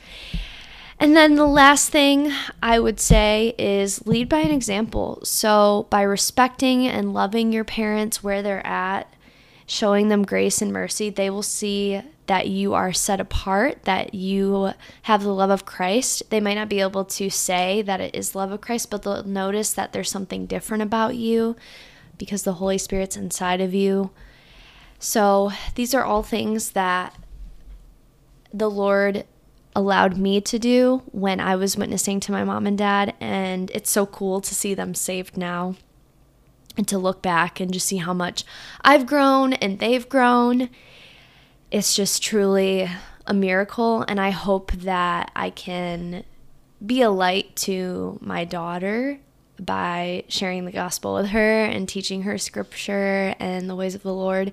And 0.98 1.18
then 1.18 1.36
the 1.36 1.46
last 1.46 1.90
thing 1.90 2.32
I 2.62 2.80
would 2.80 3.02
say 3.02 3.54
is 3.58 4.08
lead 4.08 4.30
by 4.30 4.40
an 4.40 4.52
example. 4.52 5.20
So, 5.26 5.86
by 5.90 6.02
respecting 6.02 6.88
and 6.88 7.14
loving 7.14 7.52
your 7.52 7.66
parents 7.66 8.24
where 8.24 8.42
they're 8.42 8.66
at, 8.66 9.14
showing 9.66 10.08
them 10.08 10.24
grace 10.24 10.62
and 10.62 10.72
mercy, 10.72 11.10
they 11.10 11.30
will 11.30 11.44
see 11.44 12.02
that 12.28 12.48
you 12.48 12.74
are 12.74 12.94
set 12.94 13.20
apart, 13.20 13.84
that 13.84 14.14
you 14.14 14.72
have 15.02 15.24
the 15.24 15.34
love 15.34 15.50
of 15.50 15.66
Christ. 15.66 16.24
They 16.30 16.40
might 16.40 16.54
not 16.54 16.70
be 16.70 16.80
able 16.80 17.04
to 17.04 17.30
say 17.30 17.82
that 17.82 18.00
it 18.00 18.16
is 18.16 18.34
love 18.34 18.54
of 18.54 18.62
Christ, 18.62 18.90
but 18.90 19.04
they'll 19.04 19.26
notice 19.26 19.74
that 19.74 19.92
there's 19.92 20.10
something 20.10 20.46
different 20.46 20.84
about 20.84 21.18
you 21.18 21.58
because 22.24 22.44
the 22.44 22.54
Holy 22.54 22.78
Spirit's 22.78 23.18
inside 23.18 23.62
of 23.62 23.74
you. 23.74 24.12
So, 25.00 25.52
these 25.76 25.94
are 25.94 26.04
all 26.04 26.24
things 26.24 26.72
that 26.72 27.16
the 28.54 28.70
Lord 28.70 29.26
allowed 29.76 30.18
me 30.18 30.40
to 30.40 30.60
do 30.60 31.02
when 31.12 31.40
I 31.40 31.56
was 31.56 31.76
witnessing 31.76 32.20
to 32.22 32.32
my 32.32 32.44
mom 32.44 32.68
and 32.68 32.78
dad. 32.78 33.14
And 33.20 33.70
it's 33.72 33.90
so 33.90 34.06
cool 34.06 34.40
to 34.42 34.56
see 34.56 34.74
them 34.74 34.94
saved 34.94 35.36
now 35.36 35.76
and 36.78 36.88
to 36.88 36.98
look 36.98 37.22
back 37.22 37.60
and 37.60 37.74
just 37.74 37.88
see 37.88 37.98
how 37.98 38.14
much 38.14 38.46
I've 38.82 39.06
grown 39.06 39.54
and 39.54 39.80
they've 39.80 40.08
grown. 40.08 40.70
It's 41.72 41.96
just 41.96 42.22
truly 42.22 42.90
a 43.26 43.34
miracle. 43.34 44.06
And 44.08 44.22
I 44.22 44.30
hope 44.30 44.72
that 44.72 45.32
I 45.36 45.50
can 45.50 46.24
be 46.86 47.02
a 47.02 47.10
light 47.10 47.56
to 47.56 48.20
my 48.22 48.46
daughter 48.46 49.20
by 49.60 50.24
sharing 50.28 50.66
the 50.66 50.72
gospel 50.72 51.16
with 51.16 51.28
her 51.28 51.64
and 51.64 51.88
teaching 51.88 52.24
her 52.24 52.38
scripture 52.38 53.36
and 53.40 53.70
the 53.70 53.76
ways 53.76 53.96
of 53.96 54.04
the 54.04 54.14
Lord. 54.14 54.52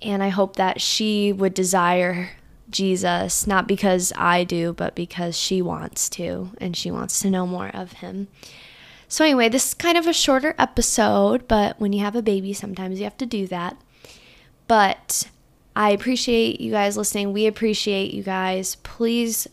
And 0.00 0.22
I 0.22 0.28
hope 0.28 0.56
that 0.56 0.80
she 0.80 1.32
would 1.32 1.54
desire 1.54 2.30
Jesus, 2.70 3.46
not 3.46 3.68
because 3.68 4.12
I 4.16 4.44
do, 4.44 4.72
but 4.72 4.94
because 4.94 5.36
she 5.36 5.62
wants 5.62 6.08
to, 6.10 6.50
and 6.58 6.76
she 6.76 6.90
wants 6.90 7.20
to 7.20 7.30
know 7.30 7.46
more 7.46 7.68
of 7.68 7.92
him. 7.94 8.28
So, 9.06 9.24
anyway, 9.24 9.48
this 9.50 9.68
is 9.68 9.74
kind 9.74 9.98
of 9.98 10.06
a 10.06 10.12
shorter 10.12 10.54
episode, 10.58 11.46
but 11.46 11.78
when 11.78 11.92
you 11.92 12.00
have 12.00 12.16
a 12.16 12.22
baby, 12.22 12.52
sometimes 12.54 12.98
you 12.98 13.04
have 13.04 13.18
to 13.18 13.26
do 13.26 13.46
that. 13.48 13.76
But 14.66 15.28
I 15.76 15.90
appreciate 15.90 16.60
you 16.60 16.70
guys 16.70 16.96
listening. 16.96 17.32
We 17.32 17.46
appreciate 17.46 18.12
you 18.12 18.22
guys. 18.22 18.76
Please 18.76 19.46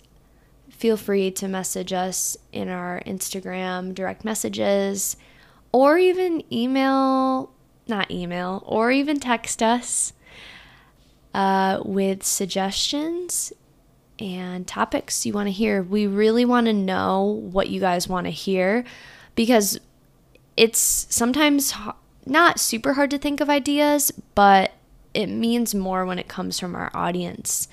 feel 0.79 0.95
free 0.95 1.29
to 1.29 1.47
message 1.47 1.91
us 1.91 2.37
in 2.53 2.69
our 2.69 3.01
Instagram 3.05 3.93
direct 3.93 4.23
messages 4.23 5.17
or 5.73 5.97
even 5.97 6.41
email, 6.51 7.51
not 7.85 8.09
email, 8.09 8.63
or 8.65 8.89
even 8.89 9.19
text 9.19 9.61
us 9.61 10.13
uh, 11.33 11.81
with 11.83 12.23
suggestions 12.23 13.51
and 14.19 14.65
topics 14.65 15.25
you 15.25 15.33
want 15.33 15.47
to 15.47 15.51
hear. 15.51 15.83
We 15.83 16.07
really 16.07 16.45
want 16.45 16.67
to 16.67 16.73
know 16.73 17.23
what 17.23 17.69
you 17.69 17.81
guys 17.81 18.07
want 18.07 18.27
to 18.27 18.31
hear 18.31 18.85
because 19.35 19.79
it's 20.55 20.79
sometimes 20.79 21.73
not 22.25 22.57
super 22.57 22.93
hard 22.93 23.11
to 23.11 23.17
think 23.17 23.41
of 23.41 23.49
ideas, 23.49 24.11
but 24.33 24.71
it 25.13 25.27
means 25.27 25.75
more 25.75 26.05
when 26.05 26.19
it 26.19 26.29
comes 26.29 26.57
from 26.57 26.73
our 26.73 26.89
audience. 26.93 27.67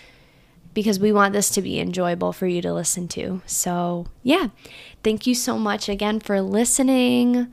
Because 0.77 1.01
we 1.01 1.11
want 1.11 1.33
this 1.33 1.49
to 1.49 1.63
be 1.63 1.81
enjoyable 1.81 2.35
for 2.35 2.47
you 2.47 2.61
to 2.61 2.71
listen 2.71 3.09
to. 3.09 3.41
So, 3.47 4.09
yeah, 4.23 4.49
thank 5.03 5.27
you 5.27 5.35
so 5.35 5.59
much 5.59 5.89
again 5.89 6.21
for 6.21 6.43
listening 6.43 7.51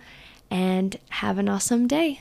and 0.51 0.99
have 1.09 1.37
an 1.37 1.47
awesome 1.47 1.87
day. 1.87 2.19